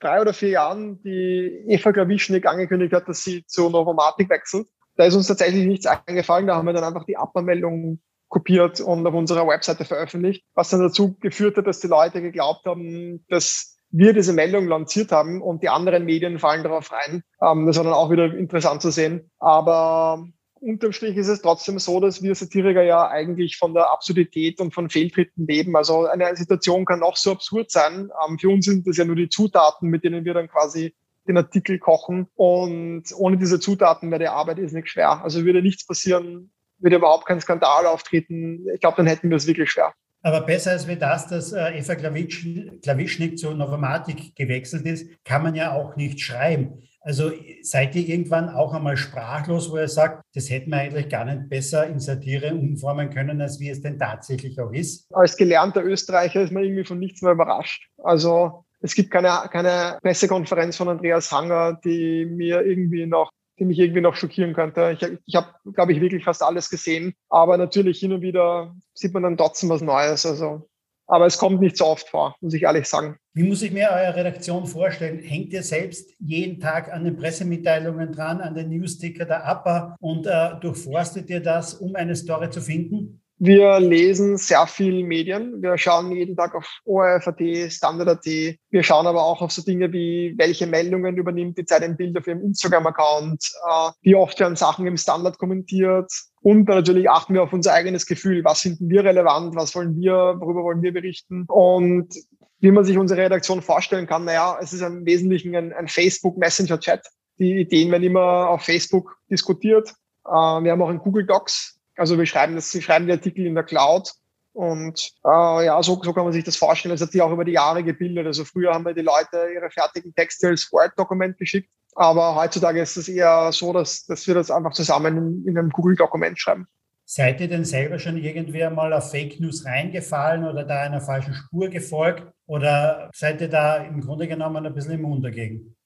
drei 0.00 0.20
oder 0.20 0.32
vier 0.32 0.50
Jahren 0.50 1.02
die 1.02 1.64
Eva 1.66 1.92
Klawischnik 1.92 2.46
angekündigt 2.46 2.92
hat, 2.92 3.08
dass 3.08 3.24
sie 3.24 3.44
zur 3.46 3.70
Novomatik 3.70 4.30
wechselt. 4.30 4.68
Da 4.96 5.04
ist 5.04 5.14
uns 5.14 5.26
tatsächlich 5.26 5.66
nichts 5.66 5.86
eingefallen. 5.86 6.46
Da 6.46 6.56
haben 6.56 6.66
wir 6.66 6.72
dann 6.72 6.84
einfach 6.84 7.04
die 7.04 7.16
Abmeldung 7.16 8.00
kopiert 8.28 8.80
und 8.80 9.06
auf 9.06 9.14
unserer 9.14 9.46
Webseite 9.46 9.84
veröffentlicht, 9.84 10.44
was 10.54 10.70
dann 10.70 10.80
dazu 10.80 11.16
geführt 11.20 11.56
hat, 11.56 11.66
dass 11.66 11.80
die 11.80 11.86
Leute 11.86 12.20
geglaubt 12.22 12.66
haben, 12.66 13.24
dass 13.28 13.76
wir 13.90 14.12
diese 14.12 14.32
Meldung 14.32 14.66
lanciert 14.66 15.12
haben 15.12 15.40
und 15.40 15.62
die 15.62 15.68
anderen 15.68 16.04
Medien 16.04 16.38
fallen 16.38 16.64
darauf 16.64 16.90
rein. 16.92 17.22
Ähm, 17.40 17.66
das 17.66 17.76
war 17.76 17.84
dann 17.84 17.92
auch 17.92 18.10
wieder 18.10 18.34
interessant 18.34 18.82
zu 18.82 18.90
sehen. 18.90 19.30
Aber 19.38 20.26
unterm 20.60 20.92
Strich 20.92 21.16
ist 21.16 21.28
es 21.28 21.40
trotzdem 21.40 21.78
so, 21.78 22.00
dass 22.00 22.22
wir 22.22 22.34
Satiriker 22.34 22.82
ja 22.82 23.08
eigentlich 23.08 23.56
von 23.56 23.74
der 23.74 23.90
Absurdität 23.90 24.60
und 24.60 24.74
von 24.74 24.90
Fehltritten 24.90 25.46
leben. 25.46 25.76
Also 25.76 26.06
eine 26.06 26.34
Situation 26.36 26.84
kann 26.84 27.02
auch 27.02 27.16
so 27.16 27.32
absurd 27.32 27.70
sein. 27.70 28.10
Ähm, 28.28 28.38
für 28.38 28.48
uns 28.48 28.64
sind 28.64 28.86
das 28.86 28.96
ja 28.96 29.04
nur 29.04 29.16
die 29.16 29.28
Zutaten, 29.28 29.88
mit 29.88 30.04
denen 30.04 30.24
wir 30.24 30.34
dann 30.34 30.48
quasi 30.48 30.94
den 31.28 31.36
Artikel 31.36 31.78
kochen. 31.78 32.26
Und 32.34 33.04
ohne 33.16 33.36
diese 33.36 33.60
Zutaten 33.60 34.10
wäre 34.10 34.20
die 34.20 34.28
Arbeit 34.28 34.58
ist 34.58 34.72
nicht 34.72 34.88
schwer. 34.88 35.22
Also 35.22 35.44
würde 35.44 35.62
nichts 35.62 35.86
passieren, 35.86 36.50
würde 36.78 36.96
überhaupt 36.96 37.26
kein 37.26 37.40
Skandal 37.40 37.86
auftreten. 37.86 38.66
Ich 38.74 38.80
glaube, 38.80 38.98
dann 38.98 39.06
hätten 39.06 39.30
wir 39.30 39.36
es 39.36 39.46
wirklich 39.46 39.70
schwer. 39.70 39.92
Aber 40.22 40.40
besser 40.40 40.72
als 40.72 40.88
wie 40.88 40.96
das, 40.96 41.28
dass 41.28 41.52
äh, 41.52 41.78
Eva 41.78 41.94
Klawischnik 41.94 43.38
zu 43.38 43.52
Novomatic 43.52 44.34
gewechselt 44.34 44.84
ist, 44.84 45.08
kann 45.24 45.44
man 45.44 45.54
ja 45.54 45.72
auch 45.72 45.94
nicht 45.94 46.20
schreiben. 46.20 46.82
Also 47.06 47.30
seid 47.62 47.94
ihr 47.94 48.08
irgendwann 48.08 48.48
auch 48.48 48.74
einmal 48.74 48.96
sprachlos, 48.96 49.70
wo 49.70 49.76
ihr 49.76 49.86
sagt, 49.86 50.24
das 50.34 50.50
hätten 50.50 50.70
wir 50.70 50.78
eigentlich 50.78 51.08
gar 51.08 51.24
nicht 51.24 51.48
besser 51.48 51.86
in 51.86 52.00
Satire 52.00 52.52
umformen 52.52 53.10
können, 53.10 53.40
als 53.40 53.60
wie 53.60 53.70
es 53.70 53.80
denn 53.80 54.00
tatsächlich 54.00 54.60
auch 54.60 54.72
ist? 54.72 55.06
Als 55.14 55.36
gelernter 55.36 55.84
Österreicher 55.84 56.42
ist 56.42 56.50
man 56.50 56.64
irgendwie 56.64 56.84
von 56.84 56.98
nichts 56.98 57.22
mehr 57.22 57.30
überrascht. 57.30 57.88
Also 58.02 58.65
es 58.86 58.94
gibt 58.94 59.10
keine, 59.10 59.48
keine 59.50 59.98
Pressekonferenz 60.02 60.76
von 60.76 60.88
Andreas 60.88 61.30
Hanger, 61.30 61.78
die 61.84 62.24
mir 62.24 62.62
irgendwie 62.62 63.06
noch 63.06 63.30
die 63.58 63.64
mich 63.64 63.78
irgendwie 63.78 64.00
noch 64.00 64.16
schockieren 64.16 64.54
könnte. 64.54 64.96
Ich, 64.98 65.18
ich 65.24 65.34
habe, 65.34 65.48
glaube 65.72 65.92
ich, 65.92 66.00
wirklich 66.00 66.24
fast 66.24 66.42
alles 66.42 66.68
gesehen. 66.68 67.14
Aber 67.28 67.56
natürlich 67.56 67.98
hin 67.98 68.12
und 68.12 68.20
wieder 68.20 68.74
sieht 68.94 69.14
man 69.14 69.22
dann 69.22 69.36
trotzdem 69.36 69.70
was 69.70 69.80
Neues. 69.80 70.26
Also, 70.26 70.68
aber 71.06 71.26
es 71.26 71.38
kommt 71.38 71.60
nicht 71.60 71.76
so 71.76 71.86
oft 71.86 72.08
vor, 72.08 72.36
muss 72.40 72.54
ich 72.54 72.64
ehrlich 72.64 72.86
sagen. 72.86 73.16
Wie 73.32 73.44
muss 73.44 73.62
ich 73.62 73.72
mir 73.72 73.90
eure 73.90 74.16
Redaktion 74.16 74.66
vorstellen? 74.66 75.20
Hängt 75.20 75.52
ihr 75.52 75.62
selbst 75.62 76.10
jeden 76.18 76.60
Tag 76.60 76.92
an 76.92 77.04
den 77.04 77.16
Pressemitteilungen 77.16 78.12
dran, 78.12 78.40
an 78.40 78.54
den 78.54 78.70
Newsticker 78.70 79.24
der 79.24 79.46
APA 79.46 79.96
und 80.00 80.26
äh, 80.26 80.58
durchforstet 80.60 81.30
ihr 81.30 81.40
das, 81.40 81.74
um 81.74 81.94
eine 81.94 82.16
Story 82.16 82.50
zu 82.50 82.60
finden? 82.60 83.22
Wir 83.38 83.80
lesen 83.80 84.38
sehr 84.38 84.66
viel 84.66 85.04
Medien. 85.04 85.60
Wir 85.60 85.76
schauen 85.76 86.10
jeden 86.10 86.36
Tag 86.36 86.54
auf 86.54 86.66
ORF.at, 86.86 87.70
Standard.at. 87.70 88.24
Wir 88.24 88.82
schauen 88.82 89.06
aber 89.06 89.22
auch 89.24 89.42
auf 89.42 89.52
so 89.52 89.60
Dinge 89.62 89.92
wie, 89.92 90.34
welche 90.38 90.66
Meldungen 90.66 91.18
übernimmt 91.18 91.58
die 91.58 91.66
Zeit 91.66 91.82
im 91.82 91.98
Bild 91.98 92.16
auf 92.16 92.26
ihrem 92.26 92.40
Instagram-Account, 92.40 93.44
äh, 93.68 93.90
wie 94.00 94.14
oft 94.14 94.40
werden 94.40 94.56
Sachen 94.56 94.86
im 94.86 94.96
Standard 94.96 95.36
kommentiert. 95.36 96.10
Und 96.40 96.66
natürlich 96.66 97.10
achten 97.10 97.34
wir 97.34 97.42
auf 97.42 97.52
unser 97.52 97.74
eigenes 97.74 98.06
Gefühl. 98.06 98.42
Was 98.42 98.62
finden 98.62 98.88
wir 98.88 99.04
relevant? 99.04 99.54
Was 99.54 99.74
wollen 99.74 99.96
wir? 100.00 100.36
Worüber 100.38 100.62
wollen 100.62 100.80
wir 100.80 100.94
berichten? 100.94 101.44
Und 101.48 102.14
wie 102.60 102.70
man 102.70 102.86
sich 102.86 102.96
unsere 102.96 103.20
Redaktion 103.20 103.60
vorstellen 103.60 104.06
kann, 104.06 104.24
naja, 104.24 104.56
es 104.62 104.72
ist 104.72 104.80
im 104.80 105.04
Wesentlichen 105.04 105.54
ein, 105.54 105.74
ein 105.74 105.88
Facebook-Messenger-Chat. 105.88 107.06
Die 107.38 107.60
Ideen 107.60 107.90
werden 107.92 108.02
immer 108.02 108.48
auf 108.48 108.62
Facebook 108.62 109.18
diskutiert. 109.30 109.90
Äh, 110.24 110.30
wir 110.30 110.72
haben 110.72 110.80
auch 110.80 110.88
einen 110.88 111.00
Google 111.00 111.26
Docs, 111.26 111.75
also 111.96 112.18
wir 112.18 112.26
schreiben 112.26 112.54
das, 112.54 112.72
wir 112.74 112.82
schreiben 112.82 113.06
die 113.06 113.12
Artikel 113.12 113.46
in 113.46 113.54
der 113.54 113.64
Cloud 113.64 114.12
Und 114.56 115.12
äh, 115.22 115.66
ja, 115.66 115.82
so, 115.82 116.00
so 116.02 116.14
kann 116.14 116.24
man 116.24 116.32
sich 116.32 116.44
das 116.44 116.56
vorstellen. 116.56 116.94
Das 116.94 117.02
hat 117.02 117.12
sich 117.12 117.20
auch 117.20 117.30
über 117.30 117.44
die 117.44 117.52
Jahre 117.52 117.84
gebildet. 117.84 118.26
Also 118.26 118.42
früher 118.46 118.72
haben 118.72 118.86
wir 118.86 118.94
die 118.94 119.02
Leute 119.02 119.48
ihre 119.54 119.70
fertigen 119.70 120.14
Texte 120.14 120.48
als 120.48 120.72
Word-Dokument 120.72 121.36
geschickt. 121.36 121.70
Aber 121.94 122.34
heutzutage 122.36 122.80
ist 122.80 122.96
es 122.96 123.06
eher 123.06 123.52
so, 123.52 123.74
dass, 123.74 124.06
dass 124.06 124.26
wir 124.26 124.34
das 124.34 124.50
einfach 124.50 124.72
zusammen 124.72 125.16
in, 125.18 125.46
in 125.46 125.58
einem 125.58 125.68
Google-Dokument 125.68 126.38
schreiben. 126.38 126.66
Seid 127.04 127.40
ihr 127.42 127.48
denn 127.48 127.66
selber 127.66 127.98
schon 127.98 128.16
irgendwie 128.16 128.66
mal 128.70 128.94
auf 128.94 129.10
Fake 129.10 129.40
News 129.40 129.66
reingefallen 129.66 130.44
oder 130.44 130.64
da 130.64 130.80
einer 130.80 131.02
falschen 131.02 131.34
Spur 131.34 131.68
gefolgt? 131.68 132.24
Oder 132.46 133.10
seid 133.14 133.42
ihr 133.42 133.48
da 133.48 133.76
im 133.76 134.00
Grunde 134.00 134.26
genommen 134.26 134.64
ein 134.64 134.74
bisschen 134.74 134.94
immun 134.94 135.20
dagegen? 135.20 135.76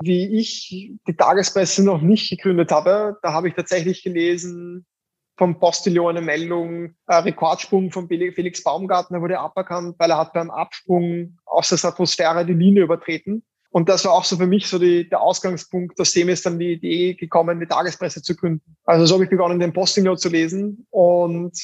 Wie 0.00 0.38
ich 0.38 0.92
die 1.08 1.16
Tagespresse 1.16 1.82
noch 1.82 2.02
nicht 2.02 2.28
gegründet 2.28 2.70
habe, 2.70 3.16
da 3.22 3.32
habe 3.32 3.48
ich 3.48 3.54
tatsächlich 3.54 4.02
gelesen 4.02 4.84
vom 5.42 5.58
Postillon 5.58 6.16
eine 6.16 6.24
Meldung, 6.24 6.94
äh, 7.08 7.16
Rekordsprung 7.16 7.90
von 7.90 8.06
Felix 8.06 8.62
Baumgartner 8.62 9.20
wurde 9.20 9.40
aberkannt, 9.40 9.96
weil 9.98 10.12
er 10.12 10.18
hat 10.18 10.32
beim 10.32 10.52
Absprung 10.52 11.36
aus 11.46 11.68
der 11.68 11.78
Stratosphäre 11.78 12.46
die 12.46 12.52
Linie 12.52 12.84
übertreten. 12.84 13.42
Und 13.70 13.88
das 13.88 14.04
war 14.04 14.12
auch 14.12 14.22
so 14.22 14.36
für 14.36 14.46
mich 14.46 14.68
so 14.68 14.78
die, 14.78 15.08
der 15.08 15.20
Ausgangspunkt. 15.20 15.98
Aus 15.98 16.12
dem 16.12 16.28
ist 16.28 16.46
dann 16.46 16.60
die 16.60 16.74
Idee 16.74 17.14
gekommen, 17.14 17.58
die 17.58 17.66
Tagespresse 17.66 18.22
zu 18.22 18.36
gründen. 18.36 18.76
Also 18.84 19.04
so 19.04 19.14
habe 19.14 19.24
ich 19.24 19.30
begonnen, 19.30 19.58
den 19.58 19.72
Posting 19.72 20.16
zu 20.16 20.28
lesen 20.28 20.86
und 20.90 21.60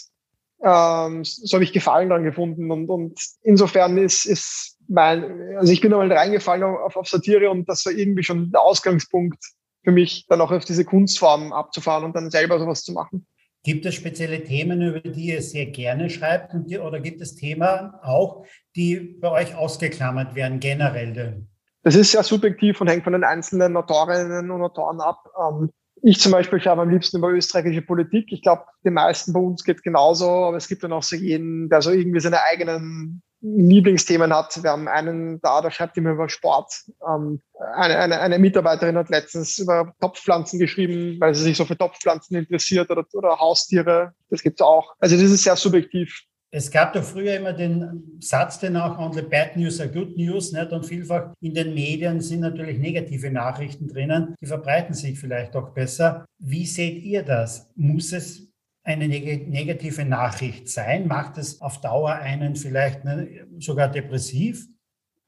ähm, 0.64 1.22
so 1.22 1.54
habe 1.54 1.62
ich 1.62 1.72
Gefallen 1.72 2.08
dran 2.08 2.24
gefunden. 2.24 2.72
Und, 2.72 2.90
und 2.90 3.20
insofern 3.42 3.96
ist, 3.96 4.24
ist 4.24 4.76
mein, 4.88 5.54
also 5.56 5.72
ich 5.72 5.80
bin 5.80 5.92
einmal 5.92 6.10
reingefallen 6.10 6.64
auf, 6.64 6.96
auf 6.96 7.06
Satire 7.06 7.48
und 7.48 7.68
das 7.68 7.86
war 7.86 7.92
irgendwie 7.92 8.24
schon 8.24 8.50
der 8.50 8.60
Ausgangspunkt 8.60 9.38
für 9.84 9.92
mich, 9.92 10.26
dann 10.28 10.40
auch 10.40 10.50
auf 10.50 10.64
diese 10.64 10.84
Kunstform 10.84 11.52
abzufahren 11.52 12.02
und 12.02 12.16
dann 12.16 12.32
selber 12.32 12.58
sowas 12.58 12.82
zu 12.82 12.92
machen. 12.92 13.24
Gibt 13.64 13.84
es 13.86 13.94
spezielle 13.94 14.44
Themen, 14.44 14.80
über 14.82 15.00
die 15.00 15.32
ihr 15.32 15.42
sehr 15.42 15.66
gerne 15.66 16.08
schreibt 16.10 16.54
die, 16.54 16.78
oder 16.78 17.00
gibt 17.00 17.20
es 17.20 17.34
Themen 17.34 17.92
auch, 18.02 18.46
die 18.76 19.18
bei 19.20 19.30
euch 19.30 19.54
ausgeklammert 19.54 20.34
werden 20.34 20.60
generell? 20.60 21.44
Das 21.82 21.94
ist 21.94 22.12
sehr 22.12 22.22
subjektiv 22.22 22.80
und 22.80 22.88
hängt 22.88 23.04
von 23.04 23.12
den 23.12 23.24
einzelnen 23.24 23.76
Autorinnen 23.76 24.50
und 24.50 24.62
Autoren 24.62 25.00
ab. 25.00 25.24
Ähm, 25.40 25.70
ich 26.02 26.20
zum 26.20 26.32
Beispiel 26.32 26.60
schreibe 26.60 26.82
am 26.82 26.90
liebsten 26.90 27.18
über 27.18 27.30
österreichische 27.30 27.82
Politik. 27.82 28.26
Ich 28.30 28.42
glaube, 28.42 28.64
den 28.84 28.94
meisten 28.94 29.32
bei 29.32 29.40
uns 29.40 29.64
geht 29.64 29.82
genauso, 29.82 30.28
aber 30.28 30.56
es 30.56 30.68
gibt 30.68 30.84
dann 30.84 30.92
auch 30.92 31.02
so 31.02 31.16
jeden, 31.16 31.68
der 31.68 31.82
so 31.82 31.90
irgendwie 31.90 32.20
seine 32.20 32.42
eigenen 32.44 33.22
Lieblingsthemen 33.40 34.34
hat. 34.34 34.62
Wir 34.62 34.70
haben 34.70 34.88
einen 34.88 35.40
da, 35.40 35.60
der 35.60 35.70
schreibt 35.70 35.96
immer 35.96 36.10
über 36.10 36.28
Sport. 36.28 36.72
Ähm, 37.08 37.40
eine, 37.74 37.98
eine, 37.98 38.20
eine 38.20 38.38
Mitarbeiterin 38.38 38.96
hat 38.96 39.10
letztens 39.10 39.58
über 39.58 39.92
Topfpflanzen 40.00 40.58
geschrieben, 40.58 41.16
weil 41.20 41.34
sie 41.34 41.44
sich 41.44 41.56
so 41.56 41.64
für 41.64 41.78
Topfpflanzen 41.78 42.36
interessiert 42.36 42.90
oder, 42.90 43.04
oder 43.12 43.38
Haustiere. 43.38 44.12
Das 44.30 44.42
gibt's 44.42 44.60
auch. 44.60 44.94
Also 44.98 45.16
das 45.16 45.30
ist 45.30 45.44
sehr 45.44 45.56
subjektiv. 45.56 46.24
Es 46.50 46.70
gab 46.70 46.94
doch 46.94 47.04
früher 47.04 47.36
immer 47.36 47.52
den 47.52 48.18
Satz, 48.20 48.58
den 48.58 48.76
auch 48.76 48.98
only 48.98 49.20
bad 49.20 49.54
news 49.56 49.80
are 49.80 49.90
good 49.90 50.16
news. 50.16 50.52
Nicht? 50.52 50.72
Und 50.72 50.86
vielfach 50.86 51.34
in 51.40 51.52
den 51.52 51.74
Medien 51.74 52.22
sind 52.22 52.40
natürlich 52.40 52.78
negative 52.78 53.30
Nachrichten 53.30 53.86
drinnen. 53.86 54.34
Die 54.40 54.46
verbreiten 54.46 54.94
sich 54.94 55.18
vielleicht 55.18 55.54
auch 55.56 55.70
besser. 55.74 56.24
Wie 56.38 56.64
seht 56.64 57.02
ihr 57.02 57.22
das? 57.22 57.70
Muss 57.76 58.12
es 58.12 58.47
eine 58.88 59.06
negative 59.06 60.04
Nachricht 60.04 60.68
sein? 60.68 61.06
Macht 61.06 61.36
es 61.38 61.60
auf 61.60 61.80
Dauer 61.80 62.12
einen 62.12 62.56
vielleicht 62.56 63.04
ne, 63.04 63.46
sogar 63.58 63.88
depressiv? 63.88 64.66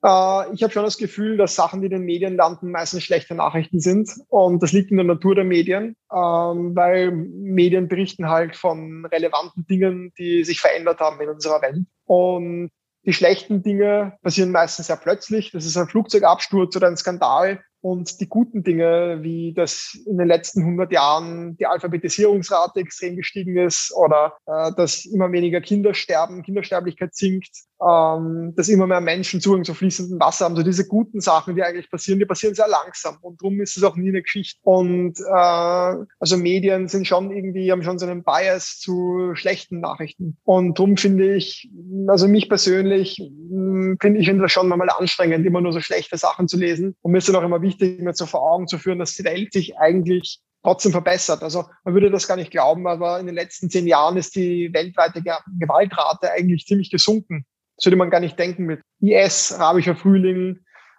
Äh, 0.03 0.55
ich 0.55 0.63
habe 0.63 0.73
schon 0.73 0.85
das 0.85 0.97
Gefühl, 0.97 1.37
dass 1.37 1.55
Sachen, 1.55 1.81
die 1.83 1.87
in 1.87 1.93
den 1.93 2.05
Medien 2.05 2.37
landen, 2.37 2.71
meistens 2.71 3.03
schlechte 3.03 3.35
Nachrichten 3.35 3.81
sind. 3.81 4.11
Und 4.29 4.63
das 4.63 4.73
liegt 4.73 4.91
in 4.91 4.97
der 4.97 5.05
Natur 5.05 5.35
der 5.35 5.45
Medien, 5.45 5.97
ähm, 6.11 6.75
weil 6.75 7.11
Medien 7.13 7.89
berichten 7.89 8.29
halt 8.29 8.57
von 8.57 9.05
relevanten 9.05 9.67
Dingen, 9.67 10.13
die 10.19 10.43
sich 10.45 10.61
verändert 10.61 11.01
haben 11.01 11.21
in 11.21 11.29
unserer 11.29 11.61
Welt. 11.61 11.85
Und 12.07 12.71
die 13.05 13.13
schlechten 13.13 13.63
Dinge 13.63 14.17
passieren 14.23 14.53
meistens 14.53 14.87
sehr 14.87 14.97
plötzlich. 14.97 15.53
Das 15.53 15.67
ist 15.67 15.77
ein 15.77 15.89
Flugzeugabsturz 15.89 16.75
oder 16.77 16.89
ein 16.89 16.97
Skandal. 16.97 17.61
Und 17.83 18.21
die 18.21 18.29
guten 18.29 18.63
Dinge, 18.63 19.19
wie 19.23 19.55
das 19.55 19.99
in 20.07 20.19
den 20.19 20.29
letzten 20.29 20.61
100 20.61 20.93
Jahren 20.93 21.57
die 21.57 21.67
Alphabetisierungsrate 21.67 22.81
extrem 22.81 23.17
gestiegen 23.17 23.57
ist 23.57 23.93
oder 23.97 24.35
äh, 24.47 24.73
dass 24.77 25.07
immer 25.07 25.33
weniger 25.33 25.61
Kinder 25.61 25.95
sterben, 25.95 26.43
Kindersterblichkeit 26.43 27.15
sinkt, 27.15 27.51
ähm, 27.81 28.53
dass 28.57 28.69
immer 28.69 28.87
mehr 28.87 29.01
Menschen 29.01 29.41
Zugang 29.41 29.65
zu 29.65 29.73
fließendem 29.73 30.21
Wasser 30.21 30.45
haben. 30.45 30.57
So 30.57 30.63
diese 30.63 30.87
guten 30.87 31.21
Sachen, 31.21 31.57
die 31.57 31.63
eigentlich 31.63 31.91
passieren, 31.91 32.19
die 32.19 32.27
passieren 32.27 32.55
sehr 32.55 32.69
langsam 32.69 33.17
und 33.23 33.41
darum 33.41 33.61
ist 33.61 33.77
es 33.77 33.83
auch 33.83 33.97
nie 33.97 34.11
eine 34.11 34.23
Geschichte. 34.23 34.61
Und 34.63 35.19
äh, 35.19 36.05
also 36.19 36.37
Medien 36.37 36.89
sind 36.89 37.07
schon 37.07 37.31
irgendwie, 37.31 37.73
haben 37.73 37.83
schon 37.83 37.99
so 37.99 38.07
einen 38.07 38.23
Bias 38.23 38.79
zu 38.79 39.33
schlechten 39.35 39.81
Nachrichten. 39.81 40.37
Und 40.45 40.79
darum 40.79 40.97
finde 40.99 41.35
ich, 41.35 41.71
also 42.09 42.29
mich 42.29 42.49
persönlich, 42.49 43.17
hm, 43.17 43.97
finde 44.01 44.21
ich 44.21 44.27
finde 44.27 44.43
das 44.43 44.53
schon 44.53 44.69
mal 44.69 44.89
anstrengend, 44.91 45.47
immer 45.47 45.61
nur 45.61 45.73
so 45.73 45.81
schlechte 45.81 46.19
Sachen 46.19 46.49
zu 46.49 46.59
lesen. 46.59 46.95
Und 47.01 47.13
mir 47.13 47.19
ist 47.19 47.29
dann 47.29 47.37
auch 47.37 47.43
immer 47.43 47.63
wichtig, 47.63 47.70
mir 47.79 48.15
so 48.15 48.27
vor 48.27 48.43
Augen 48.43 48.67
zu 48.67 48.79
führen, 48.79 48.99
dass 48.99 49.15
die 49.15 49.25
Welt 49.25 49.53
sich 49.53 49.79
eigentlich 49.79 50.41
trotzdem 50.63 50.93
verbessert. 50.93 51.43
Also 51.43 51.65
man 51.85 51.95
würde 51.95 52.11
das 52.11 52.29
gar 52.29 52.37
nicht 52.37 52.51
glauben, 52.51 52.87
aber 52.87 53.21
in 53.21 53.27
den 53.27 53.35
letzten 53.35 53.71
zehn 53.71 53.87
Jahren 53.87 54.17
ist 54.17 54.35
die 54.35 54.71
weltweite 54.73 55.23
Gewaltrate 55.59 56.33
eigentlich 56.33 56.67
ziemlich 56.67 56.91
gesunken. 56.91 57.45
Das 57.77 57.87
würde 57.87 57.97
man 57.97 58.11
gar 58.11 58.21
nicht 58.21 58.39
denken 58.39 58.65
mit 58.65 58.81
IS, 59.01 59.53
arabischer 59.53 59.97
Frühling, 59.97 60.59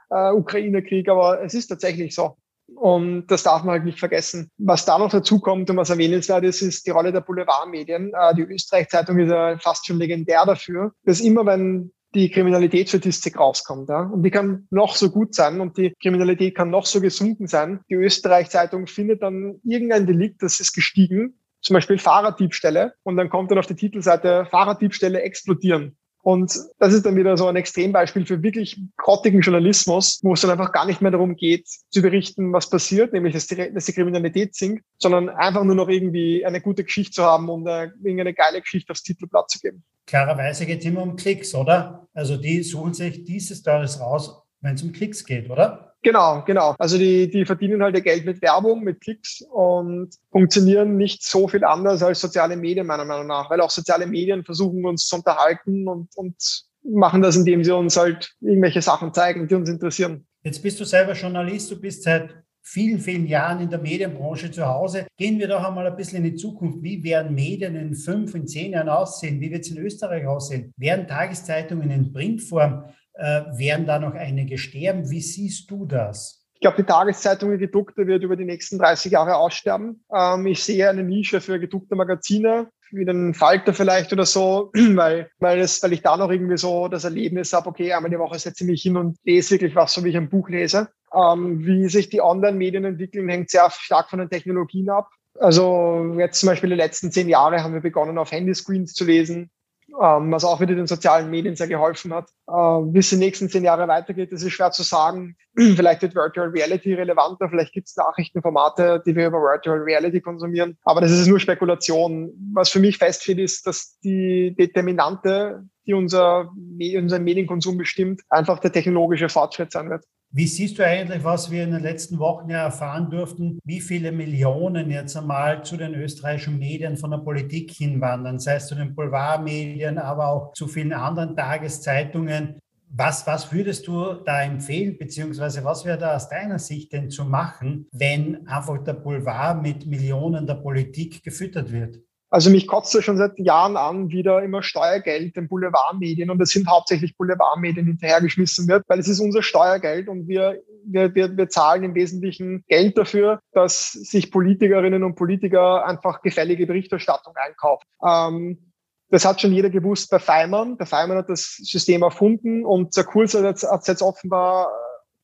äh, 0.10 0.32
Ukraine-Krieg, 0.32 1.10
aber 1.10 1.44
es 1.44 1.54
ist 1.54 1.68
tatsächlich 1.68 2.16
so. 2.16 2.38
Und 2.76 3.28
das 3.28 3.44
darf 3.44 3.64
man 3.64 3.74
halt 3.74 3.86
nicht 3.86 4.00
vergessen. 4.00 4.50
Was 4.58 4.86
da 4.86 4.98
noch 4.98 5.12
dazu 5.12 5.40
kommt 5.40 5.70
und 5.70 5.78
was 5.78 5.90
erwähnenswert 5.90 6.44
ist, 6.46 6.62
ist 6.62 6.88
die 6.88 6.92
Rolle 6.92 7.12
der 7.12 7.22
Boulevardmedien. 7.22 8.14
Äh, 8.14 8.36
die 8.36 8.44
Österreich-Zeitung 8.44 9.20
ist 9.20 9.30
ja 9.30 9.58
fast 9.60 9.86
schon 9.86 9.98
legendär 9.98 10.46
dafür, 10.46 10.94
dass 11.04 11.20
immer, 11.20 11.46
wenn 11.46 11.92
die 12.13 12.30
Kriminalitätsstatistik 12.30 13.39
rauskommt. 13.39 13.89
Ja? 13.89 14.02
Und 14.02 14.24
die 14.24 14.32
kann 14.32 14.67
noch 14.69 14.95
so 14.95 15.10
gut 15.10 15.34
sein 15.34 15.62
und 15.62 15.78
die 15.78 15.93
Kriminalität 16.02 16.56
kann 16.56 16.69
noch 16.69 16.86
so 16.86 17.02
gesunken 17.02 17.47
sein. 17.47 17.82
Die 17.89 17.95
Österreich-Zeitung 17.95 18.88
findet 18.88 19.21
dann 19.21 19.60
irgendein 19.63 20.08
Delikt, 20.08 20.43
das 20.43 20.60
ist 20.60 20.74
gestiegen, 20.74 21.39
zum 21.62 21.76
Beispiel 21.76 21.97
Fahrraddiebstähle. 21.97 22.93
Und 23.04 23.17
dann 23.17 23.30
kommt 23.30 23.52
dann 23.52 23.60
auf 23.60 23.67
die 23.67 23.76
Titelseite 23.76 24.45
Fahrraddiebstähle 24.45 25.21
explodieren. 25.21 25.97
Und 26.24 26.56
das 26.78 26.93
ist 26.93 27.06
dann 27.06 27.15
wieder 27.15 27.36
so 27.36 27.47
ein 27.47 27.56
Extrembeispiel 27.56 28.26
für 28.26 28.43
wirklich 28.43 28.80
grottigen 28.97 29.41
Journalismus, 29.41 30.19
wo 30.21 30.34
es 30.34 30.41
dann 30.41 30.52
einfach 30.52 30.71
gar 30.71 30.86
nicht 30.86 31.02
mehr 31.02 31.10
darum 31.10 31.36
geht, 31.36 31.67
zu 31.89 32.02
berichten, 32.02 32.54
was 32.54 32.69
passiert, 32.69 33.12
nämlich 33.13 33.34
dass 33.34 33.47
die, 33.47 33.74
dass 33.74 33.86
die 33.86 33.93
Kriminalität 33.93 34.54
sinkt, 34.54 34.86
sondern 35.00 35.30
einfach 35.30 35.63
nur 35.63 35.76
noch 35.76 35.89
irgendwie 35.89 36.45
eine 36.45 36.62
gute 36.62 36.84
Geschichte 36.84 37.13
zu 37.13 37.24
haben 37.24 37.50
und 37.50 37.67
eine, 37.67 37.93
irgendeine 38.04 38.36
geile 38.36 38.62
Geschichte 38.62 38.91
aufs 38.91 39.02
Titelblatt 39.02 39.50
zu 39.50 39.60
geben. 39.60 39.84
Klarerweise 40.12 40.65
geht 40.65 40.82
es 40.82 40.86
immer 40.86 41.04
um 41.04 41.15
Klicks, 41.15 41.56
oder? 41.56 42.06
Also 42.13 42.36
die 42.36 42.63
suchen 42.63 42.93
sich 42.93 43.24
dieses 43.24 43.63
da 43.63 43.78
alles 43.78 43.97
raus, 44.02 44.43
wenn 44.60 44.76
es 44.76 44.84
um 44.84 44.91
Klicks 44.91 45.24
geht, 45.24 45.50
oder? 45.50 45.95
Genau, 46.02 46.43
genau. 46.45 46.76
Also 46.78 46.97
die, 46.97 47.30
die 47.30 47.45
verdienen 47.45 47.82
halt 47.82 47.95
ihr 47.95 48.02
Geld 48.02 48.26
mit 48.26 48.41
Werbung, 48.41 48.84
mit 48.84 49.00
Klicks 49.00 49.41
und 49.50 50.10
funktionieren 50.30 50.97
nicht 50.97 51.24
so 51.24 51.47
viel 51.47 51.63
anders 51.63 52.04
als 52.04 52.19
soziale 52.19 52.58
Medien 52.58 52.88
meiner 52.88 53.06
Meinung 53.06 53.28
nach, 53.28 53.50
weil 53.50 53.62
auch 53.62 53.69
soziale 53.69 54.06
Medien 54.06 54.43
versuchen 54.43 54.84
uns 54.86 55.08
zu 55.08 55.15
unterhalten 55.15 55.88
und, 55.88 56.10
und 56.17 56.65
machen 56.84 57.21
das, 57.21 57.38
indem 57.38 57.63
sie 57.63 57.74
uns 57.74 57.95
halt 57.95 58.36
irgendwelche 58.41 58.82
Sachen 58.82 59.13
zeigen, 59.13 59.47
die 59.47 59.56
uns 59.56 59.69
interessieren. 59.69 60.28
Jetzt 60.43 60.62
bist 60.62 60.78
du 60.82 60.84
selber 60.84 61.13
Journalist, 61.13 61.71
du 61.71 61.80
bist 61.80 62.04
seit 62.04 62.36
vielen, 62.63 63.00
vielen 63.00 63.26
Jahren 63.26 63.62
in 63.62 63.69
der 63.69 63.80
Medienbranche 63.80 64.52
zu 64.52 64.65
Hause. 64.65 65.08
Gehen 65.17 65.39
wir 65.39 65.47
doch 65.47 65.63
einmal 65.63 65.88
ein 65.88 65.95
bisschen 65.95 66.24
in 66.24 66.32
die 66.32 66.36
Zukunft. 66.36 66.82
Wie 66.82 67.04
werden 67.04 67.34
Medien 67.34 67.76
in 67.76 67.95
fünf, 67.95 68.36
in 68.36 68.47
zehn 68.47 68.74
Jahren 68.74 68.89
aussehen? 68.89 69.39
Wie 69.41 69.52
wird 69.52 69.65
es 69.65 69.71
in 69.71 69.78
Österreich 69.78 70.26
aussehen? 70.26 70.74
Werden 70.78 71.08
Tageszeitungen 71.08 71.91
in 71.91 72.13
Printform 72.13 72.86
äh, 73.13 73.43
werden 73.58 73.86
da 73.86 74.00
noch 74.00 74.13
einige 74.13 74.58
sterben. 74.58 75.10
Wie 75.10 75.21
siehst 75.21 75.69
du 75.69 75.86
das? 75.86 76.45
Ich 76.54 76.62
glaube, 76.62 76.78
die 76.78 76.88
Tageszeitung, 76.88 77.52
die 77.52 77.58
gedruckte, 77.58 78.06
wird 78.06 78.24
über 78.24 78.36
die 78.36 78.45
nächsten 78.45 78.78
30 78.78 79.12
Jahre 79.12 79.36
aussterben. 79.36 80.04
Ähm, 80.13 80.45
ich 80.45 80.63
sehe 80.63 80.89
eine 80.89 81.04
Nische 81.04 81.41
für 81.41 81.60
gedruckte 81.60 81.95
Magazine, 81.95 82.69
wie 82.93 83.06
den 83.06 83.34
Falter 83.34 83.73
vielleicht 83.73 84.12
oder 84.13 84.25
so, 84.25 84.71
weil, 84.73 85.30
weil, 85.39 85.60
es, 85.60 85.82
weil 85.84 85.93
ich 85.93 86.01
da 86.01 86.17
noch 86.17 86.30
irgendwie 86.30 86.58
so 86.58 86.88
das 86.88 87.04
Erlebnis 87.04 87.54
habe, 87.54 87.69
okay, 87.69 87.93
einmal 87.93 88.12
die 88.12 88.19
Woche 88.19 88.39
setze 88.39 88.63
ich 88.63 88.69
mich 88.69 88.82
hin 88.84 88.97
und 88.97 89.17
lese 89.23 89.51
wirklich 89.51 89.75
was, 89.75 89.93
so 89.93 90.04
wie 90.04 90.10
ich 90.10 90.17
ein 90.17 90.30
Buch 90.30 90.49
lese. 90.49 90.89
Ähm, 91.13 91.65
wie 91.65 91.89
sich 91.89 92.10
die 92.10 92.21
Online-Medien 92.21 92.86
entwickeln, 92.86 93.27
hängt 93.30 93.49
sehr 93.49 93.69
stark 93.71 94.10
von 94.10 94.19
den 94.19 94.30
Technologien 94.30 94.89
ab. 94.89 95.10
Also 95.39 96.15
jetzt 96.17 96.39
zum 96.39 96.47
Beispiel 96.47 96.69
die 96.69 96.75
letzten 96.75 97.12
zehn 97.12 97.30
Jahre 97.30 97.63
haben 97.63 97.73
wir 97.73 97.82
begonnen, 97.82 98.17
auf 98.17 98.32
Handyscreens 98.32 98.93
zu 98.93 99.06
lesen 99.06 99.49
was 99.97 100.43
auch 100.43 100.60
wieder 100.60 100.75
den 100.75 100.88
sozialen 100.88 101.30
Medien 101.30 101.56
sehr 101.56 101.67
geholfen 101.67 102.13
hat. 102.13 102.30
Äh, 102.47 102.54
wie 102.54 102.99
es 102.99 103.10
die 103.10 103.17
nächsten 103.17 103.49
zehn 103.49 103.63
Jahre 103.63 103.88
weitergeht, 103.88 104.32
das 104.32 104.43
ist 104.43 104.54
schwer 104.54 104.71
zu 104.71 104.84
sagen. 104.84 105.36
vielleicht 105.56 106.01
wird 106.01 106.15
Virtual 106.15 106.49
Reality 106.49 106.93
relevanter, 106.93 107.49
vielleicht 107.49 107.73
gibt 107.73 107.88
es 107.88 107.95
Nachrichtenformate, 107.95 109.04
die 109.06 109.15
wir 109.15 109.27
über 109.27 109.39
Virtual 109.39 109.79
Reality 109.79 110.21
konsumieren. 110.21 110.77
Aber 110.83 111.02
das 111.02 111.12
ist 111.12 111.27
nur 111.27 111.39
Spekulation. 111.39 112.31
Was 112.54 112.69
für 112.69 112.79
mich 112.79 112.98
feststeht, 112.98 113.39
ist, 113.39 113.67
dass 113.67 113.98
die 114.00 114.56
Determinante, 114.58 115.63
die 115.85 115.94
unser, 115.94 116.52
unseren 116.98 117.23
Medienkonsum 117.23 117.77
bestimmt, 117.77 118.21
einfach 118.29 118.60
der 118.60 118.71
technologische 118.71 119.29
Fortschritt 119.29 119.71
sein 119.71 119.89
wird. 119.89 120.06
Wie 120.34 120.48
siehst 120.48 120.79
du 120.79 120.86
eigentlich, 120.86 121.25
was 121.25 121.52
wir 121.52 121.65
in 121.65 121.71
den 121.71 121.82
letzten 121.82 122.17
Wochen 122.17 122.50
ja 122.50 122.63
erfahren 122.63 123.10
durften, 123.10 123.60
wie 123.65 123.82
viele 123.82 124.13
Millionen 124.13 124.90
jetzt 124.90 125.17
einmal 125.17 125.62
zu 125.65 125.75
den 125.75 125.94
österreichischen 125.94 126.58
Medien 126.58 126.96
von 126.96 127.12
der 127.12 127.17
Politik 127.17 127.71
hinwandern, 127.71 128.40
sei 128.40 128.56
es 128.56 128.67
zu 128.67 128.75
den 128.75 128.96
Boulevardmedien, 128.96 129.98
aber 129.98 130.29
auch 130.29 130.54
zu 130.54 130.69
vielen 130.69 130.94
anderen 130.94 131.36
Tageszeitungen. 131.36 132.62
Was, 132.88 133.27
was 133.27 133.52
würdest 133.52 133.86
du 133.88 134.13
da 134.25 134.44
empfehlen, 134.44 134.98
beziehungsweise 134.98 135.65
was 135.65 135.84
wäre 135.84 135.98
da 135.98 136.15
aus 136.15 136.29
deiner 136.29 136.60
Sicht 136.60 136.94
denn 136.94 137.10
zu 137.10 137.25
machen, 137.25 137.88
wenn 137.92 138.48
einfach 138.48 138.82
der 138.86 138.94
Boulevard 138.94 139.62
mit 139.62 139.86
Millionen 139.86 140.48
der 140.48 140.56
Politik 140.56 141.23
gefüttert 141.23 141.73
wird? 141.73 142.00
Also 142.32 142.50
mich 142.50 142.65
kotzt 142.65 142.94
ja 142.94 143.02
schon 143.02 143.17
seit 143.17 143.38
Jahren 143.38 143.75
an, 143.75 144.10
wieder 144.10 144.42
immer 144.42 144.63
Steuergeld 144.63 145.36
den 145.36 145.50
Boulevardmedien 145.50 146.29
und 146.29 146.42
es 146.42 146.52
sind 146.52 146.65
hauptsächlich 146.69 147.17
Boulevardmedien 147.17 147.86
hinterhergeschmissen 147.86 148.69
wird, 148.69 148.86
weil 148.88 149.00
es 149.00 149.10
ist 149.10 149.19
unser 149.19 149.44
Steuergeld 149.44 150.08
und 150.08 150.29
wir, 150.29 150.63
wir, 150.86 151.13
wir, 151.13 151.36
wir 151.36 151.50
zahlen 151.50 151.84
im 151.84 151.94
Wesentlichen 151.94 152.63
Geld 152.69 152.98
dafür, 152.98 153.42
dass 153.52 153.92
sich 153.92 154.32
Politikerinnen 154.32 155.04
und 155.04 155.15
Politiker 155.15 155.86
einfach 155.86 156.21
gefällige 156.21 156.65
Berichterstattung 156.65 157.34
einkaufen. 157.36 157.86
Ähm, 158.02 158.71
das 159.10 159.25
hat 159.25 159.42
schon 159.42 159.52
jeder 159.52 159.69
gewusst 159.69 160.10
bei 160.10 160.19
Feimann. 160.19 160.77
Der 160.77 160.88
Feimann 160.88 161.17
hat 161.17 161.29
das 161.29 161.58
System 161.58 162.02
erfunden 162.02 162.65
und 162.65 162.96
der 162.96 163.04
Kurs 163.04 163.34
hat 163.34 163.62
es 163.62 163.88
jetzt 163.88 164.02
offenbar 164.02 164.71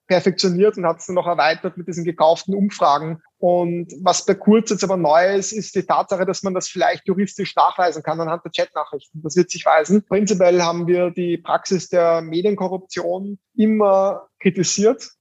perfektioniert 0.08 0.78
und 0.78 0.86
hat 0.86 1.00
es 1.00 1.06
dann 1.06 1.16
noch 1.16 1.28
erweitert 1.28 1.78
mit 1.78 1.88
diesen 1.88 2.04
gekauften 2.04 2.54
Umfragen. 2.54 3.22
Und 3.40 3.94
was 4.02 4.26
bei 4.26 4.34
Kurz 4.34 4.72
jetzt 4.72 4.84
aber 4.84 4.98
neu 4.98 5.36
ist, 5.36 5.52
ist 5.52 5.76
die 5.76 5.84
Tatsache, 5.84 6.26
dass 6.26 6.42
man 6.42 6.54
das 6.54 6.68
vielleicht 6.68 7.08
juristisch 7.08 7.56
nachweisen 7.56 8.02
kann 8.02 8.20
anhand 8.20 8.44
der 8.44 8.52
Chatnachrichten. 8.52 9.22
Das 9.22 9.36
wird 9.36 9.52
sich 9.52 9.66
weisen. 9.66 10.04
Prinzipiell 10.08 10.62
haben 10.62 10.88
wir 10.88 11.12
die 11.12 11.38
Praxis 11.38 11.90
der 11.90 12.22
Medienkorruption 12.22 13.38
immer 13.56 14.28
kritisiert 14.40 15.12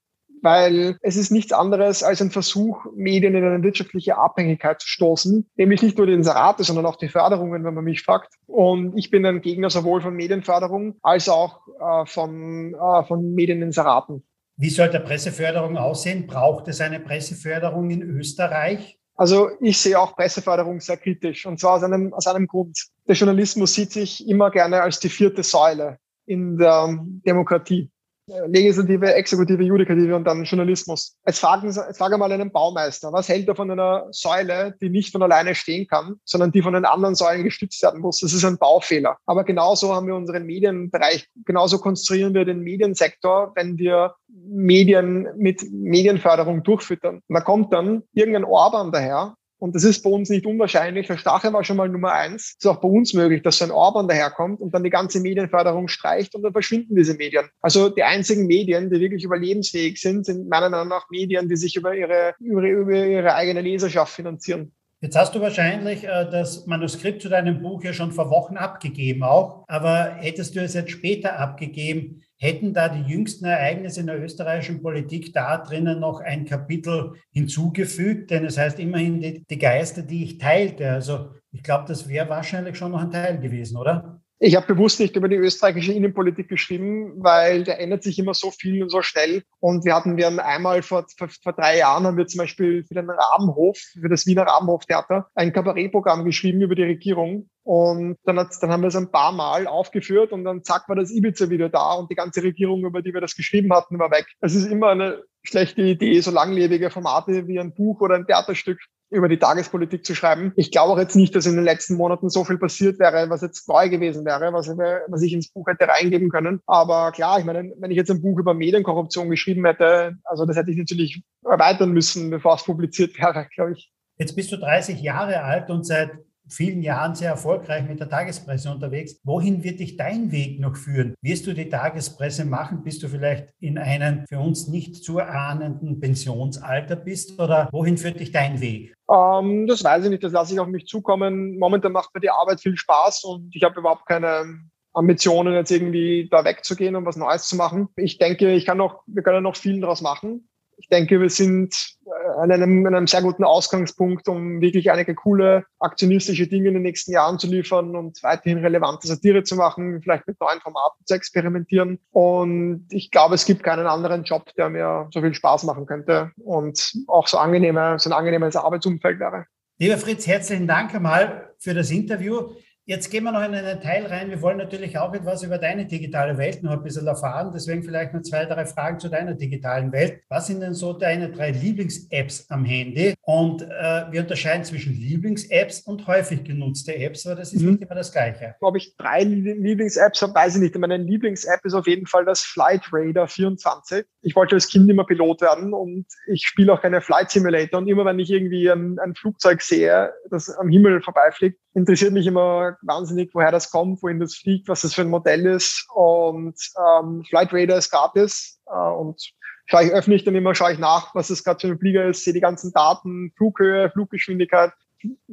weil 0.42 0.98
es 1.02 1.16
ist 1.16 1.30
nichts 1.30 1.52
anderes 1.52 2.02
als 2.02 2.22
ein 2.22 2.30
Versuch, 2.30 2.84
Medien 2.94 3.34
in 3.34 3.44
eine 3.44 3.62
wirtschaftliche 3.62 4.16
Abhängigkeit 4.16 4.80
zu 4.80 4.88
stoßen, 4.88 5.50
nämlich 5.56 5.82
nicht 5.82 5.98
nur 5.98 6.06
die 6.06 6.12
Inserate, 6.12 6.64
sondern 6.64 6.86
auch 6.86 6.96
die 6.96 7.08
Förderungen, 7.08 7.64
wenn 7.64 7.74
man 7.74 7.84
mich 7.84 8.02
fragt. 8.02 8.34
Und 8.46 8.96
ich 8.96 9.10
bin 9.10 9.24
ein 9.26 9.40
Gegner 9.40 9.70
sowohl 9.70 10.00
von 10.00 10.14
Medienförderung 10.14 10.96
als 11.02 11.28
auch 11.28 11.60
äh, 11.80 12.06
von, 12.06 12.74
äh, 12.74 13.04
von 13.04 13.34
Medieninseraten. 13.34 14.24
Wie 14.58 14.70
soll 14.70 14.88
der 14.88 15.00
Presseförderung 15.00 15.76
aussehen? 15.76 16.26
Braucht 16.26 16.68
es 16.68 16.80
eine 16.80 16.98
Presseförderung 16.98 17.90
in 17.90 18.02
Österreich? 18.02 18.98
Also 19.14 19.50
ich 19.60 19.78
sehe 19.78 19.98
auch 19.98 20.16
Presseförderung 20.16 20.80
sehr 20.80 20.96
kritisch 20.96 21.46
und 21.46 21.60
zwar 21.60 21.74
aus 21.74 21.82
einem, 21.82 22.12
aus 22.14 22.26
einem 22.26 22.46
Grund. 22.46 22.86
Der 23.06 23.14
Journalismus 23.14 23.74
sieht 23.74 23.92
sich 23.92 24.26
immer 24.28 24.50
gerne 24.50 24.80
als 24.80 24.98
die 25.00 25.10
vierte 25.10 25.42
Säule 25.42 25.98
in 26.26 26.56
der 26.56 26.98
Demokratie. 27.26 27.90
Legislative, 28.28 29.14
Exekutive, 29.14 29.62
Judikative 29.62 30.16
und 30.16 30.24
dann 30.24 30.42
Journalismus. 30.42 31.16
Jetzt 31.24 31.38
fragen, 31.38 31.66
jetzt 31.66 31.96
fragen 31.96 32.14
wir 32.14 32.18
mal 32.18 32.32
einen 32.32 32.50
Baumeister, 32.50 33.12
was 33.12 33.28
hält 33.28 33.46
er 33.46 33.54
von 33.54 33.70
einer 33.70 34.08
Säule, 34.10 34.74
die 34.80 34.90
nicht 34.90 35.12
von 35.12 35.22
alleine 35.22 35.54
stehen 35.54 35.86
kann, 35.86 36.16
sondern 36.24 36.50
die 36.50 36.62
von 36.62 36.74
den 36.74 36.84
anderen 36.84 37.14
Säulen 37.14 37.44
gestützt 37.44 37.82
werden 37.82 38.00
muss? 38.00 38.20
Das 38.20 38.32
ist 38.32 38.44
ein 38.44 38.58
Baufehler. 38.58 39.16
Aber 39.26 39.44
genauso 39.44 39.94
haben 39.94 40.08
wir 40.08 40.16
unseren 40.16 40.44
Medienbereich, 40.44 41.28
genauso 41.44 41.78
konstruieren 41.78 42.34
wir 42.34 42.44
den 42.44 42.60
Mediensektor, 42.60 43.52
wenn 43.54 43.78
wir 43.78 44.14
Medien 44.28 45.28
mit 45.36 45.62
Medienförderung 45.70 46.64
durchfüttern. 46.64 47.22
Und 47.28 47.34
da 47.34 47.40
kommt 47.40 47.72
dann 47.72 48.02
irgendein 48.12 48.44
Orban 48.44 48.90
daher 48.90 49.36
und 49.58 49.74
das 49.74 49.84
ist 49.84 50.02
bei 50.02 50.10
uns 50.10 50.28
nicht 50.28 50.46
unwahrscheinlich. 50.46 51.06
Der 51.06 51.16
Stache 51.16 51.52
war 51.52 51.64
schon 51.64 51.76
mal 51.76 51.88
Nummer 51.88 52.12
eins. 52.12 52.56
Es 52.58 52.64
ist 52.64 52.66
auch 52.66 52.80
bei 52.80 52.88
uns 52.88 53.14
möglich, 53.14 53.42
dass 53.42 53.58
so 53.58 53.64
ein 53.64 53.70
Orban 53.70 54.08
daherkommt 54.08 54.60
und 54.60 54.74
dann 54.74 54.84
die 54.84 54.90
ganze 54.90 55.20
Medienförderung 55.20 55.88
streicht 55.88 56.34
und 56.34 56.42
dann 56.42 56.52
verschwinden 56.52 56.94
diese 56.94 57.14
Medien. 57.14 57.48
Also 57.60 57.88
die 57.88 58.02
einzigen 58.02 58.46
Medien, 58.46 58.90
die 58.90 59.00
wirklich 59.00 59.24
überlebensfähig 59.24 60.00
sind, 60.00 60.26
sind 60.26 60.48
meiner 60.48 60.68
Meinung 60.68 60.88
nach 60.88 61.08
Medien, 61.10 61.48
die 61.48 61.56
sich 61.56 61.76
über 61.76 61.94
ihre, 61.94 62.34
über, 62.38 62.62
über 62.62 63.06
ihre 63.06 63.34
eigene 63.34 63.62
Leserschaft 63.62 64.12
finanzieren. 64.12 64.72
Jetzt 65.02 65.16
hast 65.16 65.34
du 65.34 65.40
wahrscheinlich 65.40 66.04
äh, 66.04 66.28
das 66.30 66.66
Manuskript 66.66 67.20
zu 67.20 67.28
deinem 67.28 67.60
Buch 67.60 67.84
ja 67.84 67.92
schon 67.92 68.12
vor 68.12 68.30
Wochen 68.30 68.56
abgegeben 68.56 69.22
auch, 69.24 69.64
aber 69.68 70.16
hättest 70.16 70.56
du 70.56 70.60
es 70.60 70.72
jetzt 70.72 70.90
später 70.90 71.38
abgegeben, 71.38 72.22
hätten 72.38 72.74
da 72.74 72.88
die 72.88 73.08
jüngsten 73.10 73.46
Ereignisse 73.46 74.00
in 74.00 74.06
der 74.06 74.22
österreichischen 74.22 74.82
Politik 74.82 75.32
da 75.32 75.58
drinnen 75.58 76.00
noch 76.00 76.20
ein 76.20 76.44
Kapitel 76.44 77.14
hinzugefügt, 77.30 78.30
denn 78.30 78.44
es 78.44 78.58
heißt 78.58 78.78
immerhin 78.78 79.20
die, 79.20 79.44
die 79.44 79.58
Geister, 79.58 80.02
die 80.02 80.24
ich 80.24 80.38
teilte. 80.38 80.90
Also 80.90 81.30
ich 81.52 81.62
glaube, 81.62 81.84
das 81.88 82.08
wäre 82.08 82.28
wahrscheinlich 82.28 82.76
schon 82.76 82.92
noch 82.92 83.00
ein 83.00 83.10
Teil 83.10 83.38
gewesen, 83.38 83.76
oder? 83.76 84.15
Ich 84.38 84.54
habe 84.54 84.66
bewusst 84.66 85.00
nicht 85.00 85.16
über 85.16 85.28
die 85.28 85.36
österreichische 85.36 85.94
Innenpolitik 85.94 86.48
geschrieben, 86.48 87.14
weil 87.16 87.64
da 87.64 87.72
ändert 87.72 88.02
sich 88.02 88.18
immer 88.18 88.34
so 88.34 88.50
viel 88.50 88.82
und 88.82 88.90
so 88.90 89.00
schnell. 89.00 89.44
Und 89.60 89.86
wir 89.86 89.94
hatten 89.94 90.18
wir 90.18 90.44
einmal 90.44 90.82
vor, 90.82 91.06
vor, 91.16 91.28
vor 91.42 91.54
drei 91.54 91.78
Jahren 91.78 92.04
haben 92.04 92.18
wir 92.18 92.26
zum 92.26 92.40
Beispiel 92.40 92.84
für 92.84 92.94
den 92.94 93.08
Rabenhof, 93.08 93.78
für 93.78 94.10
das 94.10 94.26
Wiener 94.26 94.42
Rabenhoftheater, 94.42 95.28
ein 95.34 95.54
Kabarettprogramm 95.54 96.26
geschrieben 96.26 96.60
über 96.60 96.74
die 96.74 96.82
Regierung. 96.82 97.48
Und 97.62 98.18
dann, 98.24 98.38
hat, 98.38 98.50
dann 98.60 98.70
haben 98.70 98.82
wir 98.82 98.88
es 98.88 98.96
ein 98.96 99.10
paar 99.10 99.32
Mal 99.32 99.66
aufgeführt 99.66 100.32
und 100.32 100.44
dann 100.44 100.62
zack 100.62 100.86
war 100.88 100.96
das 100.96 101.10
Ibiza 101.10 101.48
wieder 101.48 101.70
da 101.70 101.94
und 101.94 102.10
die 102.10 102.14
ganze 102.14 102.42
Regierung, 102.42 102.84
über 102.84 103.00
die 103.00 103.14
wir 103.14 103.22
das 103.22 103.34
geschrieben 103.34 103.72
hatten, 103.72 103.98
war 103.98 104.10
weg. 104.10 104.26
Es 104.40 104.54
ist 104.54 104.66
immer 104.66 104.90
eine 104.90 105.22
schlechte 105.42 105.82
Idee, 105.82 106.20
so 106.20 106.30
langlebige 106.30 106.90
Formate 106.90 107.48
wie 107.48 107.58
ein 107.58 107.74
Buch 107.74 108.02
oder 108.02 108.16
ein 108.16 108.26
Theaterstück 108.26 108.78
über 109.10 109.28
die 109.28 109.38
Tagespolitik 109.38 110.04
zu 110.04 110.14
schreiben. 110.14 110.52
Ich 110.56 110.70
glaube 110.70 110.92
auch 110.92 110.98
jetzt 110.98 111.16
nicht, 111.16 111.34
dass 111.34 111.46
in 111.46 111.54
den 111.54 111.64
letzten 111.64 111.94
Monaten 111.94 112.28
so 112.28 112.44
viel 112.44 112.58
passiert 112.58 112.98
wäre, 112.98 113.30
was 113.30 113.42
jetzt 113.42 113.68
neu 113.68 113.88
gewesen 113.88 114.24
wäre, 114.24 114.52
was, 114.52 114.68
was 114.68 115.22
ich 115.22 115.32
ins 115.32 115.52
Buch 115.52 115.66
hätte 115.68 115.88
reingeben 115.88 116.28
können. 116.28 116.60
Aber 116.66 117.12
klar, 117.12 117.38
ich 117.38 117.44
meine, 117.44 117.72
wenn 117.78 117.90
ich 117.90 117.96
jetzt 117.96 118.10
ein 118.10 118.22
Buch 118.22 118.38
über 118.38 118.54
Medienkorruption 118.54 119.30
geschrieben 119.30 119.64
hätte, 119.64 120.16
also 120.24 120.44
das 120.44 120.56
hätte 120.56 120.70
ich 120.70 120.76
natürlich 120.76 121.22
erweitern 121.44 121.92
müssen, 121.92 122.30
bevor 122.30 122.54
es 122.54 122.64
publiziert 122.64 123.18
wäre, 123.20 123.46
glaube 123.54 123.72
ich. 123.72 123.92
Jetzt 124.18 124.34
bist 124.34 124.50
du 124.50 124.56
30 124.56 125.00
Jahre 125.00 125.42
alt 125.42 125.70
und 125.70 125.84
seit 125.84 126.10
vielen 126.48 126.82
Jahren 126.82 127.14
sehr 127.14 127.30
erfolgreich 127.30 127.88
mit 127.88 128.00
der 128.00 128.08
Tagespresse 128.08 128.70
unterwegs. 128.70 129.20
Wohin 129.24 129.64
wird 129.64 129.80
dich 129.80 129.96
dein 129.96 130.32
Weg 130.32 130.60
noch 130.60 130.76
führen? 130.76 131.14
Wirst 131.22 131.46
du 131.46 131.52
die 131.52 131.68
Tagespresse 131.68 132.44
machen, 132.44 132.82
bis 132.82 132.98
du 132.98 133.08
vielleicht 133.08 133.52
in 133.60 133.78
einem 133.78 134.24
für 134.28 134.38
uns 134.38 134.68
nicht 134.68 134.96
zu 134.96 135.18
erahnenden 135.18 136.00
Pensionsalter 136.00 136.96
bist? 136.96 137.40
Oder 137.40 137.68
wohin 137.72 137.98
führt 137.98 138.20
dich 138.20 138.32
dein 138.32 138.60
Weg? 138.60 138.94
Ähm, 139.10 139.66
das 139.66 139.84
weiß 139.84 140.04
ich 140.04 140.10
nicht, 140.10 140.24
das 140.24 140.32
lasse 140.32 140.54
ich 140.54 140.60
auf 140.60 140.68
mich 140.68 140.86
zukommen. 140.86 141.58
Momentan 141.58 141.92
macht 141.92 142.14
mir 142.14 142.20
die 142.20 142.30
Arbeit 142.30 142.60
viel 142.60 142.76
Spaß 142.76 143.24
und 143.24 143.54
ich 143.54 143.62
habe 143.62 143.80
überhaupt 143.80 144.06
keine 144.06 144.60
Ambitionen, 144.92 145.54
jetzt 145.54 145.70
irgendwie 145.70 146.28
da 146.30 146.44
wegzugehen 146.44 146.96
und 146.96 147.04
was 147.04 147.16
Neues 147.16 147.46
zu 147.48 147.56
machen. 147.56 147.88
Ich 147.96 148.18
denke, 148.18 148.52
ich 148.52 148.64
kann 148.64 148.78
noch, 148.78 149.02
wir 149.06 149.22
können 149.22 149.42
noch 149.42 149.56
viel 149.56 149.80
daraus 149.80 150.00
machen 150.00 150.48
ich 150.78 150.88
denke, 150.88 151.20
wir 151.20 151.30
sind 151.30 151.74
äh, 152.06 152.40
an 152.40 152.52
einem, 152.52 152.86
an 152.86 152.94
einem 152.94 153.06
sehr 153.06 153.22
guten 153.22 153.44
Ausgangspunkt, 153.44 154.28
um 154.28 154.60
wirklich 154.60 154.90
einige 154.90 155.14
coole 155.14 155.64
aktionistische 155.78 156.46
Dinge 156.46 156.68
in 156.68 156.74
den 156.74 156.82
nächsten 156.82 157.12
Jahren 157.12 157.38
zu 157.38 157.46
liefern 157.46 157.96
und 157.96 158.22
weiterhin 158.22 158.58
relevante 158.58 159.06
Satire 159.06 159.42
zu 159.42 159.56
machen, 159.56 160.00
vielleicht 160.02 160.26
mit 160.26 160.40
neuen 160.40 160.60
Formaten 160.60 161.04
zu 161.04 161.14
experimentieren. 161.14 161.98
Und 162.10 162.86
ich 162.90 163.10
glaube, 163.10 163.34
es 163.34 163.46
gibt 163.46 163.62
keinen 163.62 163.86
anderen 163.86 164.24
Job, 164.24 164.52
der 164.56 164.68
mir 164.68 165.08
so 165.12 165.20
viel 165.20 165.34
Spaß 165.34 165.64
machen 165.64 165.86
könnte 165.86 166.32
und 166.36 166.92
auch 167.08 167.26
so 167.26 167.38
angenehme, 167.38 167.98
so 167.98 168.10
ein 168.10 168.12
angenehmes 168.12 168.56
Arbeitsumfeld 168.56 169.18
wäre. 169.18 169.46
Lieber 169.78 169.98
Fritz, 169.98 170.26
herzlichen 170.26 170.66
Dank 170.66 170.94
einmal 170.94 171.50
für 171.58 171.74
das 171.74 171.90
Interview. 171.90 172.50
Jetzt 172.88 173.10
gehen 173.10 173.24
wir 173.24 173.32
noch 173.32 173.42
in 173.42 173.52
einen 173.52 173.80
Teil 173.80 174.06
rein. 174.06 174.30
Wir 174.30 174.40
wollen 174.42 174.58
natürlich 174.58 174.96
auch 174.96 175.12
etwas 175.12 175.42
über 175.42 175.58
deine 175.58 175.86
digitale 175.86 176.38
Welt 176.38 176.62
noch 176.62 176.70
ein 176.70 176.84
bisschen 176.84 177.08
erfahren. 177.08 177.50
Deswegen 177.52 177.82
vielleicht 177.82 178.14
noch 178.14 178.22
zwei, 178.22 178.44
drei 178.44 178.64
Fragen 178.64 179.00
zu 179.00 179.08
deiner 179.08 179.34
digitalen 179.34 179.90
Welt. 179.90 180.20
Was 180.28 180.46
sind 180.46 180.60
denn 180.60 180.72
so 180.72 180.92
deine 180.92 181.32
drei 181.32 181.50
Lieblings-Apps 181.50 182.48
am 182.48 182.64
Handy? 182.64 183.14
Und 183.22 183.62
äh, 183.62 184.04
wir 184.12 184.20
unterscheiden 184.20 184.62
zwischen 184.62 184.92
Lieblings-Apps 184.92 185.80
und 185.80 186.06
häufig 186.06 186.44
genutzte 186.44 186.94
Apps, 186.94 187.26
weil 187.26 187.34
das 187.34 187.52
ist 187.52 187.62
mhm. 187.62 187.72
nicht 187.72 187.82
immer 187.82 187.96
das 187.96 188.12
Gleiche. 188.12 188.54
Ob 188.60 188.76
ich 188.76 188.96
drei 188.96 189.24
Lieblings-Apps 189.24 190.22
habe, 190.22 190.36
weiß 190.36 190.54
ich 190.54 190.62
nicht. 190.62 190.78
Meine 190.78 190.98
Lieblings-App 190.98 191.64
ist 191.64 191.74
auf 191.74 191.88
jeden 191.88 192.06
Fall 192.06 192.24
das 192.24 192.42
Flight 192.42 192.82
Radar 192.92 193.26
24. 193.26 194.04
Ich 194.22 194.36
wollte 194.36 194.54
als 194.54 194.68
Kind 194.68 194.88
immer 194.88 195.04
Pilot 195.04 195.40
werden 195.40 195.74
und 195.74 196.06
ich 196.28 196.46
spiele 196.46 196.72
auch 196.72 196.82
keine 196.82 197.00
Flight 197.00 197.32
Simulator. 197.32 197.80
Und 197.80 197.88
immer 197.88 198.04
wenn 198.04 198.20
ich 198.20 198.30
irgendwie 198.30 198.70
ein, 198.70 199.00
ein 199.00 199.16
Flugzeug 199.16 199.60
sehe, 199.60 200.12
das 200.30 200.50
am 200.50 200.68
Himmel 200.68 201.02
vorbeifliegt, 201.02 201.58
interessiert 201.74 202.12
mich 202.12 202.26
immer 202.26 202.75
wahnsinnig, 202.82 203.30
woher 203.34 203.50
das 203.50 203.70
kommt, 203.70 204.02
wohin 204.02 204.20
das 204.20 204.34
fliegt, 204.34 204.68
was 204.68 204.82
das 204.82 204.94
für 204.94 205.02
ein 205.02 205.10
Modell 205.10 205.46
ist. 205.46 205.86
Und 205.94 206.56
ähm, 206.78 207.24
Flight 207.28 207.52
Radar 207.52 207.78
ist 207.78 207.90
gratis 207.90 208.60
äh, 208.66 208.90
und 208.90 209.20
schaue 209.66 209.84
ich 209.84 209.92
öffentlich 209.92 210.24
dann 210.24 210.34
immer, 210.34 210.54
schaue 210.54 210.72
ich 210.72 210.78
nach, 210.78 211.14
was 211.14 211.28
das 211.28 211.44
gerade 211.44 211.60
für 211.60 211.68
ein 211.68 211.78
Flieger 211.78 212.06
ist, 212.06 212.24
sehe 212.24 212.34
die 212.34 212.40
ganzen 212.40 212.72
Daten, 212.72 213.32
Flughöhe, 213.36 213.90
Fluggeschwindigkeit. 213.90 214.72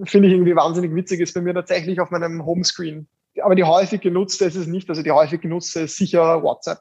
Finde 0.03 0.27
ich 0.27 0.33
irgendwie 0.33 0.55
wahnsinnig 0.55 0.93
witzig, 0.93 1.21
ist 1.21 1.33
bei 1.33 1.41
mir 1.41 1.53
tatsächlich 1.53 1.99
auf 1.99 2.11
meinem 2.11 2.45
Homescreen. 2.45 3.07
Aber 3.41 3.55
die 3.55 3.63
häufig 3.63 4.01
genutzte 4.01 4.45
ist 4.45 4.55
es 4.55 4.67
nicht, 4.67 4.89
also 4.89 5.01
die 5.01 5.11
häufig 5.11 5.41
genutzte 5.41 5.81
ist 5.81 5.97
sicher 5.97 6.43
WhatsApp. 6.43 6.79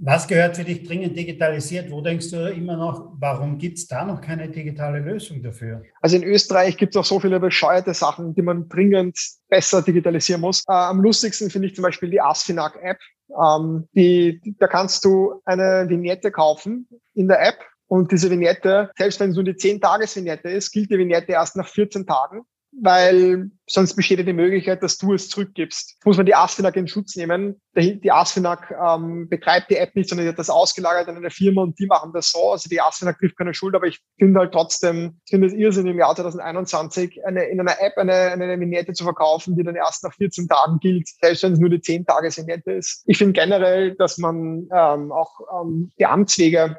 Was 0.00 0.28
gehört 0.28 0.56
für 0.56 0.62
dich 0.62 0.84
dringend 0.86 1.16
digitalisiert? 1.16 1.90
Wo 1.90 2.00
denkst 2.00 2.30
du 2.30 2.48
immer 2.52 2.76
noch, 2.76 3.14
warum 3.18 3.58
gibt 3.58 3.78
es 3.78 3.88
da 3.88 4.04
noch 4.04 4.20
keine 4.20 4.48
digitale 4.48 5.00
Lösung 5.00 5.42
dafür? 5.42 5.82
Also 6.00 6.16
in 6.16 6.22
Österreich 6.22 6.76
gibt 6.76 6.94
es 6.94 7.00
auch 7.00 7.04
so 7.04 7.18
viele 7.18 7.40
bescheuerte 7.40 7.92
Sachen, 7.94 8.32
die 8.32 8.42
man 8.42 8.68
dringend 8.68 9.18
besser 9.48 9.82
digitalisieren 9.82 10.40
muss. 10.40 10.62
Äh, 10.68 10.72
am 10.72 11.00
lustigsten 11.00 11.50
finde 11.50 11.66
ich 11.66 11.74
zum 11.74 11.82
Beispiel 11.82 12.10
die 12.10 12.20
Asfinag-App. 12.20 12.98
Ähm, 13.30 13.88
die, 13.92 14.40
da 14.60 14.68
kannst 14.68 15.04
du 15.04 15.42
eine 15.44 15.86
Vignette 15.88 16.30
kaufen 16.30 16.88
in 17.14 17.26
der 17.26 17.44
App 17.44 17.58
und 17.88 18.12
diese 18.12 18.30
Vignette, 18.30 18.90
selbst 18.96 19.18
wenn 19.18 19.30
es 19.30 19.36
nur 19.36 19.44
die 19.44 19.54
10-Tages-Vignette 19.54 20.48
ist, 20.48 20.70
gilt 20.70 20.90
die 20.90 20.98
Vignette 20.98 21.32
erst 21.32 21.56
nach 21.56 21.66
14 21.66 22.06
Tagen 22.06 22.42
weil 22.72 23.50
sonst 23.66 23.94
besteht 23.94 24.18
ja 24.18 24.24
die 24.24 24.32
Möglichkeit, 24.32 24.82
dass 24.82 24.98
du 24.98 25.14
es 25.14 25.28
zurückgibst. 25.28 25.98
Muss 26.04 26.16
man 26.16 26.26
die 26.26 26.34
ASFINAG 26.34 26.76
in 26.76 26.88
Schutz 26.88 27.16
nehmen. 27.16 27.60
Die 27.76 28.10
ASFINAG 28.10 28.70
ähm, 28.70 29.28
betreibt 29.28 29.70
die 29.70 29.76
App 29.76 29.94
nicht, 29.94 30.08
sondern 30.08 30.26
die 30.26 30.30
hat 30.30 30.38
das 30.38 30.50
ausgelagert 30.50 31.08
an 31.08 31.16
eine 31.16 31.30
Firma 31.30 31.62
und 31.62 31.78
die 31.78 31.86
machen 31.86 32.12
das 32.12 32.30
so. 32.30 32.52
Also 32.52 32.68
die 32.68 32.80
ASFINAG 32.80 33.18
trifft 33.18 33.36
keine 33.36 33.54
Schuld, 33.54 33.74
aber 33.74 33.86
ich 33.86 34.00
finde 34.18 34.40
halt 34.40 34.52
trotzdem, 34.52 35.20
ich 35.24 35.30
finde 35.30 35.48
es 35.48 35.54
irrsinnig 35.54 35.92
im 35.92 35.98
Jahr 35.98 36.14
2021 36.14 37.24
eine, 37.26 37.44
in 37.44 37.60
einer 37.60 37.80
App 37.80 37.96
eine, 37.96 38.12
eine 38.14 38.58
Vignette 38.58 38.92
zu 38.92 39.04
verkaufen, 39.04 39.56
die 39.56 39.64
dann 39.64 39.76
erst 39.76 40.04
nach 40.04 40.14
14 40.14 40.48
Tagen 40.48 40.78
gilt, 40.80 41.08
selbst 41.20 41.42
wenn 41.42 41.52
es 41.52 41.58
nur 41.58 41.70
die 41.70 41.80
10 41.80 42.06
Tage 42.06 42.34
Vignette 42.34 42.72
ist. 42.72 43.02
Ich 43.06 43.18
finde 43.18 43.34
generell, 43.34 43.94
dass 43.96 44.18
man 44.18 44.68
ähm, 44.72 45.12
auch 45.12 45.40
ähm, 45.62 45.90
die 45.98 46.06
Amtswege 46.06 46.78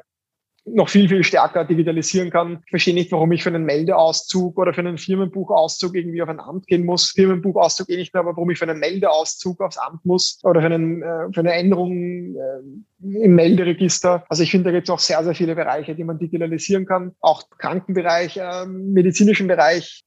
noch 0.64 0.88
viel, 0.88 1.08
viel 1.08 1.24
stärker 1.24 1.64
digitalisieren 1.64 2.30
kann. 2.30 2.60
Ich 2.64 2.70
verstehe 2.70 2.94
nicht, 2.94 3.12
warum 3.12 3.32
ich 3.32 3.42
für 3.42 3.50
einen 3.50 3.64
Meldeauszug 3.64 4.58
oder 4.58 4.74
für 4.74 4.80
einen 4.80 4.98
Firmenbuchauszug 4.98 5.94
irgendwie 5.94 6.22
auf 6.22 6.28
ein 6.28 6.40
Amt 6.40 6.66
gehen 6.66 6.84
muss. 6.84 7.10
Firmenbuchauszug 7.10 7.88
eh 7.88 7.96
nicht 7.96 8.12
mehr, 8.14 8.20
aber 8.20 8.36
warum 8.36 8.50
ich 8.50 8.58
für 8.58 8.68
einen 8.68 8.78
Meldeauszug 8.78 9.60
aufs 9.60 9.78
Amt 9.78 10.04
muss 10.04 10.38
oder 10.42 10.60
für, 10.60 10.66
einen, 10.66 11.02
äh, 11.02 11.32
für 11.32 11.40
eine 11.40 11.52
Änderung 11.52 11.92
äh, 11.92 13.24
im 13.24 13.34
Melderegister. 13.34 14.24
Also 14.28 14.42
ich 14.42 14.50
finde, 14.50 14.70
da 14.70 14.72
gibt 14.72 14.88
es 14.88 14.90
auch 14.90 14.98
sehr, 14.98 15.22
sehr 15.24 15.34
viele 15.34 15.54
Bereiche, 15.54 15.94
die 15.94 16.04
man 16.04 16.18
digitalisieren 16.18 16.86
kann. 16.86 17.12
Auch 17.20 17.44
Krankenbereich, 17.58 18.36
äh, 18.36 18.66
medizinischen 18.66 19.46
Bereich 19.46 20.04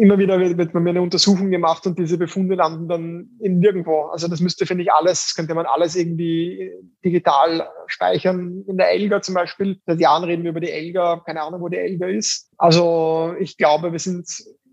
immer 0.00 0.18
wieder 0.18 0.38
wird, 0.38 0.72
bei 0.72 0.80
mir 0.80 0.90
eine 0.90 1.02
Untersuchung 1.02 1.50
gemacht 1.50 1.86
und 1.86 1.98
diese 1.98 2.16
Befunde 2.16 2.54
landen 2.54 2.88
dann 2.88 3.30
in 3.40 3.58
nirgendwo. 3.58 4.02
Also 4.04 4.28
das 4.28 4.40
müsste, 4.40 4.66
finde 4.66 4.84
ich, 4.84 4.92
alles, 4.92 5.34
könnte 5.34 5.54
man 5.54 5.66
alles 5.66 5.96
irgendwie 5.96 6.70
digital 7.04 7.68
speichern. 7.86 8.64
In 8.68 8.76
der 8.76 8.90
Elga 8.92 9.20
zum 9.20 9.34
Beispiel. 9.34 9.80
Seit 9.86 10.00
Jahren 10.00 10.24
reden 10.24 10.44
wir 10.44 10.50
über 10.50 10.60
die 10.60 10.70
Elga, 10.70 11.22
keine 11.26 11.42
Ahnung, 11.42 11.60
wo 11.60 11.68
die 11.68 11.78
Elga 11.78 12.06
ist. 12.06 12.50
Also 12.56 13.34
ich 13.40 13.56
glaube, 13.56 13.90
wir 13.90 13.98
sind, 13.98 14.28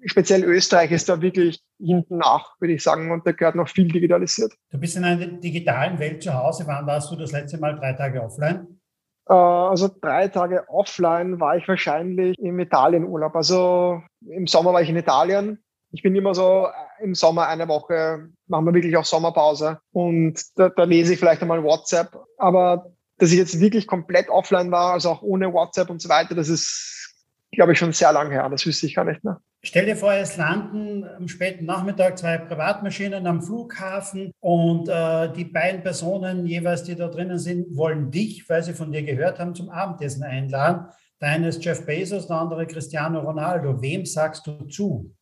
speziell 0.06 0.44
Österreich 0.44 0.92
ist 0.92 1.10
da 1.10 1.22
wirklich 1.22 1.62
hinten 1.80 2.18
nach, 2.18 2.60
würde 2.60 2.74
ich 2.74 2.84
sagen, 2.84 3.12
und 3.12 3.26
da 3.26 3.32
gehört 3.32 3.56
noch 3.56 3.70
viel 3.70 3.88
digitalisiert. 3.88 4.54
Du 4.70 4.78
bist 4.78 4.98
in 4.98 5.04
einer 5.04 5.26
digitalen 5.26 5.98
Welt 5.98 6.22
zu 6.22 6.34
Hause. 6.34 6.66
Wann 6.68 6.86
warst 6.86 7.12
du 7.12 7.16
das 7.16 7.32
letzte 7.32 7.58
Mal 7.58 7.76
drei 7.76 7.94
Tage 7.94 8.22
offline? 8.22 8.81
Äh, 9.32 9.34
also 9.34 9.90
drei 10.02 10.28
Tage 10.28 10.66
offline 10.68 11.40
war 11.40 11.56
ich 11.56 11.68
wahrscheinlich 11.68 12.38
im 12.38 12.60
Italienurlaub. 12.60 13.36
Also 13.36 14.02
im 14.28 14.46
Sommer 14.46 14.74
war 14.74 14.82
ich 14.82 14.90
in 14.90 14.98
Italien. 14.98 15.64
Ich 15.94 16.04
bin 16.04 16.16
immer 16.16 16.36
so 16.36 16.68
äh, 16.68 17.04
im 17.04 17.16
Sommer 17.16 17.48
eine 17.48 17.68
Woche, 17.70 18.30
machen 18.48 18.66
wir 18.66 18.74
wirklich 18.74 18.98
auch 18.98 19.06
Sommerpause. 19.06 19.80
Und 19.94 20.42
da, 20.56 20.70
da 20.70 20.84
lese 20.84 21.14
ich 21.14 21.20
vielleicht 21.20 21.42
einmal 21.42 21.64
WhatsApp. 21.64 22.18
Aber 22.38 22.92
dass 23.18 23.32
ich 23.32 23.38
jetzt 23.38 23.60
wirklich 23.62 23.88
komplett 23.88 24.30
offline 24.30 24.72
war, 24.72 24.94
also 24.94 25.10
auch 25.12 25.22
ohne 25.22 25.54
WhatsApp 25.54 25.90
und 25.90 26.02
so 26.02 26.10
weiter, 26.10 26.36
das 26.36 26.50
ist, 26.50 27.16
glaube 27.52 27.72
ich, 27.72 27.80
schon 27.80 27.94
sehr 27.94 28.12
lange 28.12 28.32
her. 28.32 28.50
Das 28.50 28.66
wüsste 28.66 28.86
ich 28.86 28.96
gar 28.96 29.06
nicht 29.06 29.24
mehr. 29.24 29.40
Stell 29.64 29.86
dir 29.86 29.96
vor, 29.96 30.12
es 30.14 30.38
landen 30.38 31.04
am 31.04 31.28
späten 31.28 31.66
Nachmittag 31.66 32.18
zwei 32.18 32.40
Privatmaschinen 32.40 33.28
am 33.28 33.44
Flughafen 33.44 34.32
und 34.40 34.90
äh, 34.90 35.32
die 35.34 35.46
beiden 35.46 35.84
Personen 35.84 36.48
jeweils, 36.48 36.82
die 36.84 36.96
da 36.96 37.08
drinnen 37.08 37.38
sind, 37.38 37.78
wollen 37.78 38.10
dich, 38.10 38.50
weil 38.50 38.64
sie 38.64 38.74
von 38.74 38.92
dir 38.92 39.04
gehört 39.04 39.38
haben, 39.38 39.54
zum 39.54 39.70
Abendessen 39.70 40.24
einladen. 40.24 40.88
Der 41.22 41.48
ist 41.48 41.64
Jeff 41.64 41.86
Bezos, 41.86 42.26
der 42.26 42.38
andere 42.38 42.66
Cristiano 42.66 43.20
Ronaldo. 43.20 43.80
Wem 43.80 44.04
sagst 44.08 44.48
du 44.48 44.66
zu? 44.66 45.14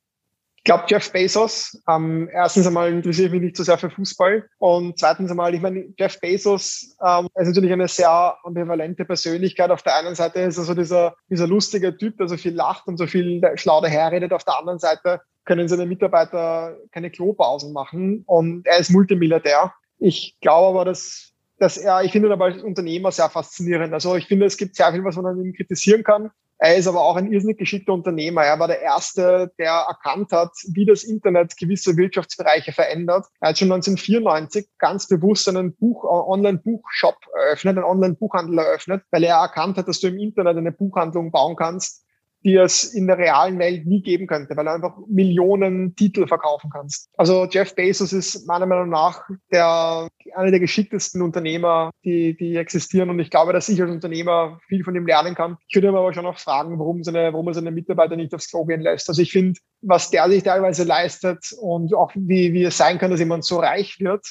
Ich 0.60 0.66
glaube, 0.66 0.84
Jeff 0.88 1.10
Bezos, 1.14 1.82
ähm, 1.88 2.30
erstens 2.34 2.68
einmal 2.68 2.92
interessiere 2.92 3.28
ich 3.28 3.32
mich 3.32 3.42
nicht 3.42 3.56
so 3.56 3.64
sehr 3.64 3.78
für 3.78 3.90
Fußball 3.90 4.46
und 4.58 5.00
zweitens 5.00 5.32
einmal, 5.32 5.56
ich 5.56 5.62
meine, 5.62 5.86
Jeff 5.98 6.20
Bezos 6.20 6.98
ähm, 7.02 7.30
ist 7.36 7.48
natürlich 7.48 7.72
eine 7.72 7.88
sehr 7.88 8.36
ambivalente 8.44 9.06
Persönlichkeit. 9.06 9.72
Auf 9.72 9.84
der 9.84 9.96
einen 9.96 10.16
Seite 10.16 10.42
ist 10.42 10.58
er 10.58 10.66
so 10.66 10.74
dieser, 10.74 11.16
dieser 11.30 11.48
lustige 11.48 11.96
Typ, 11.96 12.18
der 12.18 12.28
so 12.28 12.36
viel 12.36 12.54
lacht 12.54 12.88
und 12.88 12.98
so 12.98 13.08
viel 13.08 13.42
schlau 13.56 13.80
daherredet. 13.80 14.34
Auf 14.34 14.44
der 14.44 14.60
anderen 14.60 14.80
Seite 14.80 15.22
können 15.46 15.70
seine 15.70 15.86
Mitarbeiter 15.86 16.76
keine 16.92 17.10
Klopausen 17.10 17.72
machen 17.72 18.24
und 18.28 18.68
er 18.68 18.80
ist 18.80 18.92
Multimilliardär. 18.92 19.74
Ich 19.98 20.36
glaube 20.42 20.78
aber, 20.78 20.86
dass, 20.86 21.32
dass 21.58 21.78
er, 21.78 22.04
ich 22.04 22.12
finde 22.12 22.28
ihn 22.28 22.34
aber 22.34 22.46
als 22.46 22.62
Unternehmer 22.62 23.14
sehr 23.14 23.30
faszinierend. 23.30 23.94
Also 23.94 24.18
ich 24.18 24.28
finde, 24.28 24.46
es 24.46 24.58
gibt 24.58 24.76
sehr 24.76 24.92
viel, 24.92 25.06
was 25.06 25.16
man 25.16 25.26
an 25.26 25.42
ihm 25.42 25.54
kritisieren 25.54 26.04
kann. 26.04 26.32
Er 26.62 26.76
ist 26.76 26.88
aber 26.88 27.02
auch 27.02 27.16
ein 27.16 27.32
irrsinnig 27.32 27.58
geschickter 27.58 27.94
Unternehmer. 27.94 28.44
Er 28.44 28.60
war 28.60 28.68
der 28.68 28.82
Erste, 28.82 29.54
der 29.58 29.86
erkannt 29.88 30.34
hat, 30.34 30.52
wie 30.74 30.86
das 30.86 31.06
Internet 31.06 31.56
gewisse 31.56 31.96
Wirtschaftsbereiche 31.96 32.74
verändert. 32.74 33.28
Er 33.40 33.50
hat 33.50 33.58
schon 33.58 33.72
1994 33.72 34.68
ganz 34.78 35.08
bewusst 35.08 35.48
einen 35.48 35.74
Buch, 35.74 36.04
äh, 36.04 36.08
Online-Buchshop 36.08 37.16
eröffnet, 37.34 37.78
einen 37.78 37.86
Online-Buchhandel 37.86 38.60
eröffnet, 38.60 39.04
weil 39.10 39.24
er 39.24 39.38
erkannt 39.38 39.78
hat, 39.78 39.88
dass 39.88 40.02
du 40.02 40.10
im 40.10 40.20
Internet 40.20 40.58
eine 40.58 40.74
Buchhandlung 40.74 41.32
bauen 41.32 41.56
kannst, 41.56 42.04
die 42.44 42.56
es 42.56 42.86
in 42.94 43.08
der 43.08 43.18
realen 43.18 43.60
Welt 43.60 43.86
nie 43.86 44.02
geben 44.02 44.28
könnte, 44.28 44.56
weil 44.56 44.66
du 44.66 44.72
einfach 44.72 44.98
Millionen 45.08 45.96
Titel 45.96 46.28
verkaufen 46.28 46.70
kannst. 46.70 47.10
Also 47.18 47.46
Jeff 47.46 47.76
Bezos 47.76 48.14
ist 48.14 48.48
meiner 48.48 48.66
Meinung 48.66 48.90
nach 48.90 49.28
der, 49.52 50.08
einer 50.36 50.52
der 50.52 50.60
geschicktesten 50.60 51.22
Unternehmer, 51.22 51.92
die, 52.06 52.36
die 52.38 52.56
existieren. 52.56 53.10
Und 53.10 53.20
ich 53.20 53.30
glaube, 53.30 53.52
dass 53.52 53.68
ich 53.70 53.82
als 53.82 53.92
Unternehmer 53.92 54.60
viel 54.68 54.84
von 54.84 54.96
ihm 54.96 55.06
lernen 55.06 55.36
kann. 55.36 55.58
Ich 55.68 55.76
würde 55.76 55.90
aber 55.90 56.14
schon 56.14 56.26
auch 56.26 56.40
fragen, 56.40 56.80
warum, 56.80 57.04
seine, 57.04 57.34
warum 57.34 57.48
er 57.48 57.54
seine 57.54 57.72
Mitarbeiter 57.72 58.16
nicht 58.16 58.34
aufs 58.34 58.50
Klo 58.50 58.66
gehen 58.66 58.82
lässt. 58.82 59.10
Also 59.10 59.22
ich 59.22 59.32
finde, 59.32 59.60
was 59.82 60.10
der 60.10 60.30
sich 60.30 60.44
teilweise 60.44 60.84
leistet 60.84 61.54
und 61.60 61.94
auch 61.94 62.12
wie, 62.16 62.54
wie 62.54 62.64
es 62.64 62.78
sein 62.78 63.00
kann, 63.00 63.12
dass 63.12 63.20
jemand 63.20 63.44
so 63.44 63.58
reich 63.60 64.00
wird, 64.00 64.26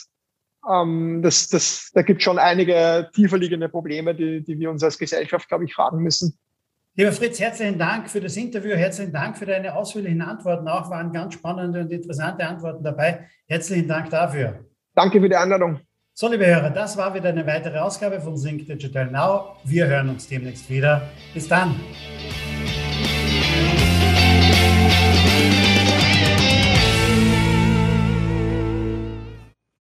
ähm, 0.69 1.21
das, 1.23 1.49
das, 1.49 1.91
da 1.95 2.03
gibt 2.03 2.23
schon 2.23 2.39
einige 2.39 3.11
tiefer 3.15 3.39
liegende 3.39 3.69
Probleme, 3.69 4.15
die, 4.15 4.43
die 4.43 4.59
wir 4.59 4.71
uns 4.71 4.83
als 4.83 4.99
Gesellschaft, 4.99 5.49
glaube 5.49 5.65
ich, 5.65 5.75
fragen 5.75 5.99
müssen. 5.99 6.39
Lieber 6.99 7.13
Fritz, 7.13 7.39
herzlichen 7.39 7.79
Dank 7.79 8.11
für 8.11 8.21
das 8.21 8.37
Interview, 8.37 8.75
herzlichen 8.75 9.13
Dank 9.13 9.39
für 9.39 9.47
deine 9.47 9.73
ausführlichen 9.73 10.21
Antworten. 10.21 10.67
Auch 10.67 10.91
waren 10.91 11.13
ganz 11.13 11.35
spannende 11.35 11.83
und 11.83 11.93
interessante 11.93 12.45
Antworten 12.45 12.83
dabei. 12.83 13.29
Herzlichen 13.47 13.87
Dank 13.87 14.11
dafür. 14.11 14.65
Danke 14.97 15.21
für 15.21 15.29
die 15.29 15.37
Einladung. 15.37 15.79
So, 16.13 16.29
liebe 16.29 16.45
Hörer, 16.45 16.71
das 16.71 16.97
war 16.97 17.15
wieder 17.15 17.29
eine 17.29 17.47
weitere 17.47 17.79
Ausgabe 17.79 18.21
von 18.21 18.37
Sync 18.37 18.67
Digital 18.67 19.13
Now. 19.13 19.59
Wir 19.63 19.87
hören 19.87 20.09
uns 20.09 20.27
demnächst 20.27 20.69
wieder. 20.69 21.03
Bis 21.33 21.47
dann. 21.47 21.77